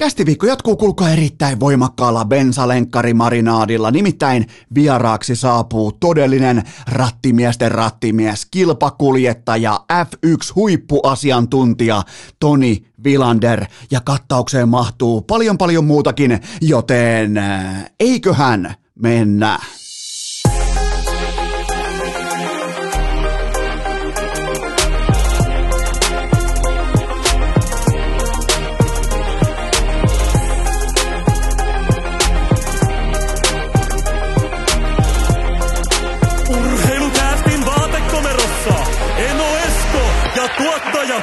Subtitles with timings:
[0.00, 12.02] Kästiviikko jatkuu kulkaa erittäin voimakkaalla bensalenkkarimarinaadilla, nimittäin vieraaksi saapuu todellinen rattimiesten rattimies, kilpakuljettaja, F1-huippuasiantuntija
[12.38, 19.58] Toni Vilander ja kattaukseen mahtuu paljon paljon muutakin, joten äh, eiköhän mennä.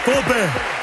[0.07, 0.76] Tuottaja Kope.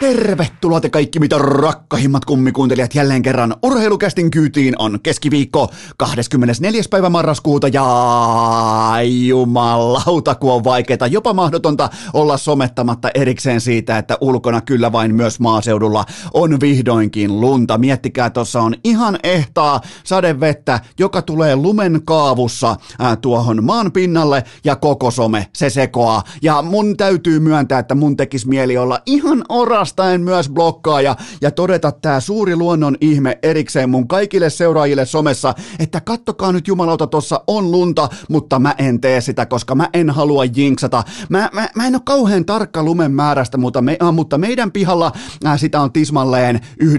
[0.00, 6.82] Tervetuloa te kaikki mitä rakkahimmat kummikuuntelijat jälleen kerran Urheilukästin kyytiin on keskiviikko 24.
[6.90, 8.96] päivä marraskuuta ja
[9.26, 15.40] jumalauta kun on vaikeeta, jopa mahdotonta olla somettamatta erikseen siitä, että ulkona kyllä vain myös
[15.40, 17.78] maaseudulla on vihdoinkin lunta.
[17.78, 24.76] Miettikää, tuossa on ihan ehtaa sadevettä, joka tulee lumen kaavussa ää, tuohon maan pinnalle ja
[24.76, 26.22] koko some, se sekoaa.
[26.42, 29.44] Ja mun täytyy myöntää, että mun tekisi mieli olla ihan
[29.90, 36.00] orastaen myös blokkaaja ja todeta tämä suuri luonnon ihme erikseen mun kaikille seuraajille somessa, että
[36.00, 40.44] kattokaa nyt jumalauta, tossa on lunta, mutta mä en tee sitä, koska mä en halua
[40.44, 41.02] jinksata.
[41.28, 45.12] Mä, mä, mä en ole kauhean tarkka lumen määrästä, mutta, me, äh, mutta meidän pihalla
[45.46, 46.92] äh, sitä on tismalleen 9,42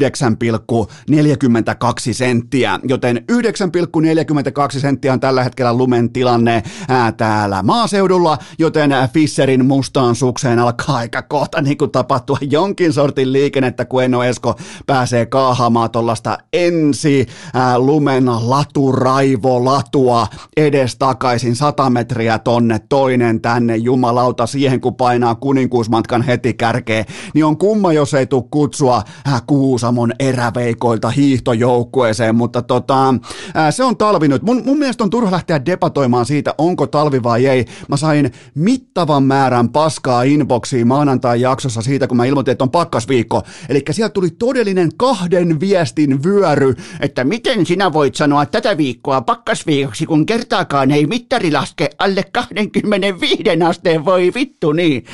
[2.11, 9.66] senttiä, joten 9,42 senttiä on tällä hetkellä lumen tilanne äh, täällä maaseudulla, joten äh, Fisserin
[9.66, 14.56] mustaan sukseen alkaa aika kohta niin kuin tapahtua jonkin sortin liikennettä, kun Eno Esko
[14.88, 24.48] pääsee kaahamaan tuollaista ensi ää, lumen laturaivo-latua edes takaisin 100 metriä tonne, toinen tänne, jumalauta,
[24.48, 30.14] siihen kun painaa kuninkuusmatkan heti kärkeen, niin on kumma, jos ei tule kutsua ää, Kuusamon
[30.20, 33.16] eräveikoilta hiihtojoukkueeseen, mutta tota,
[33.54, 34.42] ää, se on talvi nyt.
[34.42, 37.66] Mun, mun mielestä on turha lähteä debatoimaan siitä, onko talvi vai ei.
[37.88, 43.43] Mä sain mittavan määrän paskaa inboxiin maanantai jaksossa siitä, kun mä ilmoitin, että on pakkasviikko.
[43.70, 50.05] Eli sieltä tuli todellinen kahden viestin vyöry, että miten sinä voit sanoa tätä viikkoa pakkasviikoksi,
[50.05, 55.05] kun kertaakaan ei mittari laske alle 25 asteen, voi vittu niin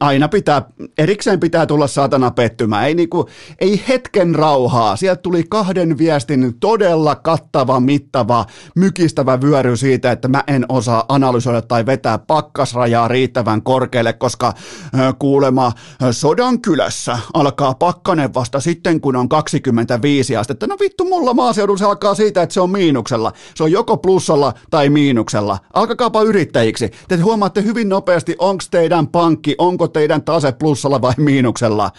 [0.00, 0.62] aina pitää,
[0.98, 2.86] erikseen pitää tulla saatana pettymään.
[2.86, 3.28] Ei, niinku,
[3.60, 4.96] ei hetken rauhaa.
[4.96, 8.46] Sieltä tuli kahden viestin todella kattava, mittava,
[8.76, 14.54] mykistävä vyöry siitä, että mä en osaa analysoida tai vetää pakkasrajaa riittävän korkealle, koska
[15.18, 15.72] kuulema
[16.10, 20.66] sodan kylässä alkaa pakkanen vasta sitten, kun on 25 astetta.
[20.66, 23.32] No vittu, mulla maaseudulla se alkaa siitä, että se on miinuksella.
[23.54, 25.58] Se on joko plussalla tai miinuksella.
[25.74, 26.90] Alkakaapa yrittäjiksi.
[27.08, 31.90] Te huomaatte hyvin nopeasti, onko teidän pankki, onko teidän tase plussalla vai miinuksella,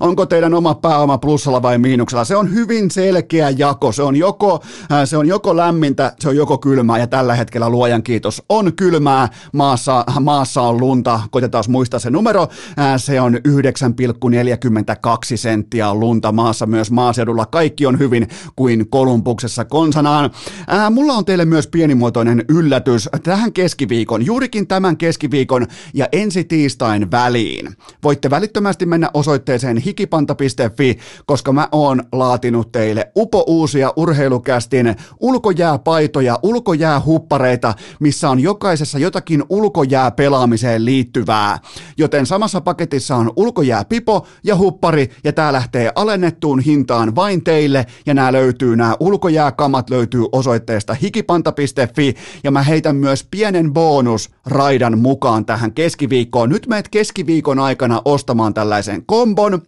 [0.00, 2.24] onko teidän oma pääoma plussalla vai miinuksella.
[2.24, 4.62] Se on hyvin selkeä jako, se on joko,
[4.92, 8.72] äh, se on joko lämmintä, se on joko kylmää ja tällä hetkellä luojan kiitos on
[8.76, 12.48] kylmää, maassa, maassa on lunta, koitetaan muistaa se numero,
[12.78, 20.30] äh, se on 9,42 senttiä lunta maassa myös maaseudulla, kaikki on hyvin kuin Kolumbuksessa konsanaan.
[20.66, 23.08] Ää, mulla on teille myös pienimuotoinen yllätys.
[23.22, 27.76] Tähän keskiviikon, juurikin tämän keskiviikon ja ensi tiistain väliin.
[28.02, 37.74] Voitte välittömästi mennä osoitteeseen hikipanta.fi, koska mä oon laatinut teille upo uusia urheilukästin ulkojääpaitoja, ulkojäähuppareita,
[38.00, 41.58] missä on jokaisessa jotakin ulkojää pelaamiseen liittyvää.
[41.98, 48.14] Joten samassa paketissa on ulkojääpipo ja huppari, ja tää lähtee alennettuun hintaan vain teille, ja
[48.14, 52.14] nämä löytyy, nämä ulkojääkamat löytyy osoitteesta hikipanta.fi,
[52.44, 56.48] ja mä heitän myös pienen bonus raidan mukaan tähän keskiviikkoon.
[56.48, 59.62] Nyt meet keskiviikon aikana ostamaan tällaisen kombon,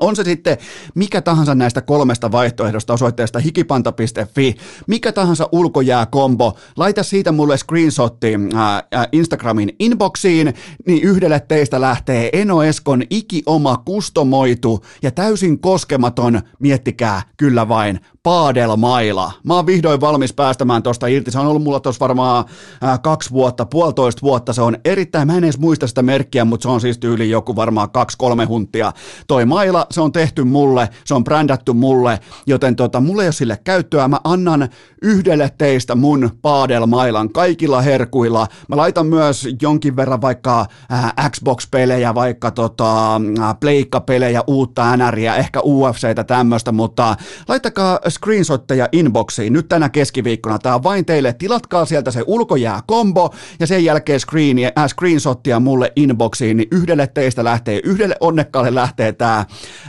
[0.00, 0.58] on se sitten
[0.94, 9.08] mikä tahansa näistä kolmesta vaihtoehdosta osoitteesta hikipanta.fi, mikä tahansa ulkojääkombo, laita siitä mulle screenshotti äh,
[9.12, 10.54] Instagramin inboxiin,
[10.86, 19.32] niin yhdelle teistä lähtee Eno Eskon ikioma kustomoitu ja täysin koskematon, miettikää kyllä vain, paadelmaila.
[19.44, 21.30] Mä oon vihdoin valmis päästämään tosta irti.
[21.30, 22.44] Se on ollut mulla tuossa varmaan
[22.82, 24.52] ää, kaksi vuotta, puolitoista vuotta.
[24.52, 27.56] Se on erittäin, mä en edes muista sitä merkkiä, mutta se on siis tyyli joku
[27.56, 28.92] varmaan kaksi-kolme huntia.
[29.26, 33.32] Toi maila, se on tehty mulle, se on brändätty mulle, joten tota, mulle ei ole
[33.32, 34.08] sille käyttöä.
[34.08, 34.68] Mä annan
[35.02, 38.46] yhdelle teistä mun paadelmailan kaikilla herkuilla.
[38.68, 43.20] Mä laitan myös jonkin verran vaikka ää, Xbox-pelejä, vaikka tota,
[43.60, 47.16] Pleikka-pelejä, uutta NRiä, ehkä UFCtä tämmöistä, mutta
[47.48, 50.58] laittakaa screenshotteja inboxiin nyt tänä keskiviikkona.
[50.58, 51.32] Tämä on vain teille.
[51.32, 57.06] Tilatkaa sieltä se ulkojää kombo ja sen jälkeen screeni, äh, screenshottia mulle inboxiin, niin yhdelle
[57.06, 59.44] teistä lähtee, yhdelle onnekkaalle lähtee tämä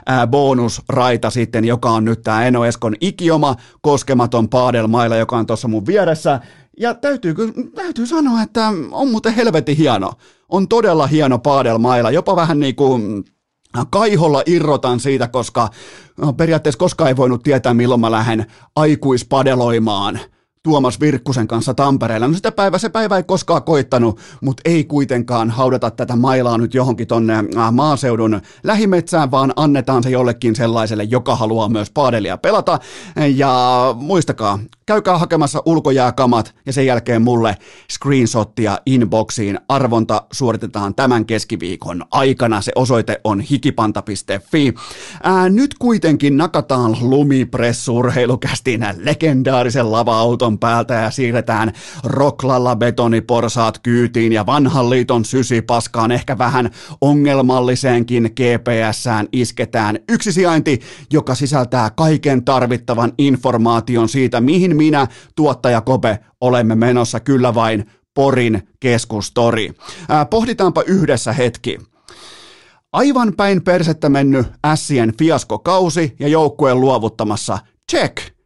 [0.05, 5.67] ää, bonusraita sitten, joka on nyt tämä Eno Eskon ikioma koskematon paadelmailla, joka on tuossa
[5.67, 6.39] mun vieressä.
[6.79, 7.35] Ja täytyy,
[7.75, 10.11] täytyy sanoa, että on muuten helvetin hieno.
[10.49, 13.23] On todella hieno paadelmailla, jopa vähän niin kuin
[13.89, 15.69] kaiholla irrotan siitä, koska
[16.17, 18.45] no, periaatteessa koskaan ei voinut tietää, milloin mä lähden
[18.75, 20.19] aikuispadeloimaan–
[20.67, 22.27] Tuomas Virkkusen kanssa Tampereella.
[22.27, 26.73] No sitä päivä, se päivä ei koskaan koittanut, mutta ei kuitenkaan haudata tätä mailaa nyt
[26.73, 27.33] johonkin tonne
[27.71, 32.79] maaseudun lähimetsään, vaan annetaan se jollekin sellaiselle, joka haluaa myös paadelia pelata.
[33.35, 33.55] Ja
[33.99, 37.57] muistakaa, käykää hakemassa ulkojääkamat ja sen jälkeen mulle
[37.91, 39.59] screenshottia inboxiin.
[39.69, 42.61] Arvonta suoritetaan tämän keskiviikon aikana.
[42.61, 44.73] Se osoite on hikipanta.fi.
[45.23, 51.73] Ää, nyt kuitenkin nakataan lumipressurheilukästin legendaarisen lava-auton päältä ja siirretään
[52.03, 55.23] Roklalla betoniporsaat kyytiin ja vanhan liiton
[55.67, 56.69] paskaan ehkä vähän
[57.01, 60.79] ongelmalliseenkin GPSään isketään yksi sijainti,
[61.13, 68.67] joka sisältää kaiken tarvittavan informaation siitä, mihin minä, tuottaja Kope, olemme menossa kyllä vain Porin
[68.79, 69.73] keskustori.
[70.09, 71.77] Ää, pohditaanpa yhdessä hetki.
[72.93, 77.59] Aivan päin persettä mennyt Sien fiaskokausi ja joukkueen luovuttamassa.
[77.91, 78.36] Check!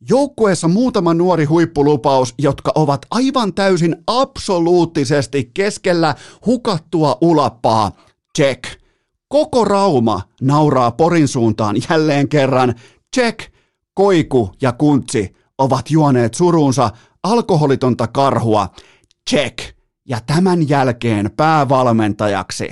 [0.00, 6.14] Joukkueessa muutama nuori huippulupaus, jotka ovat aivan täysin absoluuttisesti keskellä
[6.46, 7.92] hukattua ulappaa.
[8.36, 8.64] Check.
[9.28, 12.74] Koko Rauma nauraa Porin suuntaan jälleen kerran.
[13.16, 13.40] Check.
[13.94, 16.90] Koiku ja Kuntsi ovat juoneet suruunsa
[17.22, 18.68] alkoholitonta karhua.
[19.30, 19.58] Check.
[20.08, 22.68] Ja tämän jälkeen päävalmentajaksi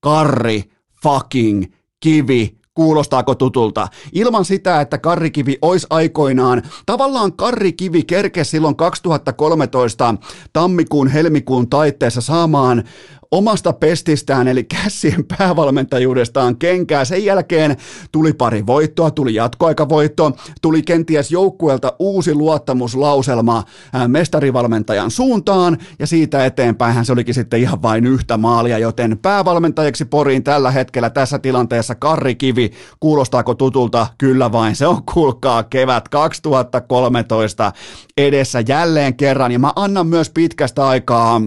[0.00, 0.70] Karri
[1.02, 1.64] fucking
[2.00, 3.88] Kivi Kuulostaako tutulta?
[4.12, 10.14] Ilman sitä, että Karrikivi olisi aikoinaan, tavallaan Karrikivi kerkesi silloin 2013
[10.52, 12.84] tammikuun helmikuun taitteessa saamaan
[13.30, 17.04] omasta pestistään eli kässien päävalmentajuudestaan kenkää.
[17.04, 17.76] Sen jälkeen
[18.12, 20.32] tuli pari voittoa, tuli jatkoaikavoitto,
[20.62, 23.64] tuli kenties joukkueelta uusi luottamuslauselma
[24.06, 30.44] mestarivalmentajan suuntaan ja siitä eteenpäin se olikin sitten ihan vain yhtä maalia, joten päävalmentajaksi Poriin
[30.44, 32.70] tällä hetkellä tässä tilanteessa Karri Kivi.
[33.00, 34.06] Kuulostaako tutulta?
[34.18, 37.72] Kyllä vain, se on kulkaa kevät 2013
[38.16, 41.40] edessä jälleen kerran ja mä annan myös pitkästä aikaa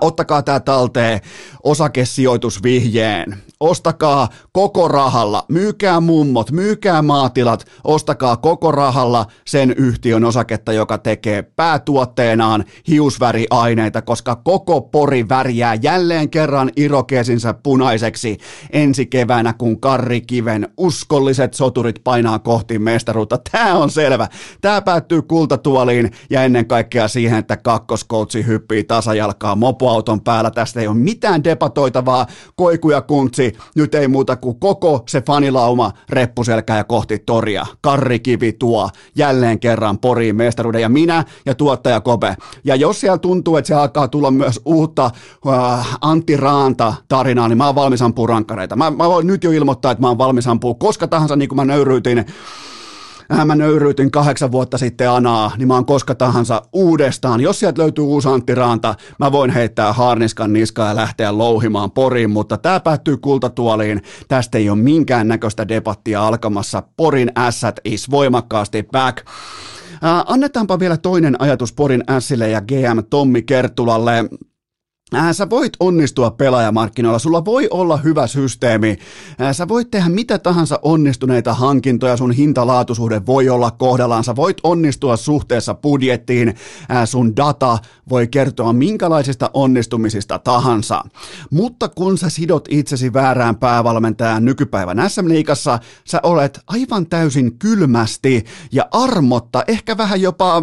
[0.00, 1.20] Ottakaa tämä talteen
[1.62, 10.98] osakesijoitusvihjeen ostakaa koko rahalla, myykää mummot, myykää maatilat, ostakaa koko rahalla sen yhtiön osaketta, joka
[10.98, 18.38] tekee päätuotteenaan hiusväriaineita, koska koko pori värjää jälleen kerran irokeesinsä punaiseksi
[18.72, 23.38] ensi keväänä, kun Karri Kiven uskolliset soturit painaa kohti mestaruutta.
[23.52, 24.28] Tämä on selvä.
[24.60, 30.50] Tämä päättyy kultatuoliin ja ennen kaikkea siihen, että kakkoskoutsi hyppii tasajalkaa mopoauton päällä.
[30.50, 32.26] Tästä ei ole mitään debatoitavaa.
[32.56, 37.66] Koiku ja kuntsi nyt ei muuta kuin koko se fanilauma reppuselkää ja kohti toria.
[37.80, 42.36] Karri Kivi tuo jälleen kerran Poriin mestaruuden ja minä ja tuottaja Kope.
[42.64, 45.10] Ja jos siellä tuntuu, että se alkaa tulla myös uutta
[45.46, 45.52] uh,
[46.00, 48.76] Antti Raanta tarinaa, niin mä oon valmis ampua rankkareita.
[48.76, 51.56] Mä, mä voin nyt jo ilmoittaa, että mä oon valmis ampua koska tahansa, niin kuin
[51.56, 52.24] mä nöyryytin äh,
[53.44, 57.40] mä nöyryytin kahdeksan vuotta sitten Anaa, niin mä oon koska tahansa uudestaan.
[57.40, 62.30] Jos sieltä löytyy uusi Antti Raanta, mä voin heittää harniskan niskaa ja lähteä louhimaan poriin,
[62.30, 64.02] mutta tämä päättyy kultatuoliin.
[64.28, 66.82] Tästä ei ole minkään näköistä debattia alkamassa.
[66.96, 69.18] Porin ässät is voimakkaasti back.
[70.04, 74.24] Äh, annetaanpa vielä toinen ajatus Porin ässille ja GM Tommi Kertulalle.
[75.14, 78.98] Äh, sä voit onnistua pelaajamarkkinoilla, sulla voi olla hyvä systeemi,
[79.40, 84.56] äh, sä voit tehdä mitä tahansa onnistuneita hankintoja, sun hintalaatusuhde voi olla kohdallaan, sä voit
[84.62, 87.78] onnistua suhteessa budjettiin, äh, sun data
[88.10, 91.04] voi kertoa minkälaisista onnistumisista tahansa.
[91.50, 98.88] Mutta kun sä sidot itsesi väärään päävalmentajan nykypäivän SM-liigassa, sä olet aivan täysin kylmästi ja
[98.90, 100.62] armotta, ehkä vähän jopa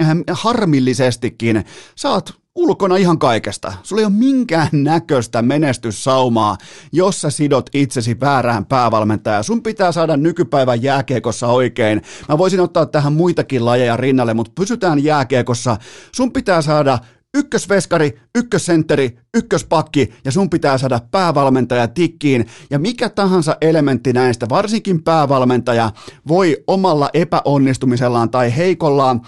[0.00, 1.64] äh, harmillisestikin,
[1.96, 3.72] sä oot ulkona ihan kaikesta.
[3.82, 6.56] Sulla ei ole minkään näköistä menestyssaumaa,
[6.92, 9.44] jos sä sidot itsesi väärään päävalmentajaan.
[9.44, 12.02] Sun pitää saada nykypäivän jääkiekossa oikein.
[12.28, 15.76] Mä voisin ottaa tähän muitakin lajeja rinnalle, mutta pysytään jääkiekossa.
[16.12, 16.98] Sun pitää saada
[17.34, 25.02] ykkösveskari, ykkössentteri, ykköspakki ja sun pitää saada päävalmentaja tikkiin ja mikä tahansa elementti näistä, varsinkin
[25.02, 25.90] päävalmentaja,
[26.28, 29.20] voi omalla epäonnistumisellaan tai heikollaan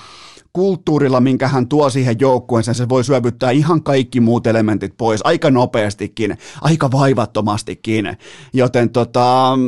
[0.54, 5.50] kulttuurilla, minkä hän tuo siihen joukkueensa, se voi syövyttää ihan kaikki muut elementit pois aika
[5.50, 8.16] nopeastikin, aika vaivattomastikin.
[8.52, 9.58] Joten tota,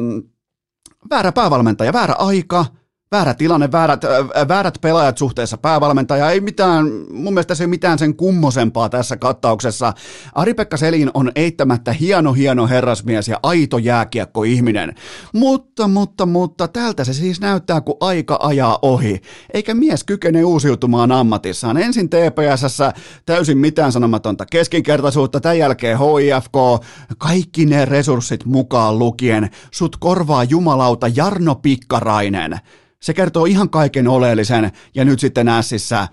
[1.11, 2.65] väärä päävalmentaja, väärä aika,
[3.17, 4.03] väärä tilanne, väärät,
[4.49, 9.93] väärät pelaajat suhteessa päävalmentaja, ei mitään, mun mielestä se ei mitään sen kummosempaa tässä kattauksessa.
[10.35, 14.95] Ari-Pekka Selin on eittämättä hieno, hieno herrasmies ja aito jääkiekko-ihminen,
[15.33, 19.21] mutta, mutta, mutta tältä se siis näyttää, kun aika ajaa ohi,
[19.55, 21.77] eikä mies kykene uusiutumaan ammatissaan.
[21.77, 22.79] Ensin TPSS
[23.27, 26.85] täysin mitään sanomatonta keskinkertaisuutta, tämän jälkeen HIFK,
[27.19, 32.61] kaikki ne resurssit mukaan lukien, sut korvaa jumalauta Jarno Pikkarainen.
[33.01, 36.09] Se kertoo ihan kaiken oleellisen ja nyt sitten Ässissä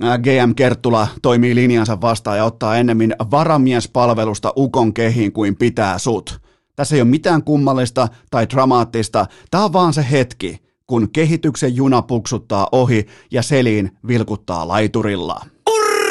[0.00, 6.40] GM Kerttula toimii linjansa vastaan ja ottaa ennemmin varamiespalvelusta ukon kehiin kuin pitää sut.
[6.76, 12.02] Tässä ei ole mitään kummallista tai dramaattista, tämä on vaan se hetki, kun kehityksen juna
[12.02, 15.46] puksuttaa ohi ja seliin vilkuttaa laiturilla.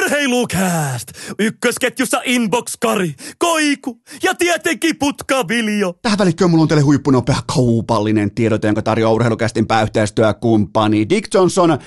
[0.10, 1.12] Urheilukääst!
[1.40, 5.94] Ykkösketjussa Inbox-Kari, Koiku ja tietenkin Putkaviljo.
[6.02, 11.78] Tähän välikköön mulla on teille huippunopea kaupallinen tiedote, jonka tarjoaa urheilukästin pääyhteistyökumppani Dick Johnson.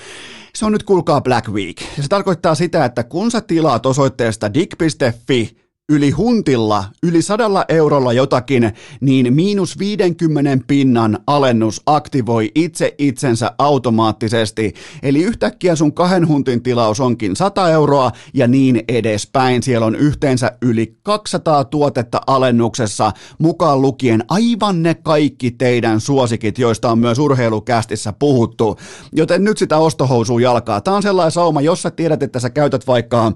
[0.55, 1.81] Se on nyt kuulkaa Black Week.
[1.97, 8.13] Ja se tarkoittaa sitä, että kun sä tilaat osoitteesta dick.fi yli huntilla, yli sadalla eurolla
[8.13, 14.73] jotakin, niin miinus 50 pinnan alennus aktivoi itse itsensä automaattisesti.
[15.03, 19.63] Eli yhtäkkiä sun kahden huntin tilaus onkin 100 euroa ja niin edespäin.
[19.63, 26.91] Siellä on yhteensä yli 200 tuotetta alennuksessa, mukaan lukien aivan ne kaikki teidän suosikit, joista
[26.91, 28.77] on myös urheilukästissä puhuttu.
[29.15, 30.81] Joten nyt sitä ostohousua jalkaa.
[30.81, 33.31] Tämä on sellainen sauma, jos sä tiedät, että sä käytät vaikka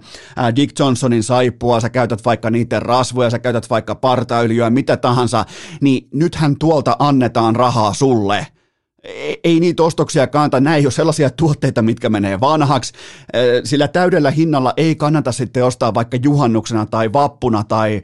[0.56, 5.46] Dick Johnsonin saippua, sä käytät vaikka vaikka niiden rasvoja, sä käytät vaikka partayliöä, mitä tahansa,
[5.82, 8.48] niin nythän tuolta annetaan rahaa sulle
[9.44, 12.94] ei niitä ostoksia kannata, näin ei ole sellaisia tuotteita, mitkä menee vanhaksi,
[13.64, 18.02] sillä täydellä hinnalla ei kannata sitten ostaa vaikka juhannuksena tai vappuna tai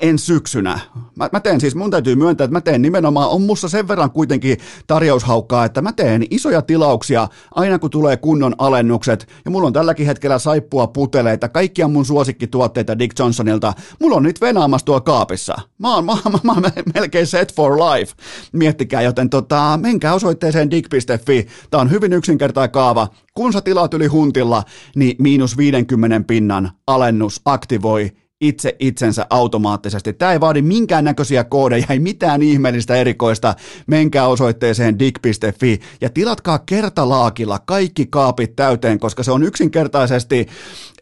[0.00, 0.80] en syksynä.
[1.16, 4.10] Mä, mä teen siis, mun täytyy myöntää, että mä teen nimenomaan, on mussa sen verran
[4.10, 9.72] kuitenkin tarjoushaukkaa, että mä teen isoja tilauksia aina kun tulee kunnon alennukset, ja mulla on
[9.72, 15.56] tälläkin hetkellä saippua puteleita, kaikkia mun suosikkituotteita Dick Johnsonilta, mulla on nyt venaamassa tuolla kaapissa.
[15.78, 18.12] Mä oon, mä, mä, mä, mä melkein set for life,
[18.52, 21.46] miettikää, joten tota, menkää osoittaa osoitteeseen dig.fi.
[21.70, 23.08] Tämä on hyvin yksinkertainen kaava.
[23.34, 24.62] Kun sä tilaat yli huntilla,
[24.96, 30.12] niin miinus 50 pinnan alennus aktivoi itse itsensä automaattisesti.
[30.12, 33.54] Tämä ei vaadi minkäännäköisiä koodeja, ei mitään ihmeellistä erikoista.
[33.86, 40.46] Menkää osoitteeseen dig.fi ja tilatkaa kertalaakilla kaikki kaapit täyteen, koska se on yksinkertaisesti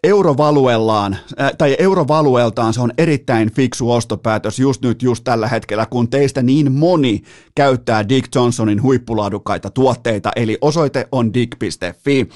[0.02, 6.10] eurovaluellaan, äh, tai eurovalueltaan se on erittäin fiksu ostopäätös just nyt, just tällä hetkellä, kun
[6.10, 7.22] teistä niin moni
[7.54, 12.28] käyttää Dick Johnsonin huippulaadukkaita tuotteita, eli osoite on dig.fi.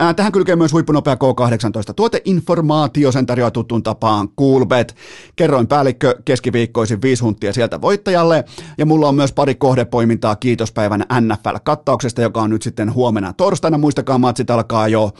[0.00, 4.96] Äh, tähän kylkee myös huippunopea K18 tuoteinformaatio, sen tarjoaa tuttuun tapaan Coolbet.
[5.36, 8.44] Kerroin päällikkö keskiviikkoisin viisi huntia sieltä voittajalle,
[8.78, 13.78] ja mulla on myös pari kohdepoimintaa kiitospäivän NFL-kattauksesta, joka on nyt sitten huomenna torstaina.
[13.78, 15.12] Muistakaa, matsit alkaa jo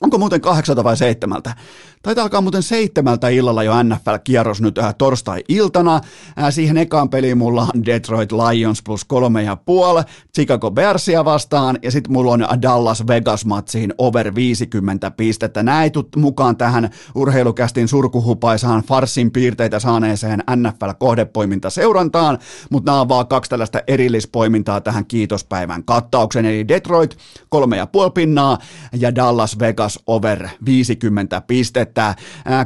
[0.00, 1.54] Onko muuten kahdeksalta vai seitsemältä?
[2.02, 5.94] Taitaa alkaa muuten seitsemältä illalla jo NFL-kierros nyt äh, torstai-iltana.
[5.94, 10.02] Äh, siihen ekaan peliin mulla on Detroit Lions plus kolme ja puoli,
[10.34, 15.64] Chicago Bearsia vastaan ja sitten mulla on Dallas Vegas-matsiin over 50 pistettä.
[15.82, 22.38] Ei mukaan tähän urheilukästin surkuhupaisaan farsin piirteitä saaneeseen NFL-kohdepoiminta seurantaan,
[22.70, 26.46] mutta nämä on vaan kaksi tällaista erillispoimintaa tähän kiitospäivän kattaukseen.
[26.46, 27.16] Eli Detroit
[27.48, 28.58] kolme ja puoli pinnaa
[28.92, 32.14] ja Dallas Vegas over 50 pistettä että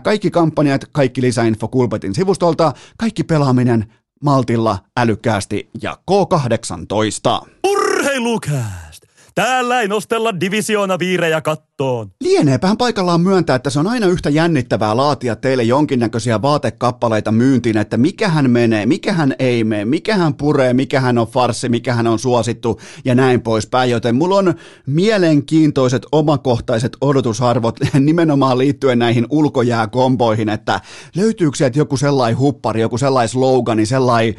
[0.02, 7.48] kaikki kampanjat, kaikki lisäinfo Kulpetin sivustolta, kaikki pelaaminen maltilla, älykkäästi ja K18.
[7.66, 8.90] Urheilukää!
[9.34, 11.73] Täällä ei nostella divisioona viirejä kattoon.
[12.20, 17.96] Lieneepähän paikallaan myöntää, että se on aina yhtä jännittävää laatia teille jonkinnäköisiä vaatekappaleita myyntiin, että
[17.96, 23.42] mikähän menee, mikähän ei mene, mikähän puree, mikähän on farsi, mikähän on suosittu ja näin
[23.42, 23.90] poispäin.
[23.90, 24.54] Joten mulla on
[24.86, 30.80] mielenkiintoiset omakohtaiset odotusarvot nimenomaan liittyen näihin ulkojääkomboihin, että
[31.16, 34.34] löytyykö sieltä joku sellainen huppari, joku sellainen slogani, sellainen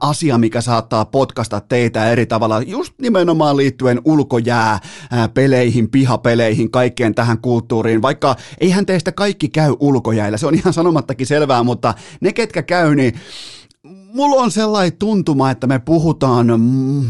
[0.00, 4.80] asia, mikä saattaa potkasta teitä eri tavalla, just nimenomaan liittyen ulko ulkojää
[5.34, 11.26] peleihin, pihapeleihin, kaikkeen tähän kulttuuriin, vaikka eihän teistä kaikki käy ulkojäällä, se on ihan sanomattakin
[11.26, 13.14] selvää, mutta ne ketkä käy, niin
[13.84, 17.04] mulla on sellainen tuntuma, että me puhutaan mm,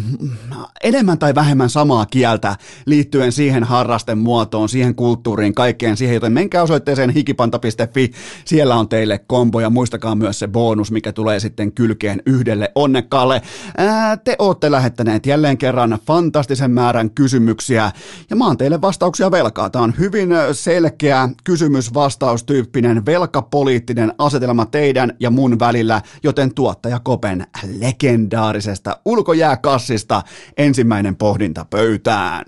[0.85, 2.57] enemmän tai vähemmän samaa kieltä
[2.87, 8.11] liittyen siihen harrasten muotoon, siihen kulttuuriin, kaikkeen siihen, joten menkää osoitteeseen hikipanta.fi,
[8.45, 13.43] siellä on teille kombo ja muistakaa myös se bonus, mikä tulee sitten kylkeen yhdelle onnekkaalle.
[13.77, 17.93] Ää, te ootte lähettäneet jälleen kerran fantastisen määrän kysymyksiä
[18.31, 19.71] ja mä oon teille vastauksia velkaa.
[19.71, 27.47] Tämä on hyvin selkeä kysymys-vastaustyyppinen velkapoliittinen asetelma teidän ja mun välillä, joten tuo tuottaja Kopen
[27.79, 30.23] legendaarisesta ulkojääkassista
[30.57, 32.45] ensimmäinen pohdinta pöytään.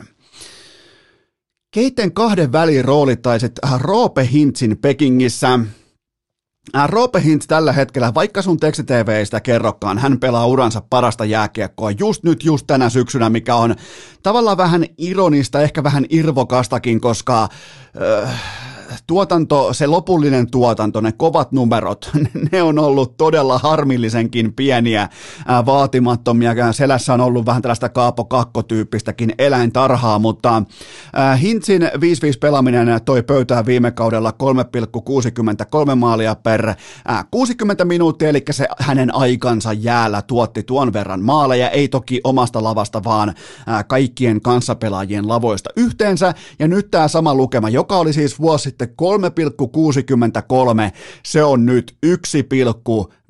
[1.71, 5.59] Keitten kahden väliin roolittaisit Roope Hintsin Pekingissä–
[6.87, 11.91] Roope Hintz tällä hetkellä, vaikka sun tekstitv ei sitä kerrokaan, hän pelaa uransa parasta jääkiekkoa
[11.91, 13.75] just nyt, just tänä syksynä, mikä on
[14.23, 17.49] tavallaan vähän ironista, ehkä vähän irvokastakin, koska...
[18.23, 18.61] Äh,
[19.07, 22.11] tuotanto, se lopullinen tuotanto, ne kovat numerot,
[22.53, 25.09] ne on ollut todella harmillisenkin pieniä,
[25.67, 26.73] vaatimattomia.
[26.73, 30.63] Selässä on ollut vähän tällaista Kaapo Kakko-tyyppistäkin eläintarhaa, mutta
[31.43, 31.87] Hintsin 5-5
[32.41, 34.33] pelaaminen toi pöytään viime kaudella
[35.91, 41.71] 3,63 maalia per ää, 60 minuuttia, eli se hänen aikansa jäällä tuotti tuon verran maaleja,
[41.71, 43.35] ei toki omasta lavasta, vaan
[43.87, 48.97] kaikkien kanssapelaajien lavoista yhteensä, ja nyt tämä sama lukema, joka oli siis vuosi sitten
[50.91, 51.97] 3,63, se on nyt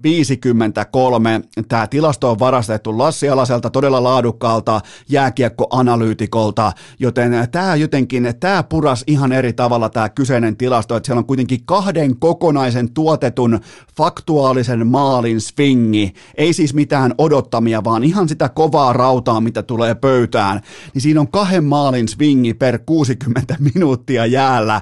[0.07, 1.65] 1,53.
[1.69, 9.33] Tämä tilasto on varastettu Lassi Alaselta todella laadukkaalta jääkiekkoanalyytikolta, joten tämä jotenkin, tämä puras ihan
[9.33, 13.61] eri tavalla tämä kyseinen tilasto, että siellä on kuitenkin kahden kokonaisen tuotetun
[13.97, 20.61] faktuaalisen maalin swingi, ei siis mitään odottamia, vaan ihan sitä kovaa rautaa, mitä tulee pöytään,
[20.95, 24.81] niin siinä on kahden maalin swingi per 60 minuuttia jäällä,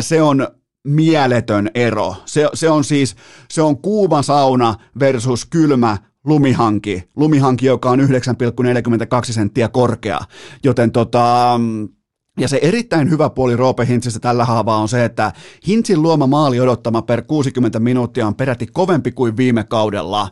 [0.00, 0.46] se on
[0.84, 2.14] mieletön ero.
[2.24, 3.16] Se, se on siis,
[3.50, 7.02] se on kuuma sauna versus kylmä lumihanki.
[7.16, 8.06] Lumihanki, joka on 9,42
[9.32, 10.20] senttiä korkea.
[10.64, 11.60] Joten tota,
[12.40, 15.32] ja se erittäin hyvä puoli Roope Hintsissä tällä haavaa on se, että
[15.66, 20.28] Hintsin luoma maali odottama per 60 minuuttia on peräti kovempi kuin viime kaudella.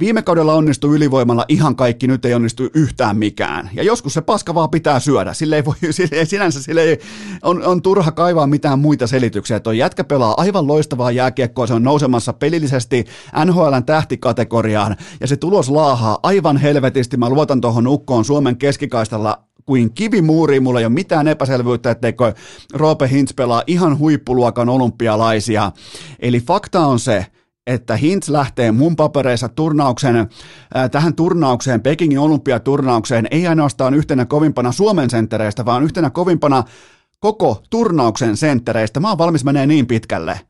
[0.00, 3.70] Viime kaudella onnistui ylivoimalla ihan kaikki, nyt ei onnistu yhtään mikään.
[3.74, 5.32] Ja joskus se paska vaan pitää syödä.
[5.32, 6.98] Sille ei voi, sille, sinänsä sille ei,
[7.42, 9.60] on, on turha kaivaa mitään muita selityksiä.
[9.60, 13.04] Tuo jätkä pelaa aivan loistavaa jääkiekkoa, se on nousemassa pelillisesti
[13.44, 17.16] NHLn tähtikategoriaan, ja se tulos laahaa aivan helvetisti.
[17.16, 22.34] Mä luotan tuohon ukkoon Suomen keskikaistalla kuin kivimuuri, mulla ei ole mitään epäselvyyttä, etteikö
[22.74, 25.72] Roope Hintz pelaa ihan huippuluokan olympialaisia.
[26.20, 27.26] Eli fakta on se,
[27.66, 34.72] että Hintz lähtee mun papereissa turnauksen, äh, tähän turnaukseen, Pekingin olympiaturnaukseen, ei ainoastaan yhtenä kovimpana
[34.72, 36.64] Suomen senttereistä, vaan yhtenä kovimpana
[37.20, 39.00] koko turnauksen senttereistä.
[39.00, 40.40] Mä oon valmis menee niin pitkälle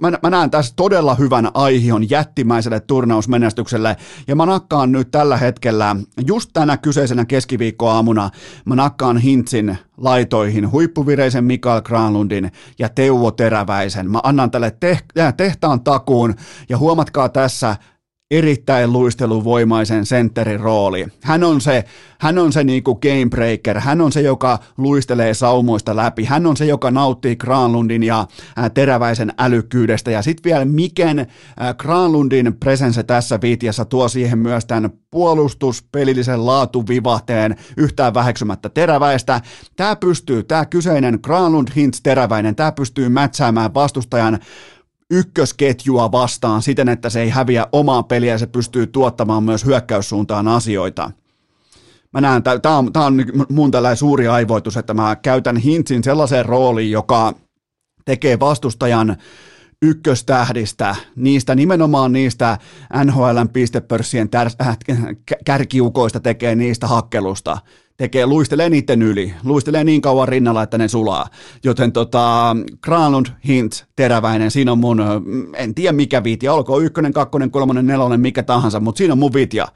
[0.00, 3.96] mä, mä näen tässä todella hyvän aihion jättimäiselle turnausmenestykselle,
[4.28, 5.96] ja mä nakkaan nyt tällä hetkellä,
[6.26, 8.30] just tänä kyseisenä keskiviikkoaamuna,
[8.64, 14.10] mä nakkaan Hintsin laitoihin huippuvireisen Mikael Granlundin ja Teuvo Teräväisen.
[14.10, 14.76] Mä annan tälle
[15.36, 16.34] tehtaan takuun,
[16.68, 17.76] ja huomatkaa tässä,
[18.30, 21.06] erittäin luisteluvoimaisen sentterin rooli.
[21.22, 21.84] Hän on se,
[22.20, 26.56] hän on se niinku game breaker, hän on se, joka luistelee saumoista läpi, hän on
[26.56, 28.26] se, joka nauttii Granlundin ja
[28.74, 31.26] teräväisen älykkyydestä ja sitten vielä Miken
[31.78, 39.40] Granlundin presence tässä viitiassa tuo siihen myös tämän puolustuspelillisen laatuvivahteen yhtään väheksymättä teräväistä.
[39.76, 44.38] Tämä pystyy, tämä kyseinen Granlund Hintz teräväinen, tämä pystyy mätsäämään vastustajan
[45.10, 50.48] ykkösketjua vastaan siten, että se ei häviä omaa peliä ja se pystyy tuottamaan myös hyökkäyssuuntaan
[50.48, 51.10] asioita.
[52.12, 56.46] Mä näen, tämä on, tää on mun tällainen suuri aivoitus, että mä käytän Hintsin sellaiseen
[56.46, 57.34] rooliin, joka
[58.04, 59.16] tekee vastustajan
[59.82, 62.58] ykköstähdistä, niistä nimenomaan niistä
[63.04, 64.78] NHLn pistepörssien tär- äh,
[65.44, 67.58] kärkiukoista tekee niistä hakkelusta
[67.96, 71.26] tekee, luistelee niiden yli, luistelee niin kauan rinnalla, että ne sulaa.
[71.64, 75.02] Joten tota, Granlund, Hint, Teräväinen, siinä on mun,
[75.54, 79.34] en tiedä mikä vitja, olkoon ykkönen, kakkonen, kolmonen, nelonen, mikä tahansa, mutta siinä on mun
[79.34, 79.66] vitja.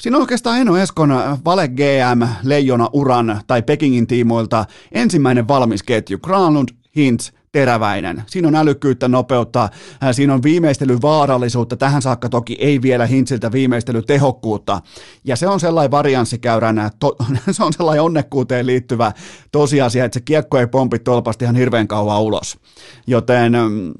[0.00, 1.10] Siinä on oikeastaan Eno Eskon
[1.44, 6.18] Vale GM, Leijona Uran tai Pekingin tiimoilta ensimmäinen valmis ketju.
[6.18, 8.22] Granlund, Hintz, teräväinen.
[8.26, 9.70] Siinä on älykkyyttä, nopeutta, äh,
[10.12, 14.80] siinä on viimeistelyvaarallisuutta, tähän saakka toki ei vielä Hintsiltä viimeistelytehokkuutta.
[15.24, 17.16] Ja se on sellainen varianssikäyränä, to,
[17.50, 19.12] se on sellainen onnekkuuteen liittyvä
[19.52, 22.58] tosiasia, että se kiekko ei pompi tolpasti ihan hirveän kauan ulos.
[23.06, 23.92] Joten mm,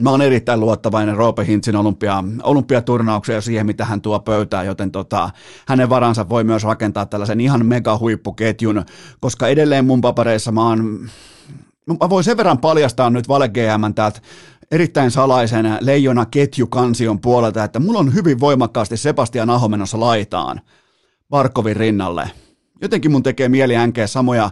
[0.00, 5.30] Mä oon erittäin luottavainen Roope Hintsin olympia, olympiaturnauksia siihen, mitä hän tuo pöytään, joten tota,
[5.68, 8.84] hänen varansa voi myös rakentaa tällaisen ihan mega huippuketjun,
[9.20, 11.08] koska edelleen mun papereissa mä oon
[11.86, 14.20] mä voin sen verran paljastaa nyt Vale GM täältä
[14.70, 20.60] erittäin salaisen leijona ketjukansion puolelta, että mulla on hyvin voimakkaasti Sebastian Aho menossa laitaan
[21.30, 22.30] Barkovin rinnalle.
[22.82, 23.74] Jotenkin mun tekee mieli
[24.06, 24.50] samoja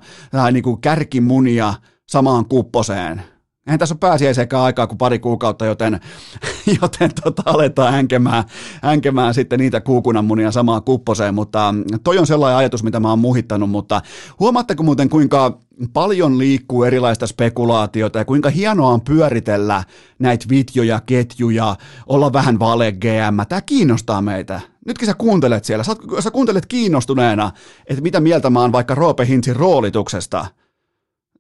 [0.53, 1.75] niin kuin kärkimunia
[2.07, 3.23] samaan kupposeen.
[3.67, 6.01] Eihän tässä ole pääsiäisenkään aikaa kuin pari kuukautta, joten,
[6.83, 8.45] joten tota, aletaan hänkemään,
[8.83, 11.75] hänkemään sitten niitä kuukunanmunia samaan kupposeen, mutta
[12.05, 14.03] toi on sellainen ajatus, mitä mä oon muhittanut, mutta
[14.41, 15.59] huomaatteko muuten kuinka
[15.93, 19.85] paljon liikkuu erilaista spekulaatiota ja kuinka hienoa on pyöritellä
[20.19, 23.47] näitä vitjoja, ketjuja, olla vähän vale GM.
[23.49, 24.61] Tämä kiinnostaa meitä.
[24.87, 27.51] Nytkin sä kuuntelet siellä, sä, sä kuuntelet kiinnostuneena,
[27.87, 30.47] että mitä mieltä mä oon vaikka Roope Hintsin roolituksesta–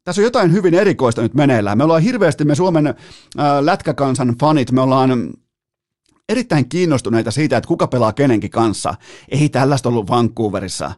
[0.04, 1.78] tässä on jotain hyvin erikoista nyt meneillään.
[1.78, 2.94] Me ollaan hirveästi, me Suomen äh,
[3.60, 5.32] lätkäkansan fanit, me ollaan
[6.28, 8.94] erittäin kiinnostuneita siitä, että kuka pelaa kenenkin kanssa.
[9.28, 10.92] Ei tällaista ollut Vancouverissa.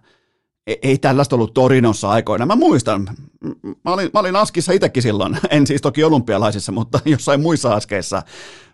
[0.67, 2.47] Ei, ei tällaista ollut Torinossa aikoina.
[2.47, 3.09] Mä muistan,
[3.85, 8.23] mä olin, mä olin askissa itsekin silloin, en siis toki olympialaisissa, mutta jossain muissa askeissa.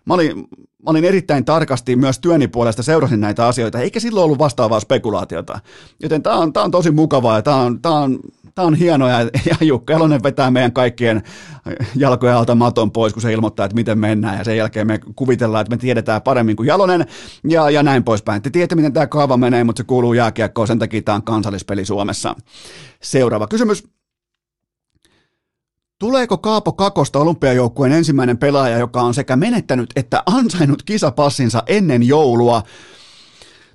[0.05, 4.39] Mä olin, mä olin erittäin tarkasti myös työni puolesta seurasin näitä asioita, eikä silloin ollut
[4.39, 5.59] vastaavaa spekulaatiota.
[6.03, 8.19] Joten tämä on, on tosi mukavaa ja tämä on, tää on
[8.55, 11.23] Tämä on hienoa ja, ja Jukka Elonen vetää meidän kaikkien
[11.95, 15.61] jalkojen alta maton pois, kun se ilmoittaa, että miten mennään ja sen jälkeen me kuvitellaan,
[15.61, 17.05] että me tiedetään paremmin kuin Jalonen
[17.49, 18.41] ja, ja näin poispäin.
[18.41, 21.85] Te tiedätte, miten tämä kaava menee, mutta se kuuluu jääkiekkoon, sen takia tämä on kansallispeli
[21.85, 22.35] Suomessa.
[23.01, 23.83] Seuraava kysymys.
[25.99, 32.63] Tuleeko Kaapo Kakosta olympiajoukkueen ensimmäinen pelaaja, joka on sekä menettänyt että ansainnut kisapassinsa ennen joulua?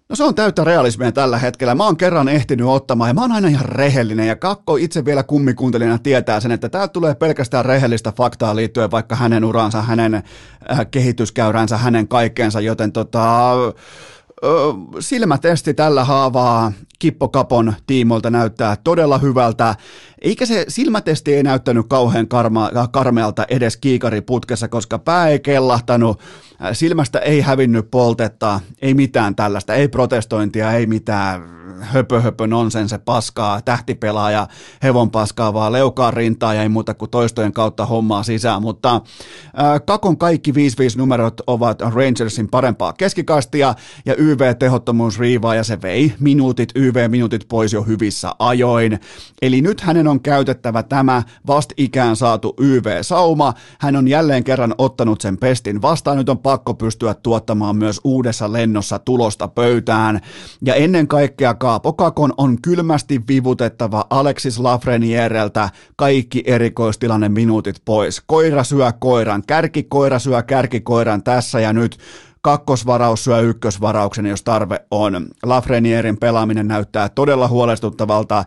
[0.08, 1.74] No se on täyttä realismia tällä hetkellä.
[1.74, 5.22] Mä oon kerran ehtinyt ottamaan ja mä oon aina ihan rehellinen ja Kakko itse vielä
[5.22, 10.86] kummikuuntelijana tietää sen, että täältä tulee pelkästään rehellistä faktaa liittyen vaikka hänen uransa, hänen äh,
[10.90, 13.54] kehityskäyränsä, hänen kaikkeensa, joten tota,
[15.00, 19.74] silmätesti tällä haavaa Kippo Kapon tiimolta näyttää todella hyvältä.
[20.22, 26.20] Eikä se silmätesti ei näyttänyt kauhean karma, karmealta edes kiikariputkessa, koska pää ei kellahtanut,
[26.72, 33.62] silmästä ei hävinnyt poltetta, ei mitään tällaista, ei protestointia, ei mitään höpö höpö nonsense paskaa,
[33.62, 34.48] tähtipelaaja,
[34.82, 39.80] hevon paskaa, vaan leukaan rintaa ja ei muuta kuin toistojen kautta hommaa sisään, mutta äh,
[39.86, 40.54] Kakon kaikki 5-5
[40.96, 43.74] numerot ovat Rangersin parempaa keskikastia
[44.06, 49.00] ja YV-tehottomuus riivaa ja se vei minuutit, YV-minuutit pois jo hyvissä ajoin.
[49.42, 51.22] Eli nyt hänen on käytettävä tämä
[51.76, 53.54] ikään saatu YV-sauma.
[53.80, 56.16] Hän on jälleen kerran ottanut sen pestin vastaan.
[56.16, 60.20] Nyt on pakko pystyä tuottamaan myös uudessa lennossa tulosta pöytään.
[60.64, 68.22] Ja ennen kaikkea Kaapo Kakon on kylmästi vivutettava Alexis Lafreniereltä kaikki erikoistilanne minuutit pois.
[68.26, 71.98] Koira syö koiran, kärki koira syö kärki koiran tässä ja nyt
[72.42, 75.28] kakkosvaraus syö ykkösvarauksen, jos tarve on.
[75.42, 78.44] Lafrenierin pelaaminen näyttää todella huolestuttavalta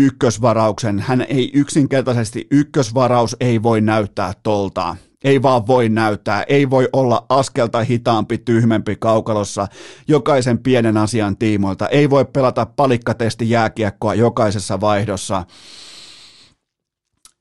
[0.00, 0.98] ykkösvarauksen.
[0.98, 4.96] Hän ei yksinkertaisesti, ykkösvaraus ei voi näyttää tolta.
[5.24, 9.68] Ei vaan voi näyttää, ei voi olla askelta hitaampi, tyhmempi kaukalossa
[10.08, 11.88] jokaisen pienen asian tiimoilta.
[11.88, 15.44] Ei voi pelata palikkatesti jääkiekkoa jokaisessa vaihdossa.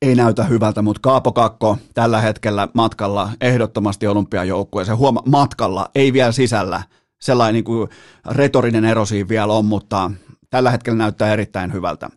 [0.02, 4.98] Ei näytä hyvältä, mutta Kaapo Kakko tällä hetkellä matkalla ehdottomasti olympiajoukkueeseen.
[4.98, 6.84] Huoma, matkalla, ei vielä sisällä.
[7.22, 7.89] Sellainen niin kuin
[8.32, 10.12] retorinen ero siinä vielä on, mutta
[10.49, 12.09] tällä hetkellä näyttää erittäin hyvältä.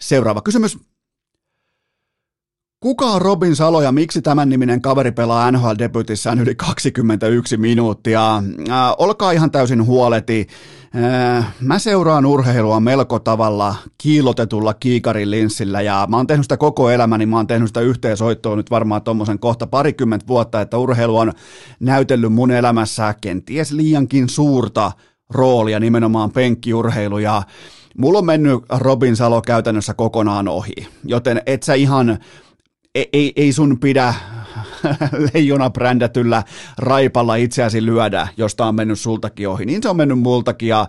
[0.00, 0.78] Seuraava kysymys.
[2.84, 8.36] Kuka on Robin Salo ja miksi tämän niminen kaveri pelaa NHL-debytissään yli 21 minuuttia?
[8.36, 8.44] Äh,
[8.98, 10.46] olkaa ihan täysin huoleti.
[11.36, 16.90] Äh, mä seuraan urheilua melko tavalla kiilotetulla kiikarin linssillä ja mä oon tehnyt sitä koko
[16.90, 21.32] elämäni, mä oon tehnyt sitä yhteensoittoa nyt varmaan tuommoisen kohta parikymmentä vuotta, että urheilu on
[21.80, 24.92] näytellyt mun elämässä kenties liiankin suurta
[25.30, 27.42] roolia nimenomaan penkkiurheilu ja
[27.98, 32.18] mulla on mennyt Robin Salo käytännössä kokonaan ohi, joten et sä ihan
[32.94, 34.14] ei, ei sun pidä
[35.34, 36.42] leijona brändätyllä
[36.78, 39.64] raipalla itseäsi lyödä, josta on mennyt sultakin ohi.
[39.66, 40.88] Niin se on mennyt multakin ja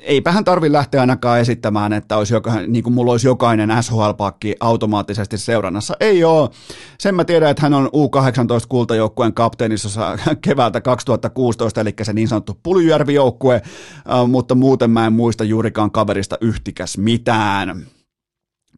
[0.00, 4.54] eipä hän tarvi lähteä ainakaan esittämään, että olisi joka, niin kuin mulla olisi jokainen SHL-pakki
[4.60, 5.94] automaattisesti seurannassa.
[6.00, 6.50] Ei ole.
[6.98, 13.54] Sen mä tiedän, että hän on U18-kultajoukkueen kapteenissa keväältä 2016, eli se niin sanottu Puljujärvi-joukkue,
[13.54, 17.86] äh, mutta muuten mä en muista juurikaan kaverista yhtikäs mitään.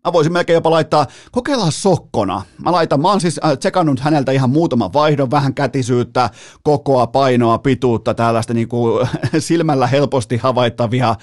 [0.04, 2.42] Mä voisin melkein jopa laittaa, kokeillaan sokkona.
[2.64, 6.30] Mä laitan, mä oon siis äh, tsekannut häneltä ihan muutaman vaihdon, vähän kätisyyttä,
[6.62, 9.08] kokoa, painoa, pituutta, tällaista niin kuin
[9.38, 11.16] silmällä helposti havaittavia äh,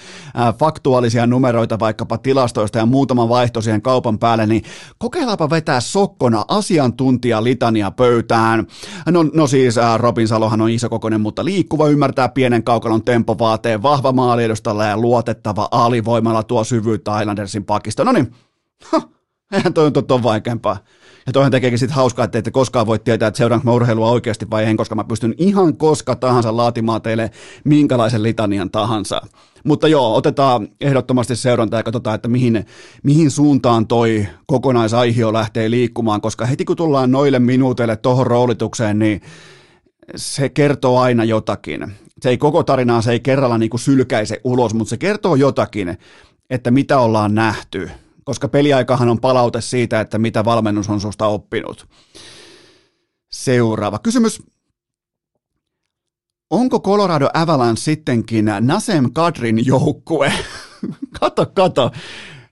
[0.58, 4.62] faktuaalisia numeroita vaikkapa tilastoista ja muutaman vaihto siihen kaupan päälle, niin
[4.98, 8.66] kokeillaanpa vetää sokkona asiantuntija litania pöytään.
[9.10, 14.12] No, no siis äh, Robin Salohan on isokokoinen, mutta liikkuva, ymmärtää pienen kaukalon tempovaateen, vahva
[14.12, 18.04] maaliedustalla ja luotettava alivoimalla tuo syvyyttä Islandersin pakista.
[18.04, 18.32] No niin,
[19.52, 20.78] Eihän toi on ton vaikeampaa.
[21.26, 24.50] Ja toihan tekeekin sitten hauskaa, että ette koskaan voi tietää, että seuraanko mä urheilua oikeasti
[24.50, 27.30] vai en, koska mä pystyn ihan koska tahansa laatimaan teille
[27.64, 29.20] minkälaisen litanian tahansa.
[29.64, 32.66] Mutta joo, otetaan ehdottomasti seurantaa ja katsotaan, että mihin,
[33.02, 39.20] mihin suuntaan toi kokonaisaihio lähtee liikkumaan, koska heti kun tullaan noille minuuteille tuohon roolitukseen, niin
[40.16, 41.92] se kertoo aina jotakin.
[42.20, 45.98] Se ei koko tarinaa, se ei kerralla niin kuin sylkäise ulos, mutta se kertoo jotakin,
[46.50, 47.90] että mitä ollaan nähty,
[48.28, 51.88] koska peliaikahan on palaute siitä, että mitä valmennus on susta oppinut.
[53.32, 54.42] Seuraava kysymys.
[56.50, 60.32] Onko Colorado Avalanche sittenkin Nasem Kadrin joukkue?
[61.20, 61.90] kato, kato.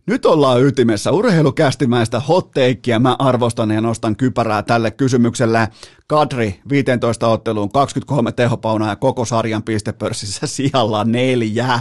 [0.07, 2.99] Nyt ollaan ytimessä urheilukästimäistä hotteikkiä.
[2.99, 5.69] Mä arvostan ja nostan kypärää tälle kysymykselle.
[6.07, 11.81] Kadri 15 otteluun 23 tehopaunaa ja koko sarjan pistepörssissä sijalla neljä.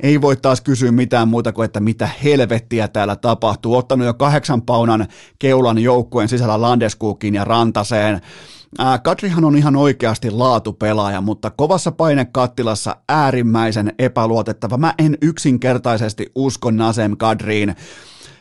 [0.00, 3.76] Ei voi taas kysyä mitään muuta kuin, että mitä helvettiä täällä tapahtuu.
[3.76, 5.06] Ottanut jo kahdeksan paunan
[5.38, 8.20] keulan joukkueen sisällä Landeskuukin ja Rantaseen.
[9.02, 14.76] Kadrihan on ihan oikeasti laatupelaaja, mutta kovassa painekattilassa äärimmäisen epäluotettava.
[14.76, 17.76] Mä en yksinkertaisesti usko Nasem Kadriin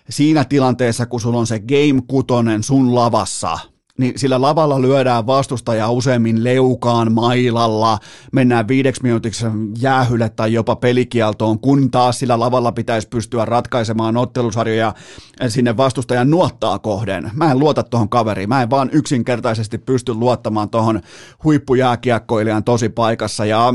[0.09, 3.59] siinä tilanteessa, kun sulla on se game kutonen sun lavassa–
[4.01, 7.99] niin sillä lavalla lyödään vastustajaa useimmin leukaan mailalla,
[8.31, 9.45] mennään viideksi minuutiksi
[9.79, 14.93] jäähylle tai jopa pelikieltoon, kun taas sillä lavalla pitäisi pystyä ratkaisemaan ottelusarjoja
[15.47, 17.31] sinne vastustajan nuottaa kohden.
[17.33, 21.01] Mä en luota tuohon kaveriin, mä en vaan yksinkertaisesti pysty luottamaan tuohon
[21.43, 23.73] huippujääkiekkoilijan tosi paikassa ja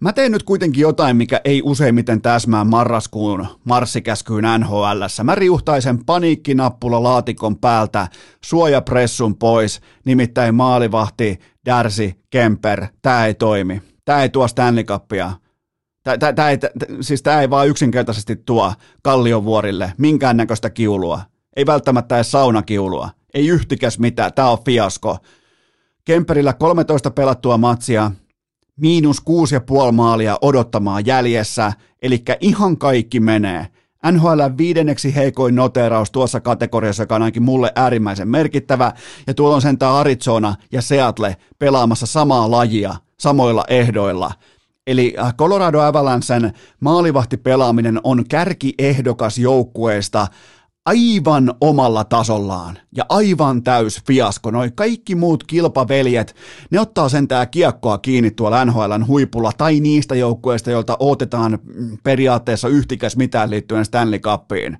[0.00, 5.02] mä teen nyt kuitenkin jotain, mikä ei useimmiten täsmää marraskuun marssikäskyyn NHL.
[5.24, 8.08] Mä riuhtaisen paniikkinappula laatikon päältä
[8.44, 13.82] suojapressun pois, nimittäin maalivahti, Darcy, Kemper, tää ei toimi.
[14.04, 15.32] Tää ei tuo Stanley Cupia.
[16.02, 16.58] Tää, tää, tää ei,
[17.00, 18.72] siis tää ei vaan yksinkertaisesti tuo
[19.02, 21.20] Kalliovuorille minkäännäköistä kiulua.
[21.56, 23.10] Ei välttämättä edes saunakiulua.
[23.34, 25.18] Ei yhtikäs mitään, tää on fiasko.
[26.04, 28.10] Kemperillä 13 pelattua matsia,
[28.76, 33.66] miinus kuusi ja puoli maalia odottamaan jäljessä, eli ihan kaikki menee.
[34.12, 38.92] NHL viidenneksi heikoin noteraus tuossa kategoriassa, joka on ainakin mulle äärimmäisen merkittävä,
[39.26, 44.32] ja tuolla on sentään Arizona ja Seattle pelaamassa samaa lajia samoilla ehdoilla.
[44.86, 50.26] Eli äh, Colorado Avalancen maalivahtipelaaminen on kärkiehdokas joukkueesta
[50.86, 54.50] aivan omalla tasollaan ja aivan täys fiasko.
[54.50, 56.36] Noi kaikki muut kilpaveljet,
[56.70, 61.58] ne ottaa sentää kiekkoa kiinni tuolla NHLn huipulla tai niistä joukkueista, joilta otetaan
[62.02, 64.78] periaatteessa yhtikäs mitään liittyen Stanley Cupiin.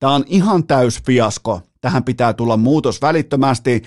[0.00, 1.60] Tämä on ihan täys fiasko.
[1.80, 3.82] Tähän pitää tulla muutos välittömästi.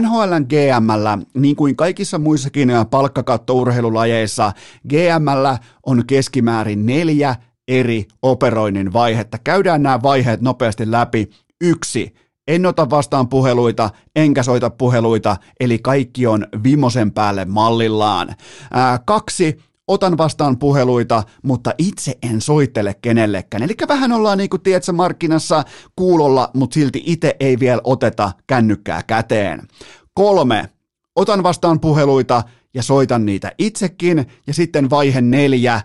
[0.00, 4.52] NHLn GMllä, niin kuin kaikissa muissakin palkkakattourheilulajeissa,
[4.88, 7.36] GMllä on keskimäärin neljä
[7.68, 9.38] eri operoinnin vaihetta.
[9.44, 11.30] Käydään nämä vaiheet nopeasti läpi.
[11.60, 12.14] Yksi,
[12.48, 18.34] en ota vastaan puheluita, enkä soita puheluita, eli kaikki on vimosen päälle mallillaan.
[18.70, 23.62] Ää, kaksi, otan vastaan puheluita, mutta itse en soittele kenellekään.
[23.62, 25.64] Eli vähän ollaan niin kuin, tiedätkö, markkinassa
[25.96, 29.68] kuulolla, mutta silti itse ei vielä oteta kännykkää käteen.
[30.14, 30.68] Kolme,
[31.16, 32.42] otan vastaan puheluita
[32.74, 34.26] ja soitan niitä itsekin.
[34.46, 35.80] Ja sitten vaihe neljä,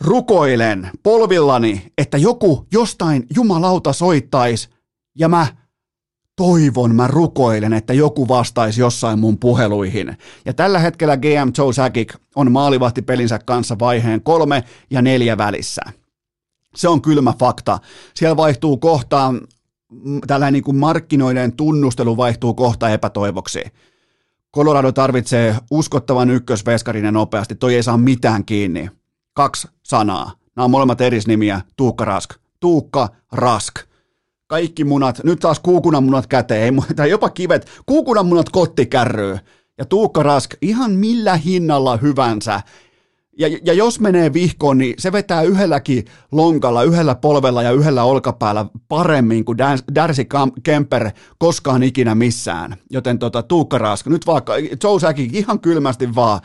[0.00, 4.68] rukoilen polvillani, että joku jostain jumalauta soittaisi
[5.18, 5.46] ja mä
[6.36, 10.16] toivon, mä rukoilen, että joku vastaisi jossain mun puheluihin.
[10.44, 15.82] Ja tällä hetkellä GM Joe Sakic on maalivahtipelinsä kanssa vaiheen kolme ja neljä välissä.
[16.74, 17.78] Se on kylmä fakta.
[18.14, 19.34] Siellä vaihtuu kohta,
[20.26, 23.62] tällainen niin kuin markkinoiden tunnustelu vaihtuu kohta epätoivoksi.
[24.56, 27.54] Colorado tarvitsee uskottavan ykkösveskarin ja nopeasti.
[27.54, 28.90] Toi ei saa mitään kiinni
[29.40, 30.32] kaksi sanaa.
[30.56, 32.34] Nämä on molemmat erisnimiä, Tuukka Rask.
[32.60, 33.74] Tuukka Rask.
[34.46, 39.38] Kaikki munat, nyt taas kuukunanmunat käteen, ei, tai jopa kivet, kuukunanmunat kottikärryy.
[39.78, 42.60] Ja Tuukka Rask ihan millä hinnalla hyvänsä.
[43.38, 48.66] Ja, ja jos menee vihkoon, niin se vetää yhdelläkin lonkalla, yhdellä polvella ja yhdellä olkapäällä
[48.88, 49.58] paremmin kuin
[49.94, 50.24] Darcy
[50.62, 52.76] Kemper koskaan ikinä missään.
[52.90, 56.40] Joten tota, Tuukka Rask, nyt vaikka Joe Säki ihan kylmästi vaan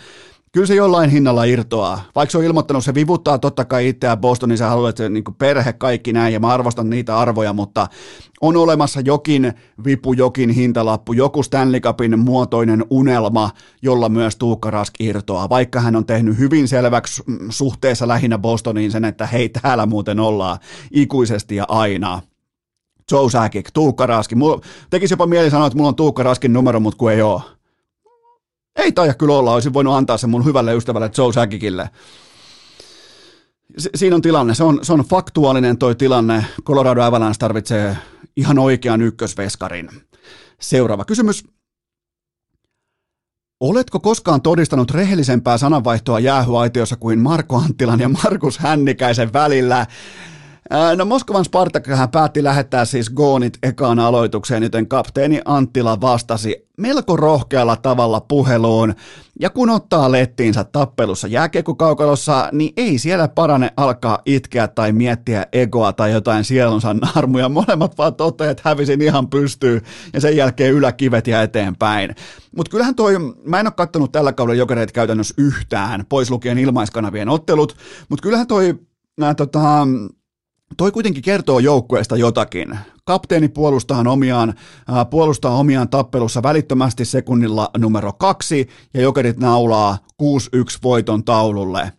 [0.55, 2.01] kyllä se jollain hinnalla irtoaa.
[2.15, 5.73] Vaikka se on ilmoittanut, se vivuttaa totta kai itseään Bostonin, sä haluat, että niin perhe,
[5.73, 7.87] kaikki näin, ja mä arvostan niitä arvoja, mutta
[8.41, 9.53] on olemassa jokin
[9.85, 13.49] vipu, jokin hintalappu, joku Stanley Cupin muotoinen unelma,
[13.81, 19.05] jolla myös Tuukka Rask irtoaa, vaikka hän on tehnyt hyvin selväksi suhteessa lähinnä Bostoniin sen,
[19.05, 20.57] että hei, täällä muuten ollaan
[20.91, 22.21] ikuisesti ja aina.
[23.11, 24.35] Joe Sakic, Tuukka Raski.
[24.35, 27.54] Mulla tekisi jopa mieli sanoa, että mulla on Tuukka Raskin numero, mutta kun ei ole.
[28.75, 31.89] Ei taida kyllä olla, olisin voinut antaa sen mun hyvälle ystävälle Joe Sagikille.
[33.95, 36.45] siinä on tilanne, se on, se on faktuaalinen toi tilanne.
[36.63, 37.97] Colorado Avalanche tarvitsee
[38.37, 39.89] ihan oikean ykkösveskarin.
[40.61, 41.45] Seuraava kysymys.
[43.59, 49.85] Oletko koskaan todistanut rehellisempää sananvaihtoa jäähyaitiossa kuin Marko Anttilan ja Markus Hännikäisen välillä?
[50.95, 57.75] No Moskovan Spartakhan päätti lähettää siis Goonit ekaan aloitukseen, joten kapteeni Anttila vastasi melko rohkealla
[57.75, 58.93] tavalla puheluun.
[59.39, 65.93] Ja kun ottaa lettiinsä tappelussa jääkiekkokaukalossa, niin ei siellä parane alkaa itkeä tai miettiä egoa
[65.93, 67.49] tai jotain sielunsa narmuja.
[67.49, 69.81] Molemmat vaan toteaa, että hävisin ihan pystyy
[70.13, 72.15] ja sen jälkeen yläkivet ja eteenpäin.
[72.55, 77.29] Mutta kyllähän toi, mä en ole kattonut tällä kaudella jokereita käytännössä yhtään, pois lukien ilmaiskanavien
[77.29, 77.77] ottelut,
[78.09, 78.79] mutta kyllähän toi
[79.17, 79.87] nää, tota,
[80.77, 82.77] Toi kuitenkin kertoo joukkueesta jotakin.
[83.05, 90.25] Kapteeni puolustaa omiaan, äh, puolustaa omiaan tappelussa välittömästi sekunnilla numero kaksi ja jokerit naulaa 6-1
[90.83, 91.91] voiton taululle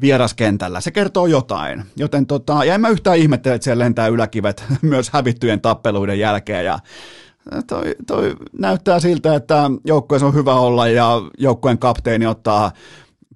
[0.00, 0.80] vieraskentällä.
[0.80, 1.84] Se kertoo jotain.
[1.96, 6.64] Joten tota, ja en mä yhtään ihmettele, että siellä lentää yläkivet myös hävittyjen tappeluiden jälkeen
[6.64, 6.78] ja
[7.66, 12.72] toi, toi näyttää siltä, että joukkueessa on hyvä olla ja joukkueen kapteeni ottaa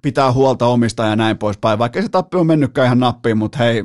[0.01, 1.79] pitää huolta omista ja näin poispäin.
[1.79, 3.83] Vaikka se tappi on mennytkään ihan nappiin, mutta hei,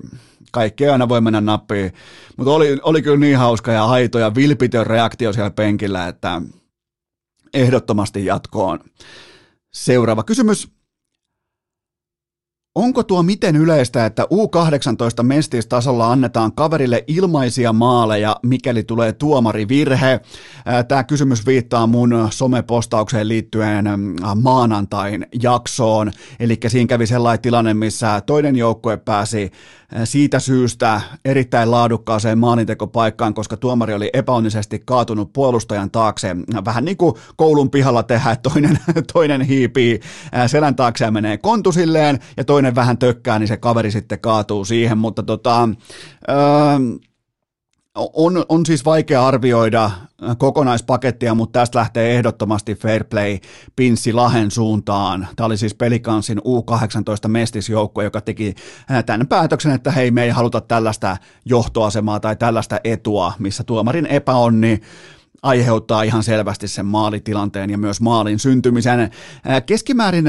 [0.59, 1.92] kaikki aina voi mennä nappiin.
[2.37, 6.42] Mutta oli, oli kyllä niin hauska ja aito ja vilpitön reaktio siellä penkillä, että
[7.55, 8.79] ehdottomasti jatkoon.
[9.73, 10.78] Seuraava kysymys.
[12.75, 20.21] Onko tuo miten yleistä, että U18 mestistasolla annetaan kaverille ilmaisia maaleja, mikäli tulee tuomarivirhe?
[20.89, 23.85] Tämä kysymys viittaa mun somepostaukseen liittyen
[24.43, 26.13] maanantain jaksoon.
[26.41, 29.51] Eli siinä kävi sellainen tilanne, missä toinen joukkue pääsi
[30.05, 36.37] siitä syystä erittäin laadukkaaseen maalintekopaikkaan, koska tuomari oli epäonnisesti kaatunut puolustajan taakse.
[36.65, 38.79] Vähän niin kuin koulun pihalla tehdään, toinen,
[39.13, 40.01] toinen hiipii
[40.47, 44.99] selän taakse ja menee kontusilleen, ja toinen vähän tökkää, niin se kaveri sitten kaatuu siihen,
[44.99, 45.68] mutta tota,
[46.29, 46.37] öö,
[47.99, 49.90] on, on siis vaikea arvioida
[50.38, 53.38] kokonaispakettia, mutta tästä lähtee ehdottomasti fair play
[53.77, 55.29] Pinssi Lahen suuntaan.
[55.37, 58.55] Tämä oli siis Pelikansin U18 mestisjoukko, joka teki
[59.07, 64.81] tämän päätöksen, että hei, me ei haluta tällaista johtoasemaa tai tällaista etua, missä tuomarin epäonni
[65.42, 69.11] aiheuttaa ihan selvästi sen maalitilanteen ja myös maalin syntymisen.
[69.66, 70.24] Keskimäärin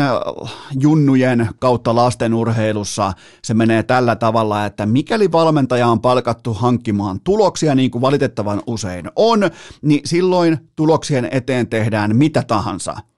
[0.80, 7.92] junnujen kautta lastenurheilussa se menee tällä tavalla, että mikäli valmentaja on palkattu hankkimaan tuloksia, niin
[7.92, 9.50] kuin valitettavan usein on,
[9.82, 12.96] niin silloin tuloksien eteen tehdään mitä tahansa–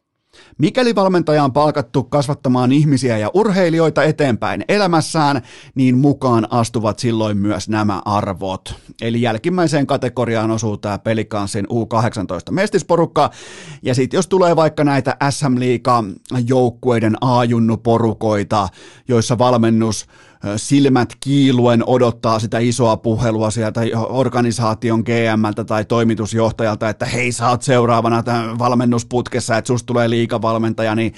[0.58, 5.42] Mikäli valmentaja on palkattu kasvattamaan ihmisiä ja urheilijoita eteenpäin elämässään,
[5.76, 8.76] niin mukaan astuvat silloin myös nämä arvot.
[9.02, 13.32] Eli jälkimmäiseen kategoriaan osuu tämä Pelikansin U18 mestisporukka,
[13.84, 16.04] ja sitten jos tulee vaikka näitä SM Liiga
[16.48, 18.68] joukkueiden A-junnu-porukoita,
[19.08, 20.06] joissa valmennus
[20.58, 27.62] silmät kiiluen odottaa sitä isoa puhelua sieltä organisaation GMltä tai toimitusjohtajalta, että hei sä oot
[27.62, 31.14] seuraavana tämän valmennusputkessa, että susta tulee liikavalmentaja, niin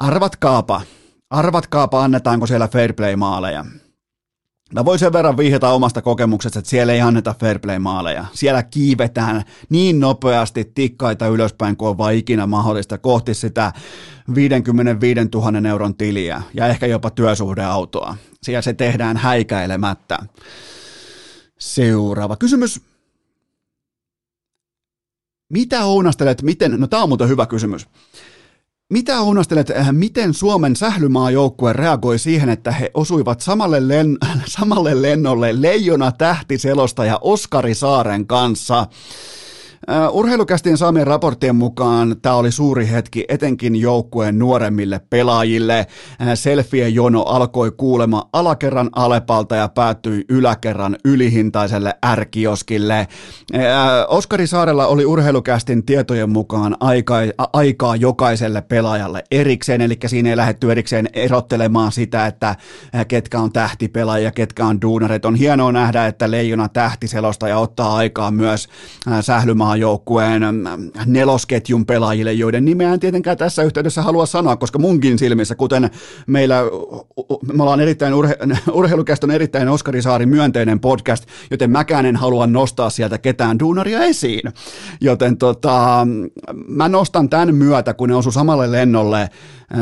[0.00, 0.80] arvatkaapa,
[1.30, 3.64] arvatkaapa annetaanko siellä fair play maaleja.
[4.74, 8.24] Mä voin sen verran vihjata omasta kokemuksesta, että siellä ei anneta fairplay-maaleja.
[8.32, 13.72] Siellä kiivetään niin nopeasti tikkaita ylöspäin kuin on vaan ikinä mahdollista kohti sitä
[14.34, 18.16] 55 000 euron tiliä ja ehkä jopa työsuhdeautoa.
[18.42, 20.18] Siellä se tehdään häikäilemättä.
[21.58, 22.80] Seuraava kysymys.
[25.52, 27.88] Mitä ounastelet, miten, no tämä on muuten hyvä kysymys.
[28.90, 34.18] Mitä unostelet, äh, miten Suomen sählymaajoukkue reagoi siihen, että he osuivat samalle, len,
[34.58, 38.86] samalle lennolle Leijona Tähtiselosta ja Oskari Saaren kanssa?
[40.12, 45.86] Urheilukästien saamien raporttien mukaan tämä oli suuri hetki etenkin joukkueen nuoremmille pelaajille.
[46.34, 53.08] Selfien jono alkoi kuulema alakerran Alepalta ja päättyi yläkerran ylihintaiselle ärkioskille.
[54.08, 57.14] Oskari Saarella oli urheilukästin tietojen mukaan aika,
[57.52, 62.56] aikaa jokaiselle pelaajalle erikseen, eli siinä ei lähdetty erikseen erottelemaan sitä, että
[63.08, 65.24] ketkä on tähtipelaajia, ketkä on duunarit.
[65.24, 68.68] On hienoa nähdä, että Leijona tähtiselosta ja ottaa aikaa myös
[69.20, 70.42] sählymaa maajoukkueen
[71.06, 75.90] nelosketjun pelaajille, joiden nimeä en tietenkään tässä yhteydessä halua sanoa, koska munkin silmissä, kuten
[76.26, 76.62] meillä,
[77.52, 78.36] me ollaan erittäin urhe,
[78.72, 84.52] urheilukästön erittäin Oskari Saari myönteinen podcast, joten mäkään en halua nostaa sieltä ketään duunaria esiin.
[85.00, 86.06] Joten tota,
[86.66, 89.28] mä nostan tämän myötä, kun ne osu samalle lennolle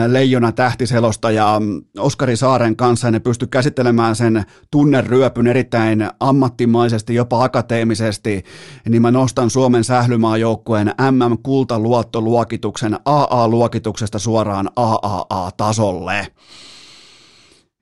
[0.07, 1.61] Leijona tähtiselosta ja
[1.98, 8.44] Oskari Saaren kanssa ne pysty käsittelemään sen tunneryöpyn erittäin ammattimaisesti, jopa akateemisesti,
[8.88, 16.27] niin mä nostan Suomen sählymaajoukkueen MM-kultaluottoluokituksen AA-luokituksesta suoraan AAA-tasolle.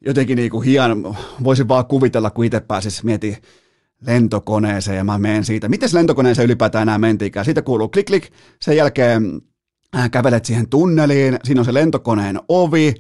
[0.01, 3.39] jotenkin niin kuin hieno, voisin vaan kuvitella, kun itse pääsis mieti
[4.07, 5.69] lentokoneeseen ja mä menen siitä.
[5.69, 7.45] Miten lentokoneeseen ylipäätään enää mentiikään?
[7.45, 8.31] Siitä kuuluu klik klik,
[8.63, 9.43] sen jälkeen
[9.97, 12.95] äh, kävelet siihen tunneliin, siinä on se lentokoneen ovi,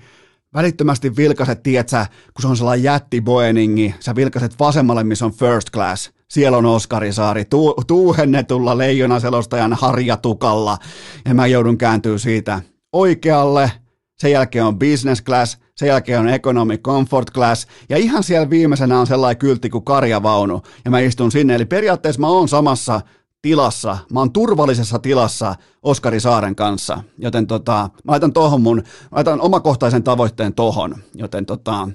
[0.54, 5.70] välittömästi vilkaset, tietsä, kun se on sellainen jätti Boeingi, sä vilkaset vasemmalle, missä on first
[5.70, 10.78] class, siellä on Oskarisaari tu- tuuhennetulla leijonaselostajan harjatukalla,
[11.24, 12.60] ja mä joudun kääntyä siitä
[12.92, 13.72] oikealle,
[14.18, 19.00] sen jälkeen on business class, sen jälkeen on economy comfort class, ja ihan siellä viimeisenä
[19.00, 23.00] on sellainen kyltti kuin karjavaunu, ja mä istun sinne, eli periaatteessa mä oon samassa
[23.46, 29.08] tilassa, mä oon turvallisessa tilassa Oskari Saaren kanssa, joten tota, mä laitan tohon mun, mä
[29.10, 31.88] laitan omakohtaisen tavoitteen tohon, joten tota,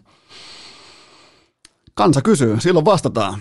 [1.93, 3.39] kansa kysyy, silloin vastataan.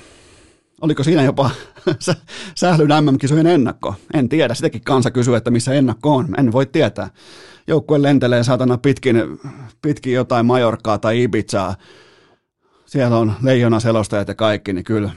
[0.81, 1.51] Oliko siinä jopa
[2.61, 3.95] sählyn MM-kisojen ennakko?
[4.15, 7.11] En tiedä, sitäkin kansa kysyy, että missä ennakko on, en voi tietää.
[7.67, 9.17] Joukkue lentelee saatana pitkin,
[9.83, 11.75] pitkin jotain Majorkaa tai Ibizaa,
[12.87, 15.11] siellä on leijona selostajat ja kaikki, niin kyllä,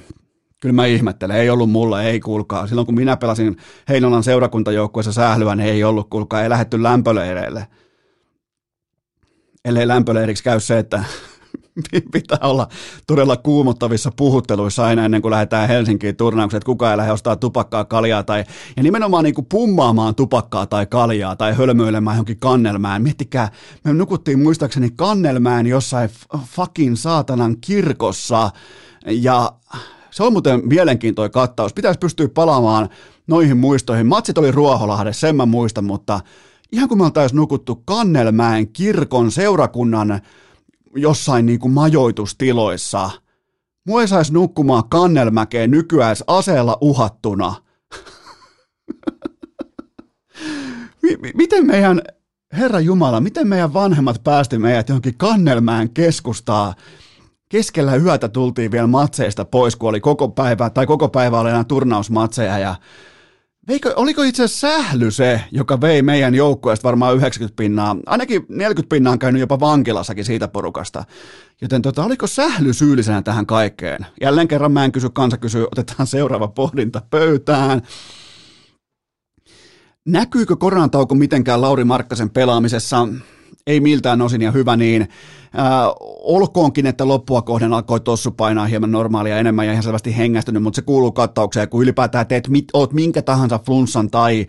[0.64, 2.68] kyllä mä ihmettelen, ei ollut mulla, ei kuulkaa.
[2.68, 3.58] Silloin kun minä pelasin
[3.90, 7.68] Heinolan seurakuntajoukkueessa sählyä, niin ei ollut kuulkaa, ei lähetty lämpöleireille.
[9.66, 11.04] Ellei lämpöleiriksi käy se, että
[12.14, 12.68] pitää olla
[13.08, 17.86] todella kuumottavissa puhutteluissa aina ennen kuin lähdetään Helsinkiin turnaukseen, että kukaan ei lähde ostaa tupakkaa,
[17.86, 18.44] kaljaa tai,
[18.78, 23.02] ja nimenomaan niin kuin pummaamaan tupakkaa tai kaljaa tai hölmöilemään johonkin kannelmään.
[23.02, 23.52] Miettikää,
[23.84, 26.10] me nukuttiin muistaakseni kannelmään jossain
[26.46, 28.50] fucking saatanan kirkossa
[29.06, 29.54] ja
[30.14, 31.74] se on muuten mielenkiintoinen kattaus.
[31.74, 32.90] Pitäisi pystyä palaamaan
[33.28, 34.08] noihin muistoihin.
[34.08, 36.20] Matsit oli Ruoholahdessa, sen mä muistan, mutta
[36.72, 40.22] ihan kun me oltaisiin nukuttu Kannelmäen kirkon seurakunnan
[40.96, 43.10] jossain niin kuin majoitustiloissa.
[43.88, 47.56] Mua ei saisi nukkumaan Kannelmäkeen nykyään aseella uhattuna.
[51.34, 52.02] miten meidän,
[52.54, 56.74] Herra Jumala, miten meidän vanhemmat päästi meidät johonkin Kannelmään keskustaa
[57.54, 61.64] keskellä yötä tultiin vielä matseista pois, kun oli koko päivä, tai koko päivä oli enää
[61.64, 62.76] turnausmatseja, ja
[63.68, 68.96] Veikö, oliko itse asiassa Sähly se, joka vei meidän joukkueesta varmaan 90 pinnaa, ainakin 40
[68.96, 71.04] pinnaa on käynyt jopa vankilassakin siitä porukasta.
[71.62, 74.06] Joten tota, oliko Sähly syyllisenä tähän kaikkeen?
[74.22, 77.82] Jälleen kerran mä en kysy, kansa kysyy, otetaan seuraava pohdinta pöytään.
[80.06, 83.08] Näkyykö koronatauko mitenkään Lauri Markkasen pelaamisessa?
[83.68, 85.02] Ei miltään osin ja hyvä niin.
[85.02, 85.08] Äh,
[86.24, 90.76] olkoonkin, että loppua kohden alkoi tossu painaa hieman normaalia enemmän ja ihan selvästi hengästynyt, mutta
[90.76, 94.48] se kuuluu kattaukseen, kun ylipäätään teet, mit, oot minkä tahansa flunssan tai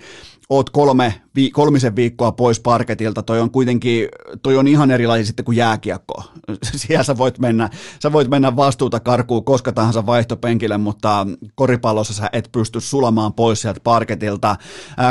[0.48, 4.08] oot kolme, vi, kolmisen viikkoa pois parketilta, toi on kuitenkin,
[4.42, 6.22] toi on ihan erilainen sitten kuin jääkiekko.
[6.62, 7.70] Siellä sä voit mennä,
[8.02, 13.60] sä voit mennä vastuuta karkuun koska tahansa vaihtopenkille, mutta koripallossa sä et pysty sulamaan pois
[13.60, 14.56] sieltä parketilta.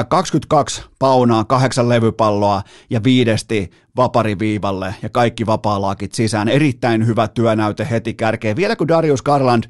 [0.10, 6.50] 22 paunaa, kahdeksan levypalloa ja viidesti vapariviivalle ja kaikki vapaalaakit sisään.
[6.50, 8.56] Erittäin hyvä työnäyte heti kärkeen.
[8.56, 9.64] Vielä kun Darius Garland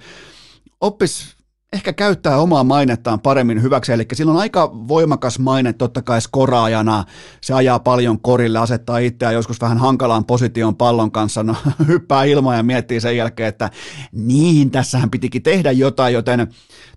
[0.81, 1.35] oppis
[1.73, 7.03] ehkä käyttää omaa mainettaan paremmin hyväksi, eli sillä on aika voimakas maine totta kai skoraajana,
[7.41, 11.55] se ajaa paljon korille, asettaa itseään joskus vähän hankalaan positioon pallon kanssa, no,
[11.87, 13.69] hyppää ilmaa ja miettii sen jälkeen, että
[14.11, 16.47] niin, tässähän pitikin tehdä jotain, joten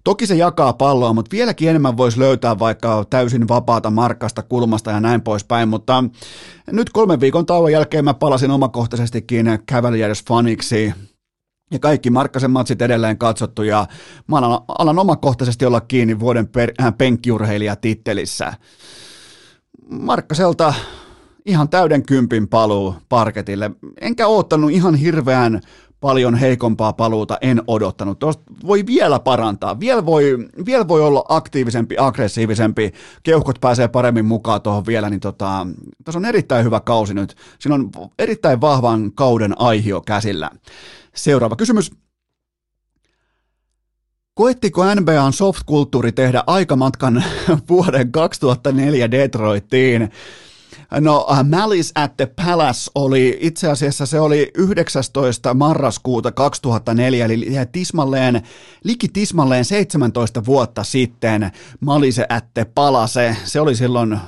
[0.05, 5.01] toki se jakaa palloa, mutta vieläkin enemmän voisi löytää vaikka täysin vapaata markkasta kulmasta ja
[5.01, 6.05] näin poispäin, mutta
[6.73, 10.95] nyt kolmen viikon tauon jälkeen mä palasin omakohtaisestikin Cavaliers faniksi,
[11.71, 13.87] ja kaikki Markkasen matsit edelleen katsottu ja
[14.27, 18.53] mä alan, alan omakohtaisesti olla kiinni vuoden per, äh, penkkiurheilija tittelissä.
[19.91, 20.75] Markkaselta
[21.47, 23.71] ihan täyden kympin paluu parketille.
[24.01, 25.61] Enkä oottanut ihan hirveän
[26.01, 28.19] paljon heikompaa paluuta, en odottanut.
[28.19, 32.93] Tuosta voi vielä parantaa, vielä voi, vielä voi olla aktiivisempi, aggressiivisempi,
[33.23, 35.67] keuhkot pääsee paremmin mukaan tuohon vielä, niin tota,
[36.05, 37.37] tuossa on erittäin hyvä kausi nyt.
[37.59, 40.51] Siinä on erittäin vahvan kauden aihio käsillä.
[41.17, 41.91] Seuraava kysymys.
[44.35, 47.25] Koettiko NBAn soft-kulttuuri tehdä aikamatkan
[47.69, 50.11] vuoden 2004 Detroittiin?
[51.01, 55.55] No uh, Malice at the Palace oli, itse asiassa se oli 19.
[55.55, 58.43] marraskuuta 2004, eli tismalleen,
[58.85, 61.51] liki tismalleen 17 vuotta sitten
[61.81, 63.37] Malice at the Palace.
[63.45, 64.19] Se oli silloin,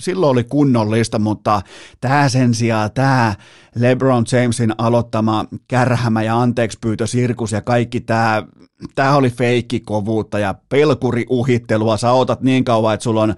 [0.00, 1.62] silloin oli kunnollista, mutta
[2.00, 3.34] tämä sen sijaan, tämä
[3.80, 8.42] LeBron Jamesin aloittama kärhämä ja anteeksi pyytö, sirkus ja kaikki tämä
[8.94, 11.96] tämä oli feikkikovuutta ja pelkuriuhittelua.
[11.96, 13.34] Sä otat niin kauan, että sulla on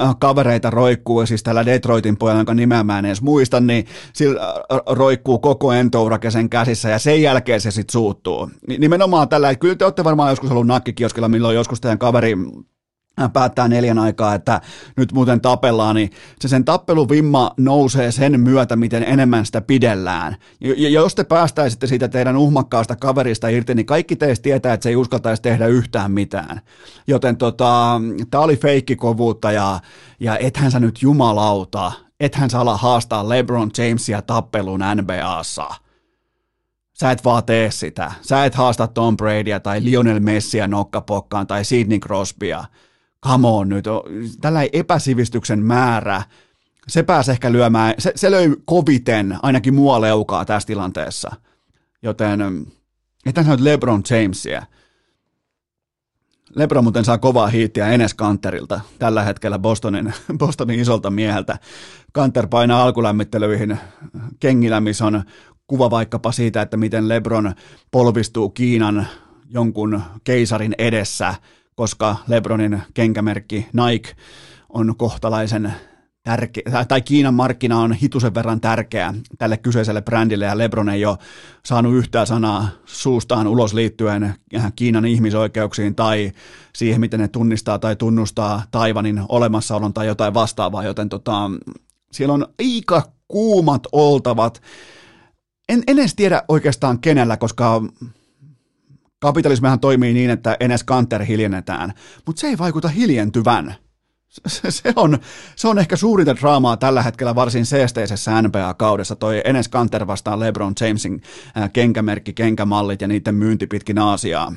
[0.00, 4.40] äh, kavereita roikkuu, siis tällä Detroitin pojalla, jonka nimeä mä en edes muista, niin sillä
[4.42, 8.50] äh, roikkuu koko entourake sen käsissä ja sen jälkeen se sitten suuttuu.
[8.78, 12.36] Nimenomaan tällä, kyllä te olette varmaan joskus ollut nakkikioskilla, milloin joskus teidän kaveri
[13.32, 14.60] päättää neljän aikaa, että
[14.96, 16.10] nyt muuten tapellaan, niin
[16.40, 20.36] se sen tappeluvimma nousee sen myötä, miten enemmän sitä pidellään.
[20.60, 24.88] Ja jos te päästäisitte siitä teidän uhmakkaasta kaverista irti, niin kaikki teistä tietää, että se
[24.88, 26.60] ei uskaltaisi tehdä yhtään mitään.
[27.06, 28.00] Joten tota,
[28.30, 29.80] tämä oli feikkikovuutta ja,
[30.20, 35.68] ja ethän sä nyt jumalauta, ethän sä ala haastaa LeBron Jamesia tappeluun NBAssa.
[37.00, 38.12] Sä et vaan tee sitä.
[38.22, 42.64] Sä et haasta Tom Bradya tai Lionel Messia nokkapokkaan tai Sidney Crosbya
[43.26, 43.84] come on nyt,
[44.40, 46.22] tällainen epäsivistyksen määrä,
[46.88, 51.36] se pääsi ehkä lyömään, se, se löi koviten ainakin mua leukaa tässä tilanteessa.
[52.02, 52.40] Joten,
[53.26, 54.66] että nyt LeBron Jamesia.
[56.54, 61.58] LeBron muuten saa kovaa hiittiä Enes Kanterilta tällä hetkellä Bostonin, Bostonin isolta mieheltä.
[62.12, 63.78] Kanter painaa alkulämmittelyihin
[64.40, 65.22] kengillä, missä on
[65.66, 67.54] kuva vaikkapa siitä, että miten LeBron
[67.90, 69.06] polvistuu Kiinan
[69.48, 71.34] jonkun keisarin edessä–
[71.76, 74.16] koska Lebronin kenkämerkki Nike
[74.68, 75.72] on kohtalaisen
[76.22, 81.18] tärkeä, tai Kiinan markkina on hitusen verran tärkeä tälle kyseiselle brändille, ja Lebron ei ole
[81.64, 84.34] saanut yhtään sanaa suustaan ulos liittyen
[84.76, 86.32] Kiinan ihmisoikeuksiin tai
[86.76, 91.50] siihen, miten ne tunnistaa tai tunnustaa Taivanin olemassaolon tai jotain vastaavaa, joten tota,
[92.12, 94.62] siellä on aika kuumat oltavat.
[95.68, 97.82] En, en edes tiedä oikeastaan kenellä, koska
[99.20, 101.92] Kapitalismihan toimii niin, että Enes Kanter hiljennetään,
[102.26, 103.74] mutta se ei vaikuta hiljentyvän.
[104.68, 105.18] Se on,
[105.56, 110.74] se on ehkä suurinta draamaa tällä hetkellä varsin seesteisessä NBA-kaudessa, toi Enes Kanter vastaan LeBron
[110.80, 111.22] Jamesin
[111.72, 114.52] kenkämerkki, kenkämallit ja niiden myynti pitkin Aasiaa.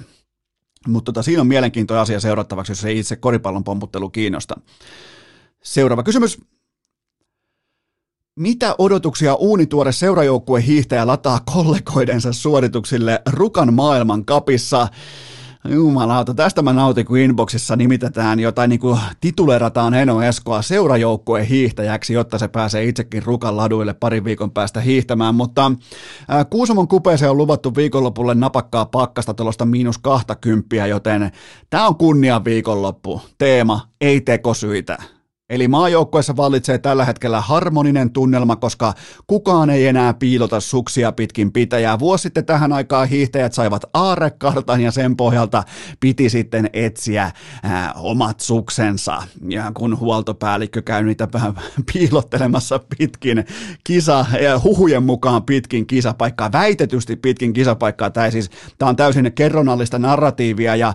[0.88, 4.56] Mutta tota, siinä on mielenkiintoinen asia seurattavaksi, jos ei itse koripallon pomputtelu kiinnosta.
[5.64, 6.38] Seuraava kysymys.
[8.40, 14.88] Mitä odotuksia uunituore seurajoukkue hiihtäjä lataa kollegoidensa suorituksille Rukan maailman kapissa?
[15.70, 22.14] Jumalauta, tästä mä nautin, kun inboxissa nimitetään jotain niin kuin titulerataan Eno Eskoa seurajoukkueen hiihtäjäksi,
[22.14, 25.72] jotta se pääsee itsekin Rukan laduille parin viikon päästä hiihtämään, mutta
[26.50, 31.32] Kuusamon kupeeseen on luvattu viikonlopulle napakkaa pakkasta tuollaista miinus 20, joten
[31.70, 33.22] tämä on kunnia viikonloppu.
[33.38, 35.19] Teema, ei tekosyitä.
[35.50, 38.94] Eli maajoukkueessa vallitsee tällä hetkellä harmoninen tunnelma, koska
[39.28, 42.00] kukaan ei enää piilota suksia pitkin pitäjää.
[42.00, 45.64] Vuosi sitten tähän aikaan hiihtäjät saivat aarekartan ja sen pohjalta
[46.00, 47.32] piti sitten etsiä
[47.64, 49.24] ää, omat suksensa.
[49.50, 51.28] Ja kun huoltopäällikkö käy niitä
[51.94, 53.46] piilottelemassa pitkin
[53.84, 60.00] kisa, ja huhujen mukaan pitkin kisapaikkaa, väitetysti pitkin kisapaikkaa, tämä siis, tämä on täysin kerronallista
[60.00, 60.94] narratiivia ja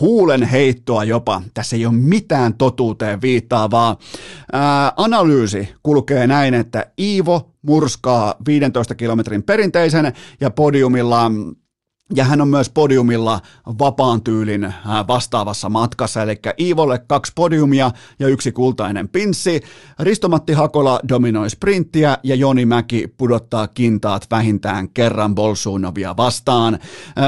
[0.00, 1.42] huulen heittoa jopa.
[1.54, 3.93] Tässä ei ole mitään totuuteen viittaavaa
[4.52, 11.30] Ää, analyysi kulkee näin, että Iivo murskaa 15 kilometrin perinteisen ja podiumilla
[12.14, 13.40] ja hän on myös podiumilla
[13.78, 14.74] vapaan tyylin
[15.08, 19.60] vastaavassa matkassa, eli Iivolle kaksi podiumia ja yksi kultainen pinssi.
[19.98, 26.78] Ristomatti Hakola dominoi sprinttiä ja Joni Mäki pudottaa kintaat vähintään kerran Bolsuunovia vastaan.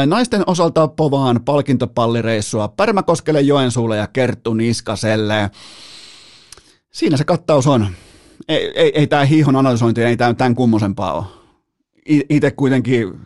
[0.06, 5.50] Naisten osalta povaan palkintopallireissua Pärmäkoskelle, Joensuulle ja Kerttu Niskaselle.
[6.96, 7.86] Siinä se kattaus on.
[8.48, 11.24] Ei, ei, ei tämä hiihon analysointi, ei tämä tämän kummosempaa ole.
[12.06, 13.20] Itse kuitenkin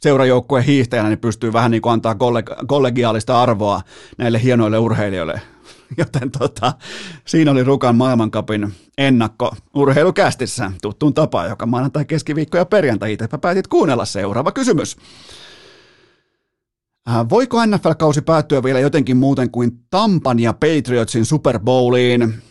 [0.00, 3.80] seurajoukkueen hiihtäjänä niin pystyy vähän niin kuin antaa kolleg- kollegiaalista arvoa
[4.18, 5.40] näille hienoille urheilijoille.
[5.98, 6.72] Joten tota,
[7.26, 13.12] siinä oli Rukan maailmankapin ennakko urheilukästissä tuttuun tapaan, joka maanantai, keskiviikko ja perjantai.
[13.12, 14.96] Itse päätit kuunnella seuraava kysymys.
[17.10, 22.49] Äh, voiko NFL-kausi päättyä vielä jotenkin muuten kuin Tampan ja Patriotsin Super Bowliin?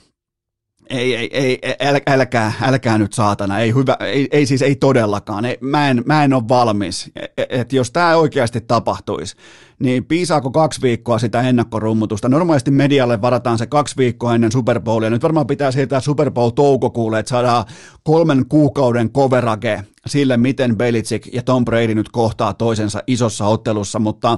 [0.90, 5.46] Ei, ei, ei, äl, älkää, älkää nyt saatana, ei, hyvä, ei, ei siis ei todellakaan,
[5.46, 9.36] ei, mä, en, mä en ole valmis, että et jos tämä oikeasti tapahtuisi,
[9.80, 12.30] niin piisaako kaksi viikkoa sitä ennakkorummutusta?
[12.30, 15.10] Normaalisti medialle varataan se kaksi viikkoa ennen Super Bowlia.
[15.10, 17.66] Nyt varmaan pitää siirtää Super Bowl toukokuulle, että saadaan
[18.04, 24.38] kolmen kuukauden coverage sille, miten Belichick ja Tom Brady nyt kohtaa toisensa isossa ottelussa, mutta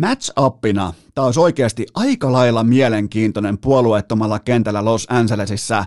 [0.00, 5.84] match-uppina tämä olisi oikeasti aika lailla mielenkiintoinen puolueettomalla kentällä Los Angelesissa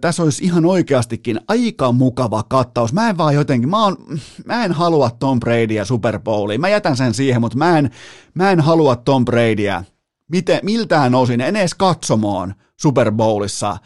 [0.00, 2.92] tässä olisi ihan oikeastikin aika mukava kattaus.
[2.92, 3.96] Mä en vaan jotenkin, mä, on,
[4.44, 6.60] mä en halua Tom Bradyä Super Bowliin.
[6.60, 7.90] Mä jätän sen siihen, mutta mä en,
[8.34, 9.84] mä en halua Tom Bradyä
[10.28, 13.76] miten, miltään osin, en edes katsomaan Super Bowlissa.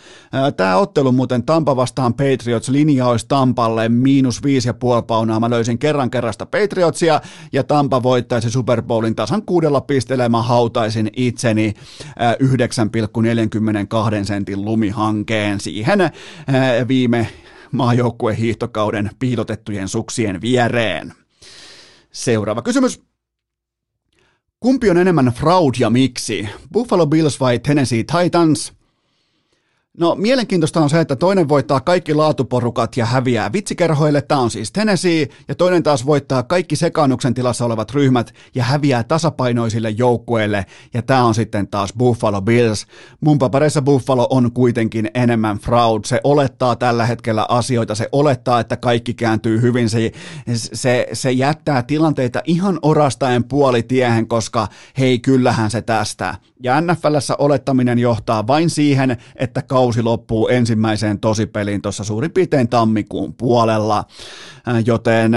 [0.56, 5.40] Tämä ottelu muuten Tampa vastaan Patriots linja olisi Tampalle miinus viisi ja puoli paunaa.
[5.40, 7.20] Mä löysin kerran kerrasta Patriotsia
[7.52, 10.28] ja Tampa voittaisi Super Bowlin tasan kuudella pisteellä.
[10.28, 11.74] Mä hautaisin itseni
[14.20, 15.98] 9,42 sentin lumihankeen siihen
[16.88, 17.28] viime
[17.72, 21.12] maajoukkueen hiihtokauden piilotettujen suksien viereen.
[22.12, 23.11] Seuraava kysymys.
[24.62, 26.48] Kumpi on enemmän fraud ja miksi?
[26.72, 28.72] Buffalo Bills vai Tennessee Titans?
[29.98, 34.72] No mielenkiintoista on se, että toinen voittaa kaikki laatuporukat ja häviää vitsikerhoille, tämä on siis
[34.72, 41.02] Tennessee, ja toinen taas voittaa kaikki sekaannuksen tilassa olevat ryhmät ja häviää tasapainoisille joukkueille, ja
[41.02, 42.86] tämä on sitten taas Buffalo Bills.
[43.20, 48.76] Mun papereissa Buffalo on kuitenkin enemmän fraud, se olettaa tällä hetkellä asioita, se olettaa, että
[48.76, 50.12] kaikki kääntyy hyvin, se,
[50.54, 54.68] se, se jättää tilanteita ihan orastaen puolitiehen, koska
[54.98, 56.34] hei, kyllähän se tästä.
[56.62, 63.34] Ja NFLssä olettaminen johtaa vain siihen, että kausi loppuu ensimmäiseen tosipeliin tuossa suurin piirtein tammikuun
[63.34, 64.04] puolella,
[64.86, 65.32] joten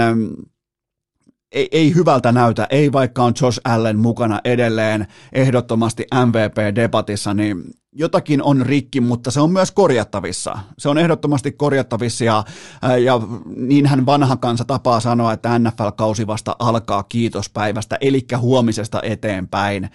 [1.52, 7.64] ei, ei hyvältä näytä, ei vaikka on Josh Allen mukana edelleen ehdottomasti MVP-debatissa, niin
[7.98, 10.58] jotakin on rikki, mutta se on myös korjattavissa.
[10.78, 12.44] Se on ehdottomasti korjattavissa ja,
[12.84, 13.20] äh, ja
[13.56, 19.90] niinhän vanha kansa tapaa sanoa, että NFL-kausi vasta alkaa kiitospäivästä, eli huomisesta eteenpäin.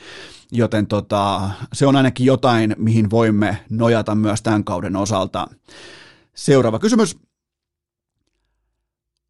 [0.51, 5.47] Joten tota, se on ainakin jotain, mihin voimme nojata myös tämän kauden osalta.
[6.35, 7.17] Seuraava kysymys.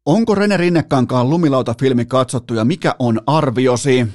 [0.06, 4.06] Onko Rene Rinnekankaan lumilauta-filmi katsottu ja mikä on arviosi?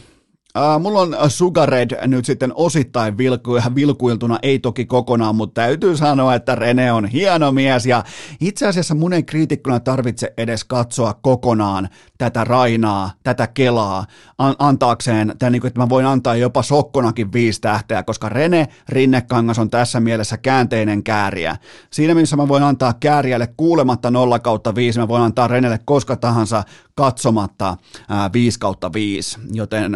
[0.58, 5.98] Uh, mulla on Sugar Red nyt sitten osittain vilku, vilkuiltuna, ei toki kokonaan, mutta täytyy
[5.98, 8.04] sanoa, että Rene on hieno mies ja
[8.42, 14.06] itse asiassa mun ei kriitikkona tarvitse edes katsoa kokonaan tätä Rainaa, tätä Kelaa
[14.38, 18.68] an- antaakseen, tai niin kuin, että mä voin antaa jopa sokkonakin viisi tähteä, koska Rene
[18.90, 21.58] Rinnekangas on tässä mielessä käänteinen kääriä.
[21.92, 26.16] Siinä missä mä voin antaa kääriälle kuulematta 0 kautta 5, mä voin antaa Renelle koska
[26.16, 26.64] tahansa
[26.96, 27.78] katsomatta
[28.10, 29.92] ää, 5 kautta 5, joten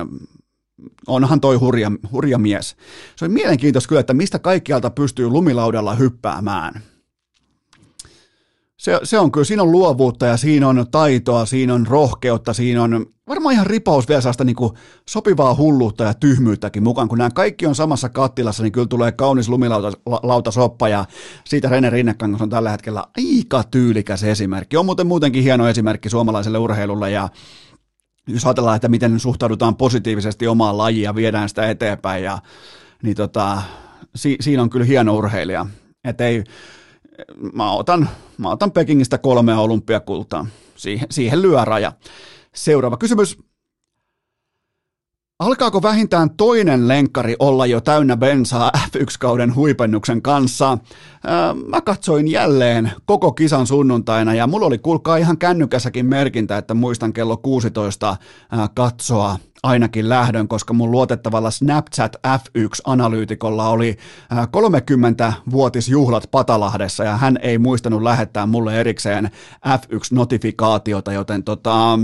[1.08, 2.76] onhan toi hurja, hurja mies.
[3.16, 6.82] Se on mielenkiintoista kyllä, että mistä kaikkialta pystyy lumilaudalla hyppäämään.
[8.78, 12.84] Se, se on kyllä, siinä on luovuutta ja siinä on taitoa, siinä on rohkeutta, siinä
[12.84, 14.56] on varmaan ihan ripaus vielä sellaista niin
[15.10, 17.08] sopivaa hulluutta ja tyhmyyttäkin mukaan.
[17.08, 21.06] Kun nämä kaikki on samassa kattilassa, niin kyllä tulee kaunis lumilautasoppa ja
[21.44, 24.78] siitä Rene Rinnekangas on tällä hetkellä aika tyylikäs esimerkki.
[24.78, 27.30] On muuten muutenkin hieno esimerkki suomalaiselle urheilulle ja
[28.28, 32.40] jos ajatellaan, että miten suhtaudutaan positiivisesti omaan lajiin ja viedään sitä eteenpäin, ja,
[33.04, 33.62] niin tota,
[34.16, 35.66] si, siinä on kyllä hieno urheilija.
[36.04, 36.44] Et ei,
[37.54, 40.46] mä, otan, mä otan Pekingistä kolmea olympiakultaa.
[40.76, 41.92] Siihen, siihen lyö raja.
[42.56, 43.38] Seuraava kysymys.
[45.42, 50.78] Alkaako vähintään toinen lenkkari olla jo täynnä bensaa F1-kauden huipennuksen kanssa?
[51.68, 57.14] Mä katsoin jälleen koko kisan sunnuntaina ja mulla oli kuulkaa ihan kännykässäkin merkintä, että muistan
[57.14, 58.18] kello 16
[58.74, 63.98] katsoa ainakin lähdön, koska mun luotettavalla Snapchat F1-analyytikolla oli
[64.34, 69.32] 30-vuotisjuhlat Patalahdessa ja hän ei muistanut lähettää mulle erikseen
[69.68, 72.00] F1-notifikaatiota, joten tota,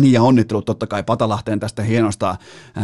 [0.00, 2.36] niin ja onnittelut totta kai Patalahteen tästä hienosta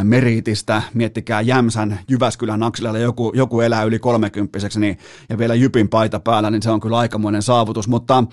[0.03, 0.83] meriitistä.
[0.95, 4.99] Miettikää Jämsän Jyväskylän akselilla joku, joku elää yli kolmekymppiseksi niin,
[5.29, 7.89] ja vielä Jypin paita päällä, niin se on kyllä aikamoinen saavutus.
[7.89, 8.25] Mutta,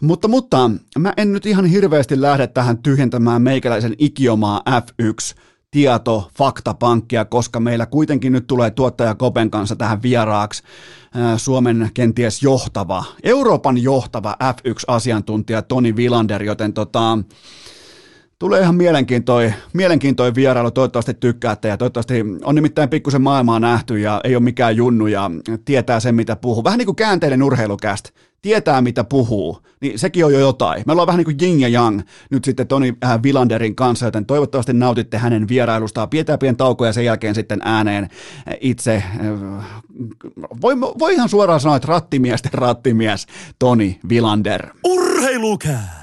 [0.00, 5.36] mutta, mutta mä en nyt ihan hirveästi lähde tähän tyhjentämään meikäläisen ikiomaa F1
[5.70, 10.62] tieto, faktapankkia, koska meillä kuitenkin nyt tulee tuottaja Kopen kanssa tähän vieraaksi
[11.36, 17.18] Suomen kenties johtava, Euroopan johtava F1-asiantuntija Toni Vilander, joten tota,
[18.38, 24.20] Tulee ihan mielenkiintoinen, mielenkiintoinen vierailu, toivottavasti tykkäätte ja toivottavasti on nimittäin pikkusen maailmaa nähty ja
[24.24, 25.30] ei ole mikään junnu ja
[25.64, 26.64] tietää sen mitä puhuu.
[26.64, 28.10] Vähän niin kuin käänteinen urheilukästä,
[28.42, 30.82] tietää mitä puhuu, niin sekin on jo jotain.
[30.86, 34.26] Me ollaan vähän niin kuin Jing ja Yang nyt sitten Toni äh, Vilanderin kanssa, joten
[34.26, 36.08] toivottavasti nautitte hänen vierailustaan.
[36.08, 39.64] Pidetään pieni tauko ja sen jälkeen sitten ääneen äh, itse, äh,
[40.62, 43.26] voi, voi ihan suoraan sanoa, että rattimiesten rattimies
[43.58, 44.68] Toni Vilander.
[44.84, 45.95] Urheilukää!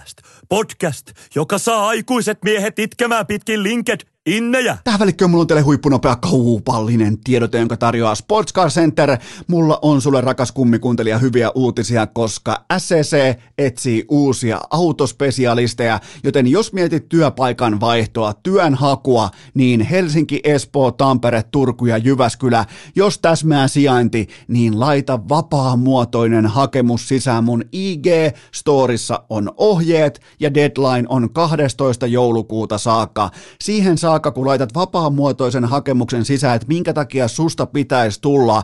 [0.53, 4.77] Podcast, joka saa aikuiset miehet itkemään pitkin linked Innejä!
[4.83, 9.17] Tähän välikköön mulla on teille huippunopea kaupallinen tiedote, jonka tarjoaa Sportscar Center.
[9.47, 17.09] Mulla on sulle rakas kummikuuntelija hyviä uutisia, koska SCC etsii uusia autospesialisteja, joten jos mietit
[17.09, 22.65] työpaikan vaihtoa, työn hakua, niin Helsinki, Espoo, Tampere, Turku ja Jyväskylä,
[22.95, 31.33] jos täsmää sijainti, niin laita vapaamuotoinen hakemus sisään mun IG-storissa on ohjeet ja deadline on
[31.33, 32.07] 12.
[32.07, 33.29] joulukuuta saakka.
[33.61, 38.63] Siihen saa saakka, kun laitat vapaamuotoisen hakemuksen sisään, että minkä takia susta pitäisi tulla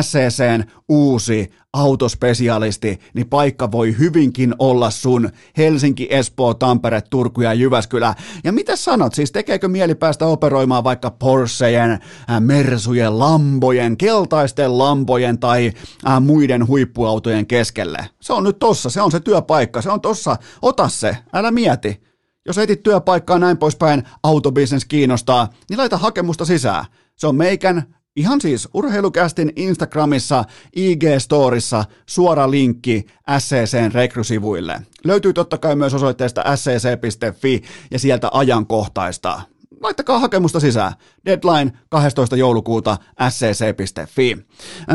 [0.00, 8.14] SCCn uusi autospesialisti, niin paikka voi hyvinkin olla sun Helsinki, Espoo, Tampere, Turku ja Jyväskylä.
[8.44, 15.38] Ja mitä sanot, siis tekeekö mieli päästä operoimaan vaikka Porschejen, äh, Mersujen, Lambojen, keltaisten Lambojen
[15.38, 15.72] tai
[16.08, 18.06] äh, muiden huippuautojen keskelle?
[18.20, 22.09] Se on nyt tossa, se on se työpaikka, se on tossa, ota se, älä mieti
[22.50, 26.84] Jos etit työpaikkaa näin poispäin, autobusiness kiinnostaa, niin laita hakemusta sisään.
[27.16, 30.44] Se on meikän Ihan siis urheilukästin Instagramissa,
[30.76, 33.06] IG-storissa suora linkki
[33.38, 34.82] SCCn rekrysivuille.
[35.04, 39.40] Löytyy totta kai myös osoitteesta scc.fi ja sieltä ajankohtaista
[39.80, 40.92] laittakaa hakemusta sisään.
[41.26, 42.36] Deadline 12.
[42.36, 42.96] joulukuuta
[43.28, 44.46] scc.fi.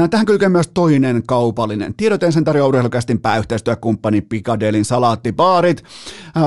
[0.09, 1.93] Tähän kylkee myös toinen kaupallinen.
[1.97, 5.83] Tiedoteen sen tarjoaa urheilukästin pääyhteistyökumppani Pikadelin salaattibaarit.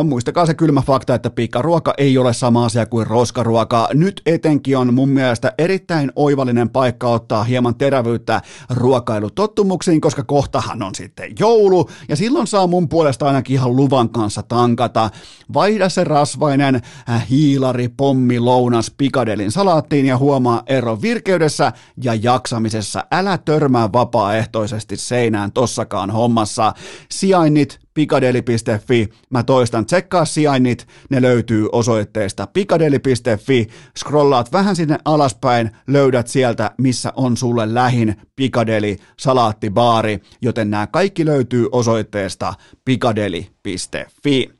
[0.05, 3.89] Muistakaa se kylmä fakta, että pikaruoka ei ole sama asia kuin roskaruoka.
[3.95, 10.95] Nyt etenkin on mun mielestä erittäin oivallinen paikka ottaa hieman terävyyttä ruokailutottumuksiin, koska kohtahan on
[10.95, 15.11] sitten joulu, ja silloin saa mun puolesta ainakin ihan luvan kanssa tankata.
[15.55, 16.83] Vaihda se rasvainen
[17.31, 21.73] hiilari, pommi, pommi lounas pikadelin salaattiin ja huomaa ero virkeydessä
[22.03, 23.05] ja jaksamisessa.
[23.13, 26.73] Älä törmää vapaaehtoisesti seinään tossakaan hommassa.
[27.11, 29.09] Sijainnit pikadeli.fi.
[29.31, 33.69] Mä toistan, tsekkaa sijainnit, ne löytyy osoitteesta pikadeli.fi.
[33.99, 41.27] Scrollaat vähän sinne alaspäin, löydät sieltä, missä on sulle lähin Pikadeli salaattibaari, joten nämä kaikki
[41.27, 42.55] löytyy osoitteesta
[42.85, 44.51] pikadeli.fi.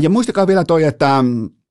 [0.00, 1.63] Ja muistakaa vielä toi, että Äh,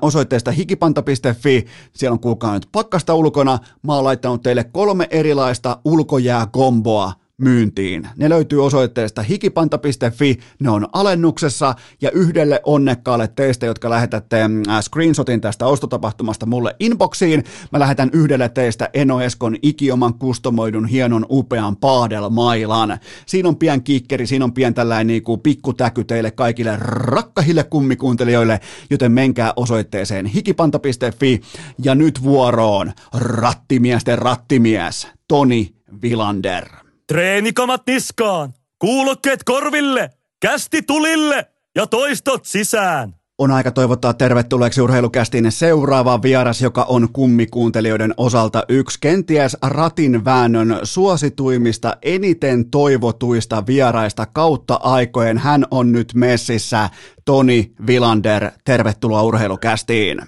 [0.00, 1.66] osoitteesta hikipanta.fi.
[1.92, 3.58] Siellä on kuulkaa nyt pakkasta ulkona.
[3.82, 8.08] Mä oon laittanut teille kolme erilaista ulkojääkomboa myyntiin.
[8.16, 14.80] Ne löytyy osoitteesta hikipanta.fi, ne on alennuksessa ja yhdelle onnekkaalle teistä, jotka lähetätte mm, äh,
[14.82, 21.76] screenshotin tästä ostotapahtumasta mulle inboxiin, mä lähetän yhdelle teistä Eno Eskon ikioman kustomoidun hienon upean
[21.76, 22.98] paadelmailan.
[23.26, 28.60] Siinä on pien kikkeri, siinä on pien tällainen niin kuin pikkutäky teille kaikille rakkahille kummikuuntelijoille,
[28.90, 31.40] joten menkää osoitteeseen hikipanta.fi
[31.82, 36.89] ja nyt vuoroon rattimiesten rattimies Toni Vilander.
[37.10, 41.46] Treenikamat niskaan, kuulokkeet korville, kästi tulille
[41.76, 43.14] ja toistot sisään.
[43.38, 50.78] On aika toivottaa tervetulleeksi urheilukästiin seuraava vieras, joka on kummikuuntelijoiden osalta yksi kenties ratin väännön
[50.82, 55.38] suosituimmista, eniten toivotuista vieraista kautta aikojen.
[55.38, 56.88] Hän on nyt messissä.
[57.24, 60.18] Toni Vilander, tervetuloa urheilukästiin.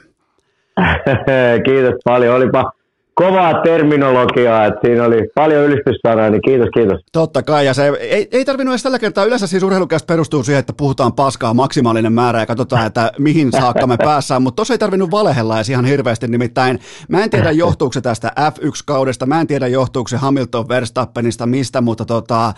[1.67, 2.37] Kiitos paljon.
[2.37, 2.82] Olipa
[3.15, 7.01] kovaa terminologiaa, että siinä oli paljon ylistyssanoja, niin kiitos, kiitos.
[7.13, 10.61] Totta kai, ja se ei, ei tarvinnut edes tällä kertaa, yleensä siis urheilukästä perustuu siihen,
[10.61, 14.79] että puhutaan paskaa maksimaalinen määrä ja katsotaan, että mihin saakka me päässään, mutta tuossa ei
[14.79, 19.47] tarvinnut valehella edes ihan hirveästi, nimittäin mä en tiedä johtuuko se tästä F1-kaudesta, mä en
[19.47, 22.53] tiedä johtuuko se Hamilton Verstappenista mistä, mutta tota,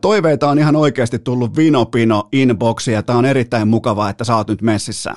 [0.00, 4.48] toiveita on ihan oikeasti tullut vinopino inboxia, ja tämä on erittäin mukavaa, että sä oot
[4.48, 5.14] nyt messissä.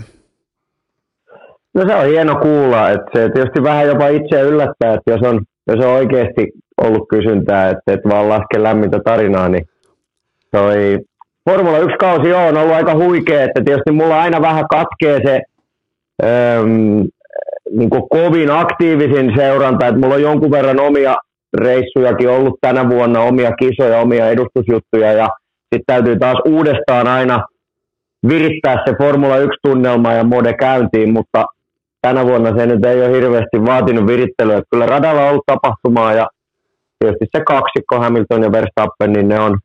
[1.73, 5.41] No se on hieno kuulla, että se tietysti vähän jopa itse yllättää, että jos on,
[5.67, 6.51] jos on oikeasti
[6.81, 9.65] ollut kysyntää, että et vaan laske lämmintä tarinaa, niin
[10.51, 10.99] toi
[11.49, 15.41] Formula 1-kausi on ollut aika huikea, että tietysti mulla aina vähän katkee se
[16.23, 17.07] äm,
[17.71, 21.15] niin kovin aktiivisin seuranta, että mulla on jonkun verran omia
[21.57, 27.45] reissujakin ollut tänä vuonna, omia kisoja, omia edustusjuttuja ja sitten täytyy taas uudestaan aina
[28.27, 31.45] virittää se Formula 1-tunnelma ja mode käyntiin, mutta
[32.01, 34.61] tänä vuonna se nyt ei ole hirveästi vaatinut virittelyä.
[34.69, 36.29] Kyllä radalla on ollut tapahtumaa ja
[36.99, 39.59] tietysti se kaksikko Hamilton ja Verstappen, niin ne on,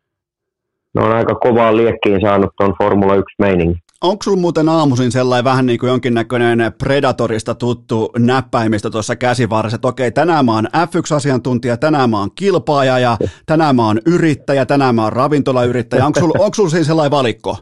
[0.94, 3.76] ne on aika kovaa liekkiin saanut tuon Formula 1-meiningin.
[4.02, 9.88] Onko sulla muuten aamuisin sellainen vähän niin kuin jonkinnäköinen Predatorista tuttu näppäimistä tuossa käsivarressa, että
[9.88, 13.16] okei, tänään mä oon F1-asiantuntija, tänään mä oon kilpaaja ja
[13.46, 16.06] tänään mä oon yrittäjä, tänään mä oon ravintolayrittäjä.
[16.06, 17.56] Onko sulla, onko sulla siis sellainen valikko?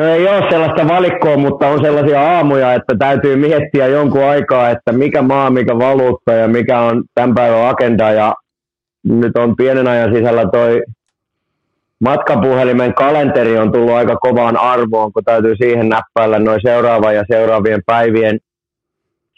[0.00, 4.92] No ei ole sellaista valikkoa, mutta on sellaisia aamuja, että täytyy miettiä jonkun aikaa, että
[4.92, 8.12] mikä maa, mikä valuutta ja mikä on tämän päivän agenda.
[8.12, 8.34] Ja
[9.04, 10.82] nyt on pienen ajan sisällä toi
[12.00, 17.82] matkapuhelimen kalenteri on tullut aika kovaan arvoon, kun täytyy siihen näppäillä noin seuraavan ja seuraavien
[17.86, 18.38] päivien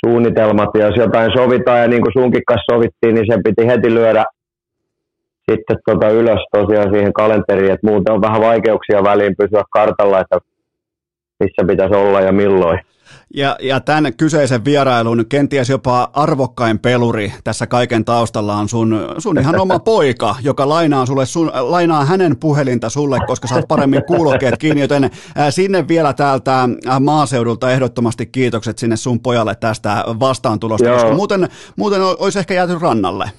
[0.06, 0.70] suunnitelmat.
[0.74, 4.24] Ja jos jotain sovitaan ja niin kuin sunkin kanssa sovittiin, niin se piti heti lyödä
[5.50, 10.38] sitten tota ylös tosiaan siihen kalenteriin, että muuten on vähän vaikeuksia väliin pysyä kartalla, että
[11.42, 12.80] missä pitäisi olla ja milloin.
[13.34, 19.38] Ja, ja tämän kyseisen vierailun kenties jopa arvokkain peluri tässä kaiken taustalla on sun, sun
[19.38, 24.58] ihan oma poika, joka lainaa, sulle sun, lainaa hänen puhelinta sulle, koska saat paremmin kuulokkeet
[24.58, 25.10] kiinni, joten
[25.50, 26.68] sinne vielä täältä
[27.00, 30.96] maaseudulta ehdottomasti kiitokset sinne sun pojalle tästä vastaantulosta, Joo.
[30.96, 33.30] koska muuten, muuten olisi ehkä jääty rannalle.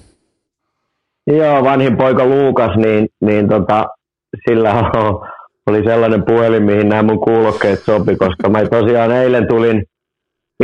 [1.26, 3.84] Joo, vanhin poika Luukas, niin, niin tota,
[4.48, 5.26] sillä on
[5.66, 9.84] oli sellainen puhelin, mihin nämä mun kuulokkeet sopi, koska mä tosiaan eilen tulin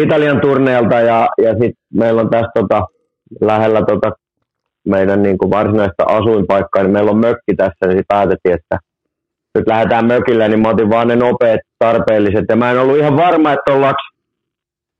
[0.00, 2.86] Italian turneelta ja, ja sitten meillä on tässä tota,
[3.40, 4.12] lähellä tota,
[4.88, 8.78] meidän niin kuin varsinaista asuinpaikkaa, niin meillä on mökki tässä, niin päätettiin, että
[9.54, 12.44] nyt lähdetään mökille, niin mä otin vaan ne nopeat tarpeelliset.
[12.48, 14.00] Ja mä en ollut ihan varma, että ollaanko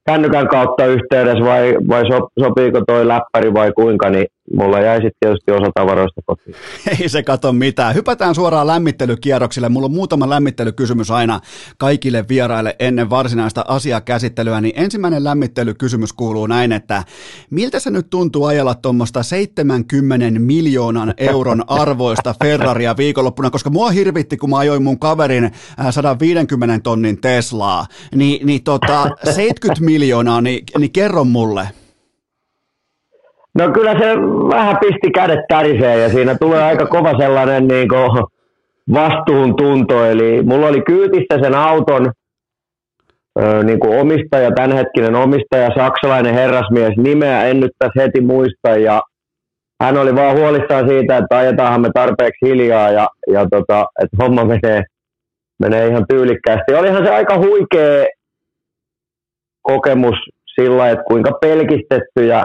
[0.07, 4.27] kännykän kautta yhteydessä vai, vai so, sopiiko toi läppäri vai kuinka, niin
[4.57, 6.57] mulla jäi sitten tietysti osa tavaroista kotiin.
[7.01, 7.95] Ei se kato mitään.
[7.95, 9.69] Hypätään suoraan lämmittelykierroksille.
[9.69, 11.41] Mulla on muutama lämmittelykysymys aina
[11.79, 14.61] kaikille vieraille ennen varsinaista asiakäsittelyä.
[14.61, 17.05] Niin ensimmäinen lämmittelykysymys kuuluu näin, että
[17.51, 24.37] miltä se nyt tuntuu ajalla tuommoista 70 miljoonan euron arvoista Ferraria viikonloppuna, koska mua hirvitti,
[24.37, 25.51] kun mä ajoin mun kaverin
[25.91, 31.69] 150 äh, tonnin Teslaa, niin, niin tota, 70 miljoonaa, niin, niin kerro mulle.
[33.55, 34.17] No kyllä se
[34.57, 38.25] vähän pisti kädet täriseen ja siinä tulee aika kova sellainen niin kuin
[38.93, 40.05] vastuuntunto.
[40.05, 42.13] Eli mulla oli kyytissä sen auton
[43.65, 49.03] niin kuin omistaja, tämänhetkinen omistaja, saksalainen herrasmies, nimeä en nyt tässä heti muista ja
[49.83, 54.45] hän oli vaan huolissaan siitä, että ajetaanhan me tarpeeksi hiljaa ja, ja tota, että homma
[54.45, 54.83] menee,
[55.59, 56.75] menee ihan tyylikkäästi.
[56.75, 58.07] Olihan se aika huikea
[59.63, 60.17] kokemus
[60.55, 62.45] sillä, että kuinka pelkistettyjä ja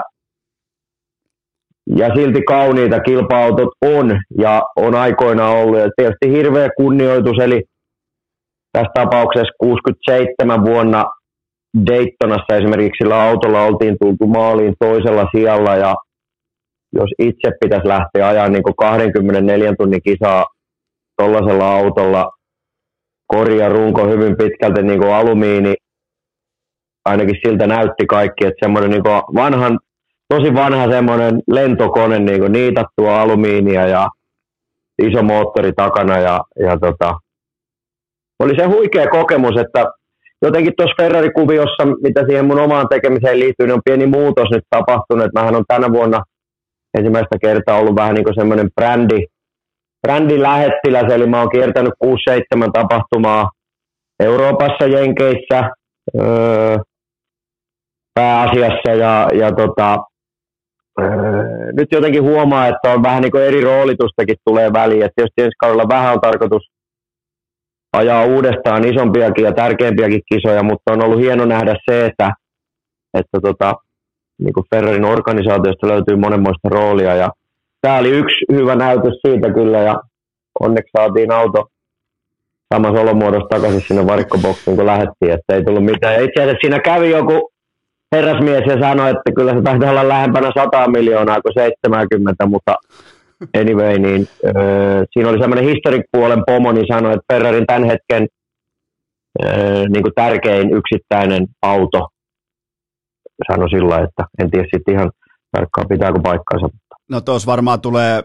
[2.16, 5.80] silti kauniita kilpa-autot on ja on aikoina ollut.
[5.80, 7.64] Ja tietysti hirveä kunnioitus, eli
[8.72, 11.06] tässä tapauksessa 67 vuonna
[11.88, 15.96] Daytonassa esimerkiksi sillä autolla oltiin tultu maaliin toisella sijalla ja
[16.94, 20.46] jos itse pitäisi lähteä ajaa niin 24 tunnin kisaa
[21.18, 22.32] tuollaisella autolla,
[23.28, 25.74] korja runko hyvin pitkälti niin alumiini,
[27.06, 29.04] ainakin siltä näytti kaikki, että semmoinen niin
[29.36, 29.80] vanhan
[30.30, 34.10] tosi vanha semmoinen lentokone, niin kuin niitattua alumiinia ja
[35.02, 37.14] iso moottori takana ja, ja tota,
[38.40, 39.86] oli se huikea kokemus, että
[40.42, 45.34] jotenkin tuossa Ferrari-kuviossa, mitä siihen mun omaan tekemiseen liittyy, niin on pieni muutos nyt tapahtunut.
[45.34, 46.24] Mähän on tänä vuonna
[46.98, 49.26] ensimmäistä kertaa ollut vähän niin kuin semmoinen brändi,
[50.08, 53.50] brändin lähettiläs, eli mä oon kiertänyt 6-7 tapahtumaa
[54.20, 55.72] Euroopassa, Jenkeissä,
[56.22, 56.78] öö,
[58.14, 59.98] pääasiassa ja, ja tota,
[61.02, 65.02] Öö, nyt jotenkin huomaa, että on vähän niin kuin eri roolitustakin tulee väliin.
[65.02, 66.64] Että tietysti ensi kaudella vähän on tarkoitus
[67.94, 72.32] ajaa uudestaan isompiakin ja tärkeämpiäkin kisoja, mutta on ollut hieno nähdä se, että,
[73.14, 73.74] että tota,
[74.40, 77.16] niin kuin Ferrarin organisaatiosta löytyy monenmoista roolia.
[77.16, 77.30] Ja
[77.82, 79.96] tämä oli yksi hyvä näytös siitä kyllä ja
[80.60, 81.70] onneksi saatiin auto
[82.74, 86.14] samassa olomuodossa takaisin sinne varikkoboksiin, kun lähdettiin, että ei tullut mitään.
[86.14, 87.52] Ja itse asiassa siinä kävi joku
[88.16, 92.76] herrasmies ja sanoi, että kyllä se taitaa olla lähempänä 100 miljoonaa kuin 70, mutta
[93.60, 94.54] anyway, niin äh,
[95.12, 98.28] siinä oli semmoinen historic-puolen pomo, niin sanoi, että Ferrarin tämän hetken
[99.44, 102.08] äh, niin kuin tärkein yksittäinen auto,
[103.52, 105.12] sanoi sillä, että en tiedä sitten ihan
[105.52, 106.68] tarkkaan pitääkö paikkaansa.
[107.10, 108.24] No tuossa varmaan tulee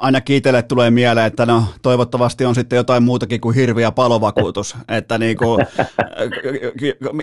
[0.00, 4.76] aina kiitelle tulee mieleen, että no toivottavasti on sitten jotain muutakin kuin hirviä palovakuutus.
[4.98, 5.66] Että niin kuin,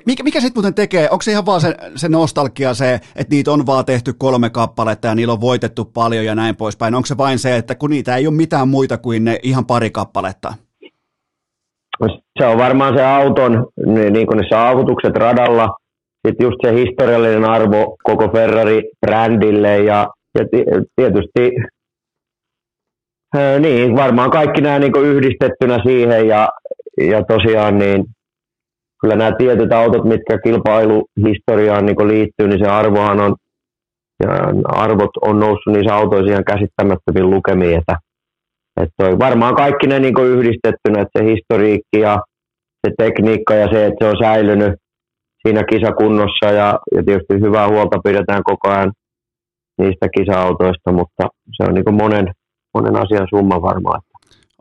[0.05, 3.51] mikä, mikä sitten muuten tekee, onko se ihan vaan se, se nostalgia se, että niitä
[3.51, 6.95] on vaan tehty kolme kappaletta ja niillä on voitettu paljon ja näin poispäin.
[6.95, 9.89] Onko se vain se, että kun niitä ei ole mitään muita kuin ne ihan pari
[9.89, 10.53] kappaletta?
[12.39, 13.67] Se on varmaan se auton,
[14.11, 15.69] niin kuin ne saavutukset radalla,
[16.27, 20.45] sitten just se historiallinen arvo koko Ferrari-brändille ja, ja
[20.95, 21.51] tietysti
[23.59, 26.49] niin, varmaan kaikki nämä niin yhdistettynä siihen ja,
[27.01, 28.05] ja tosiaan niin
[29.01, 33.35] kyllä nämä tietyt autot, mitkä kilpailuhistoriaan niin liittyy, niin se arvohan on,
[34.23, 34.29] ja
[34.65, 37.97] arvot on noussut niissä autoissa ihan käsittämättömiin lukemiin, että,
[38.81, 42.19] että toi, varmaan kaikki ne niin yhdistettynä, että se historiikki ja
[42.87, 44.73] se tekniikka ja se, että se on säilynyt
[45.47, 48.91] siinä kisakunnossa ja, ja tietysti hyvää huolta pidetään koko ajan
[49.77, 52.27] niistä kisa-autoista, mutta se on niin monen,
[52.77, 54.01] monen asian summa varmaan.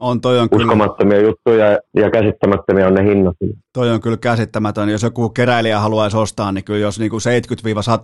[0.01, 3.37] On, toi on Uskomattomia kyllä, juttuja ja käsittämättömiä on ne hinnat.
[3.73, 4.89] Toi on kyllä käsittämätön.
[4.89, 7.19] Jos joku keräilijä haluaisi ostaa, niin kyllä jos niinku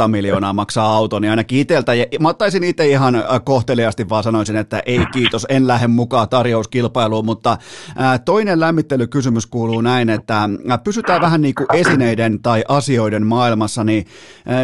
[0.05, 4.57] 70-100 miljoonaa maksaa auto, niin ainakin itseltä, mä ottaisin itse ihan äh, kohteliasti vaan sanoisin,
[4.57, 7.59] että ei kiitos, en lähde mukaan tarjouskilpailuun, mutta
[8.01, 13.84] äh, toinen lämmittelykysymys kuuluu näin, että äh, pysytään vähän niin kuin esineiden tai asioiden maailmassa,
[13.84, 14.07] niin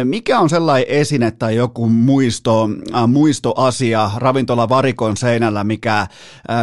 [0.03, 2.69] mikä on sellainen esine tai joku muisto,
[3.07, 6.07] muistoasia ravintola varikon seinällä, mikä,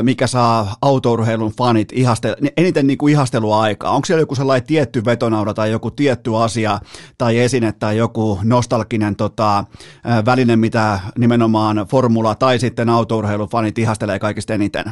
[0.02, 3.90] mikä saa autourheilun fanit ihaste, eniten niin kuin ihasteluaikaa?
[3.90, 6.78] Onko siellä joku sellainen tietty vetonauda tai joku tietty asia
[7.18, 9.64] tai esine tai joku nostalginen tota,
[10.26, 14.84] väline, mitä nimenomaan formula tai sitten autourheilun fanit ihastelee kaikista eniten?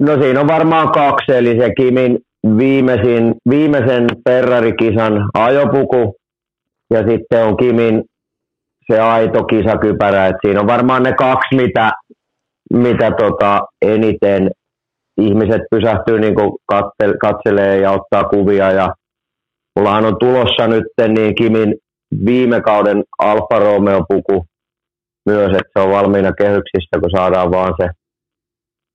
[0.00, 2.18] No siinä on varmaan kaksi, eli se Kimin
[2.58, 6.16] viimeisin, viimeisen Ferrari-kisan ajopuku
[6.90, 8.04] ja sitten on Kimin
[8.92, 10.26] se aito kisakypärä.
[10.26, 11.92] Et siinä on varmaan ne kaksi, mitä
[12.72, 14.50] mitä tota eniten
[15.20, 16.34] ihmiset pysähtyy niin
[16.66, 18.94] katse, katselee ja ottaa kuvia ja
[19.76, 21.74] mullahan on tulossa nyt niin Kimin
[22.24, 24.44] viime kauden Alfa Romeo-puku
[25.26, 27.88] myös, että se on valmiina kehyksissä, kun saadaan vaan se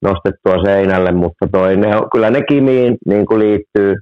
[0.02, 3.96] nostettua seinälle, mutta toi, ne, kyllä ne Kimiin niin kuin liittyy,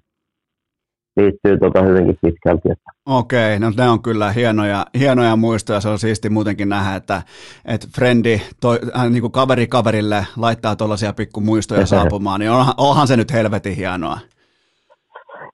[1.17, 2.69] liittyy tota hyvinkin pitkälti.
[3.05, 5.81] Okei, no ne on kyllä hienoja, hienoja muistoja.
[5.81, 7.21] Se on siisti muutenkin nähdä, että,
[7.65, 13.07] että frendi, toi, äh, niin kuin kaveri kaverille laittaa tuollaisia pikkumuistoja saapumaan, niin onhan, onhan
[13.07, 14.17] se nyt helvetin hienoa.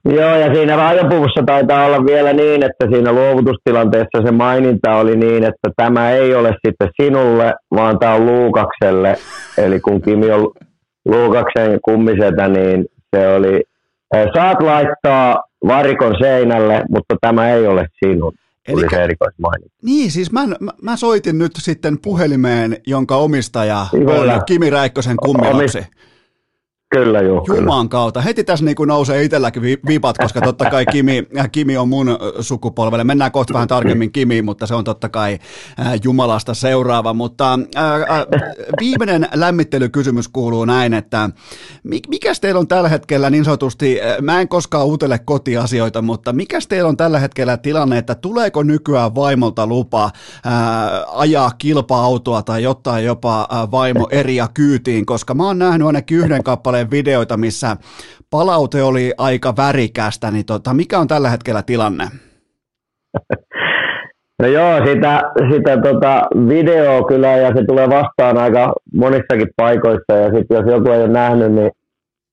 [0.06, 5.44] Joo, ja siinä rajapuvussa taitaa olla vielä niin, että siinä luovutustilanteessa se maininta oli niin,
[5.44, 9.16] että tämä ei ole sitten sinulle, vaan tämä on Luukakselle.
[9.58, 10.52] Eli kun Kimi on
[11.06, 12.86] Luukaksen kummisetä, niin
[13.16, 13.64] se oli,
[14.34, 18.34] saat laittaa varikon seinälle, mutta tämä ei ole sinun.
[18.68, 19.76] Eli se erikoismaininta.
[19.84, 24.34] Niin, siis mä, mä, mä, soitin nyt sitten puhelimeen, jonka omistaja Kyllä.
[24.34, 25.78] on Kimi Räikkösen kummilapsi.
[25.78, 25.88] Omis,
[26.90, 27.44] Kyllä joo.
[27.44, 27.72] Kyllä.
[27.90, 28.22] kautta.
[28.22, 32.18] Heti tässä niin kuin nousee itselläkin vipat, koska totta kai Kimi, äh, Kimi on mun
[32.40, 33.04] sukupolvelle.
[33.04, 35.40] Mennään kohta vähän tarkemmin Kimiin, mutta se on totta kai
[35.80, 37.14] äh, Jumalasta seuraava.
[37.14, 38.26] Mutta äh, äh,
[38.80, 41.30] viimeinen lämmittelykysymys kuuluu näin, että
[41.84, 46.60] mikä teillä on tällä hetkellä niin sanotusti, äh, mä en koskaan uutele kotiasioita, mutta mikä
[46.70, 50.12] teillä on tällä hetkellä tilanne, että tuleeko nykyään vaimolta lupa äh,
[51.08, 56.44] ajaa kilpa-autoa tai jotain jopa äh, vaimo eriä kyytiin, koska mä oon nähnyt ainakin yhden
[56.44, 57.78] kappaleen paljon videoita, missä
[58.30, 62.06] palaute oli aika värikästä, niin tota, mikä on tällä hetkellä tilanne?
[64.42, 65.22] No joo, sitä,
[65.52, 70.92] sitä tota videoa kyllä ja se tulee vastaan aika monissakin paikoissa ja sitten jos joku
[70.92, 71.72] ei ole nähnyt, niin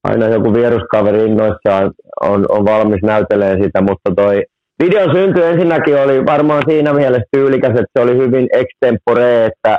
[0.05, 1.91] aina joku vieruskaveri innoissaan
[2.21, 4.43] on, on valmis näytelemään sitä, mutta toi
[4.83, 9.79] videon synty ensinnäkin oli varmaan siinä mielessä tyylikäs, että se oli hyvin extempore, että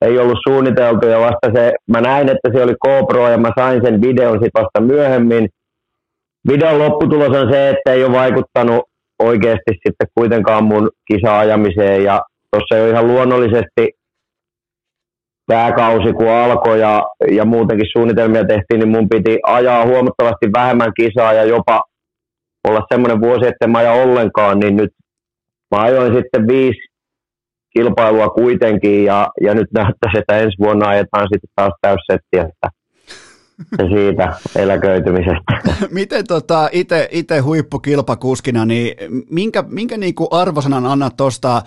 [0.00, 3.80] ei ollut suunniteltu ja vasta se, mä näin, että se oli GoPro ja mä sain
[3.84, 5.48] sen videon sitten vasta myöhemmin.
[6.48, 8.84] Videon lopputulos on se, että ei ole vaikuttanut
[9.18, 13.92] oikeasti sitten kuitenkaan mun kisa-ajamiseen ja tuossa jo ihan luonnollisesti
[15.46, 20.92] tämä kausi kun alkoi ja, ja muutenkin suunnitelmia tehtiin, niin mun piti ajaa huomattavasti vähemmän
[20.96, 21.82] kisaa ja jopa
[22.68, 24.90] olla semmoinen vuosi, että mä aja ollenkaan, niin nyt
[25.70, 26.93] mä ajoin sitten viisi
[27.74, 32.70] kilpailua kuitenkin ja, ja nyt näyttäisi, että ensi vuonna ajetaan sitten taas täyssetti, että
[33.78, 35.72] siitä eläköitymisestä.
[35.90, 36.68] Miten tota,
[37.10, 38.96] itse huippukilpakuskina, niin
[39.30, 41.62] minkä, minkä niinku arvosanan annat tuosta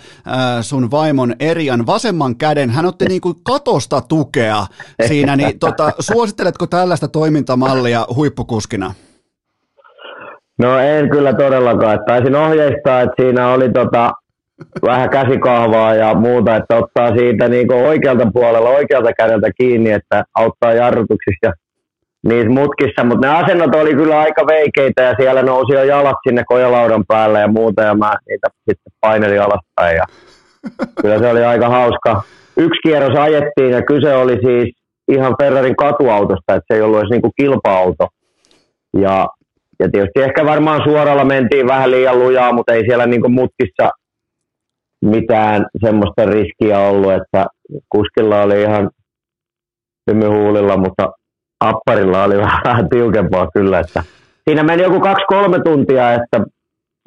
[0.60, 2.70] sun vaimon Erian vasemman käden?
[2.70, 4.66] Hän otti niinku katosta tukea
[5.06, 8.94] siinä, niin tota, suositteletko tällaista toimintamallia huippukuskina?
[10.58, 11.98] No en kyllä todellakaan.
[12.06, 14.12] Taisin ohjeistaa, että siinä oli tota,
[14.82, 20.72] vähän käsikahvaa ja muuta, että ottaa siitä niin oikealta puolella, oikealta kädeltä kiinni, että auttaa
[20.74, 21.52] jarrutuksissa ja
[22.26, 26.42] niissä mutkissa, mutta ne asennot oli kyllä aika veikeitä ja siellä nousi jo jalat sinne
[26.46, 30.04] kojalaudan päälle ja muuta ja mä niitä sitten painelin alaspäin ja
[31.02, 32.22] kyllä se oli aika hauska.
[32.56, 34.74] Yksi kierros ajettiin ja kyse oli siis
[35.08, 38.08] ihan Ferrarin katuautosta, että se ei ollut edes niin kilpa-auto.
[38.96, 39.28] Ja,
[39.80, 43.90] ja tietysti ehkä varmaan suoralla mentiin vähän liian lujaa, mutta ei siellä niin mutkissa
[45.04, 47.46] mitään semmoista riskiä ollut, että
[47.88, 48.90] kuskilla oli ihan
[50.10, 51.12] hymyhuulilla, mutta
[51.60, 54.02] apparilla oli vähän tiukempaa kyllä, että
[54.48, 56.44] siinä meni joku kaksi-kolme tuntia, että,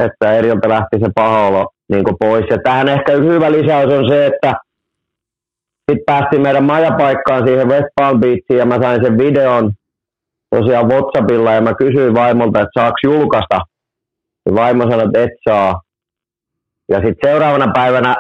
[0.04, 2.46] että Eriltä lähti se paha olo niin pois.
[2.50, 4.54] Ja tähän ehkä hyvä lisäys on se, että
[5.92, 9.72] sitten päästiin meidän majapaikkaan siihen West Palm Beachiin ja mä sain sen videon
[10.56, 13.60] tosiaan Whatsappilla ja mä kysyin vaimolta, että saaks julkaista.
[14.46, 15.82] Ja vaimo sanoi, että et saa.
[16.92, 18.16] Ja sitten seuraavana päivänä,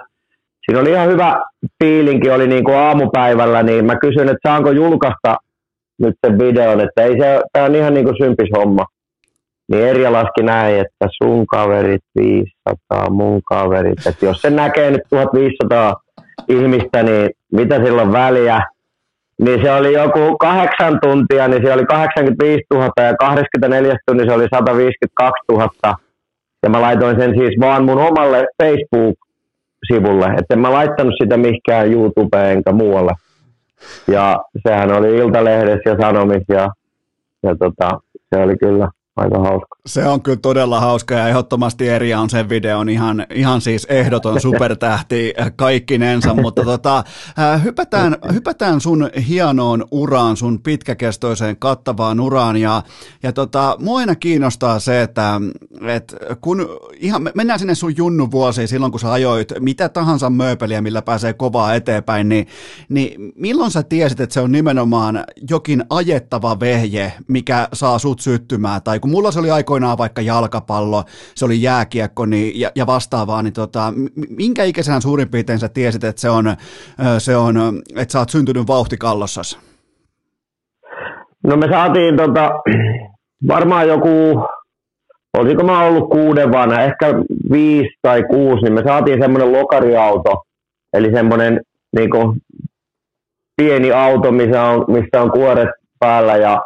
[0.66, 1.42] siinä oli ihan hyvä
[1.84, 5.38] fiilinki, oli niin kuin aamupäivällä, niin mä kysyin, että saanko julkaista
[6.00, 8.86] nyt sen videon, että ei se, tämä on ihan niin kuin sympis homma.
[9.72, 14.08] Niin Erja laski näin, että sun kaverit 500, mun kaverit.
[14.08, 15.96] Että jos se näkee nyt 1500
[16.48, 18.62] ihmistä, niin mitä sillä on väliä?
[19.42, 24.48] Niin se oli joku kahdeksan tuntia, niin se oli 85 000 ja 24 tunnissa oli
[24.56, 25.98] 152 000
[26.64, 32.58] ja mä laitoin sen siis vaan mun omalle Facebook-sivulle, että mä laittanut sitä mihinkään YouTubeen
[32.58, 33.12] enkä muualle.
[34.08, 34.38] Ja
[34.68, 36.70] sehän oli Iltalehdessä ja Sanomis ja,
[37.44, 37.90] ja tota,
[38.30, 39.76] se oli kyllä aika hauska.
[39.86, 44.42] Se on kyllä todella hauska ja ehdottomasti Eria on sen videon ihan, ihan siis ehdoton
[44.50, 47.04] supertähti kaikkinensa, mutta tota,
[47.64, 52.84] hypätään, hypätään sun hienoon uraan, sun pitkäkestoiseen kattavaan uraan ja,
[53.24, 55.42] ja tota, mua aina kiinnostaa se, että,
[55.88, 56.68] että kun
[57.00, 61.34] ihan, mennään sinne sun junnu vuosiin silloin, kun sä ajoit mitä tahansa mööpeliä, millä pääsee
[61.34, 62.48] kovaa eteenpäin, niin,
[62.90, 68.82] niin milloin sä tiesit, että se on nimenomaan jokin ajettava vehje, mikä saa sut syttymään,
[68.84, 71.04] tai kun mulla se oli aikoinaan vaikka jalkapallo,
[71.36, 73.94] se oli jääkiekko niin, ja, ja vastaavaa, niin tota,
[74.30, 76.56] minkä ikäisenä suurin piirtein sä tiesit, että se on,
[77.18, 79.60] se on että sä oot syntynyt vauhtikallossas?
[81.44, 82.52] No me saatiin tota,
[83.48, 84.44] varmaan joku,
[85.38, 87.08] olisiko mä ollut kuuden vanha, ehkä
[87.52, 90.44] viisi tai kuusi, niin me saatiin semmoinen lokariauto,
[90.94, 91.62] eli semmoinen
[91.96, 92.10] niin
[93.58, 96.62] pieni auto, missä on, missä on kuoret päällä ja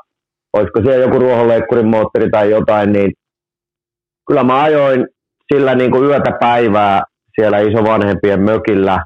[0.55, 3.11] olisiko siellä joku ruohonleikkurin moottori tai jotain, niin
[4.27, 5.07] kyllä mä ajoin
[5.53, 7.01] sillä niin kuin yötä päivää
[7.35, 9.05] siellä isovanhempien mökillä.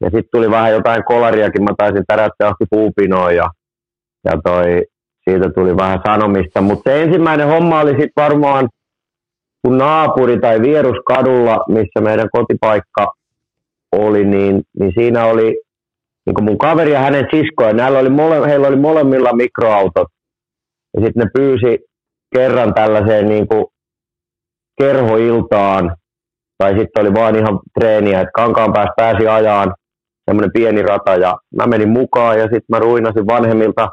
[0.00, 3.50] Ja sitten tuli vähän jotain kolariakin, mä taisin täräyttää johonkin puupinoon ja,
[4.24, 4.84] ja toi,
[5.24, 6.60] siitä tuli vähän sanomista.
[6.60, 8.68] Mutta se ensimmäinen homma oli sitten varmaan,
[9.62, 13.12] kun naapuri tai vierus kadulla, missä meidän kotipaikka
[13.92, 15.60] oli, niin, niin siinä oli
[16.26, 20.08] niin mun kaveri ja hänen siskoja, näillä oli mole, heillä oli molemmilla mikroautot.
[20.94, 21.78] Ja sitten ne pyysi
[22.34, 23.64] kerran tällaiseen niin kuin
[24.80, 25.96] kerhoiltaan,
[26.58, 29.74] tai sitten oli vaan ihan treeniä, että kankaan päästä pääsi ajaan
[30.24, 33.88] semmoinen pieni rata, ja mä menin mukaan, ja sitten mä ruinasin vanhemmilta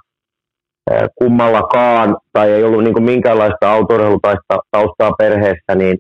[1.16, 5.98] kummallakaan, tai ei ollut niin kuin minkäänlaista autourheilutaista taustaa perheessä, niin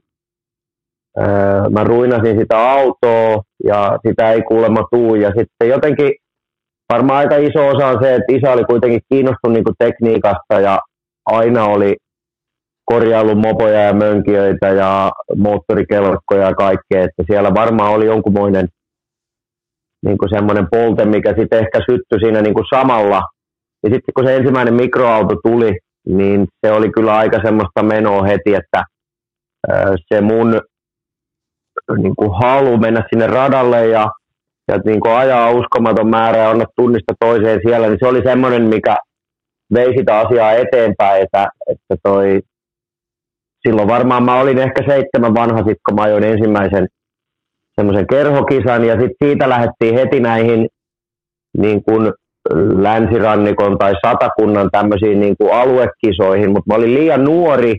[1.69, 6.11] mä ruinasin sitä autoa, ja sitä ei kuulemma tuu, ja sitten jotenkin
[6.93, 10.79] varmaan aika iso osa on se, että isä oli kuitenkin kiinnostunut niin kuin tekniikasta, ja
[11.29, 11.95] aina oli
[12.85, 18.67] korjaillut mopoja ja mönkijöitä ja moottorikelkkoja ja kaikkea, että siellä varmaan oli jonkunmoinen
[20.05, 23.21] niin kuin semmoinen polte, mikä sitten ehkä syttyi siinä niin kuin samalla.
[23.83, 25.77] Ja sitten kun se ensimmäinen mikroauto tuli,
[26.07, 28.83] niin se oli kyllä aika semmoista menoa heti, että
[30.13, 30.61] se mun
[31.97, 34.07] niin kuin halu mennä sinne radalle ja,
[34.67, 38.61] ja niin kuin ajaa uskomaton määrä ja onnat tunnista toiseen siellä, niin se oli semmoinen,
[38.61, 38.97] mikä
[39.73, 42.41] vei sitä asiaa eteenpäin, että, että toi,
[43.67, 46.87] silloin varmaan mä olin ehkä seitsemän vanha sitten, kun mä ajoin ensimmäisen
[47.75, 50.67] semmoisen kerhokisan, ja sitten siitä lähdettiin heti näihin
[51.57, 52.13] niin kuin
[52.77, 57.77] länsirannikon tai satakunnan tämmöisiin niin kuin aluekisoihin, mutta mä olin liian nuori,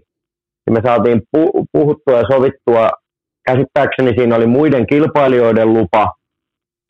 [0.67, 2.91] ja me saatiin pu- puhuttua ja sovittua,
[3.47, 6.13] käsittääkseni siinä oli muiden kilpailijoiden lupa,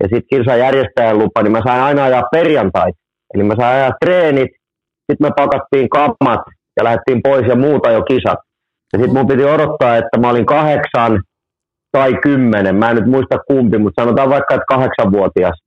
[0.03, 2.93] ja sitten kilsan järjestäjän lupa, niin mä sain aina ajaa perjantai.
[3.35, 4.51] Eli mä sain ajaa treenit,
[5.11, 6.41] sitten me pakattiin kammat
[6.77, 8.39] ja lähdettiin pois ja muuta jo kisat.
[8.93, 11.23] Ja sitten mun piti odottaa, että mä olin kahdeksan
[11.93, 15.63] tai kymmenen, mä en nyt muista kumpi, mutta sanotaan vaikka, että kahdeksanvuotias.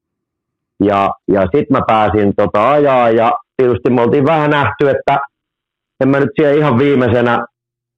[0.83, 5.19] Ja, ja sitten mä pääsin tota ajaa ja tietysti me oltiin vähän nähty, että
[6.01, 7.45] en mä nyt siellä ihan viimeisenä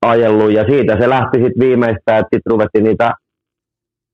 [0.05, 3.13] ajellut ja siitä se lähti sitten viimeistä, että sitten ruvettiin niitä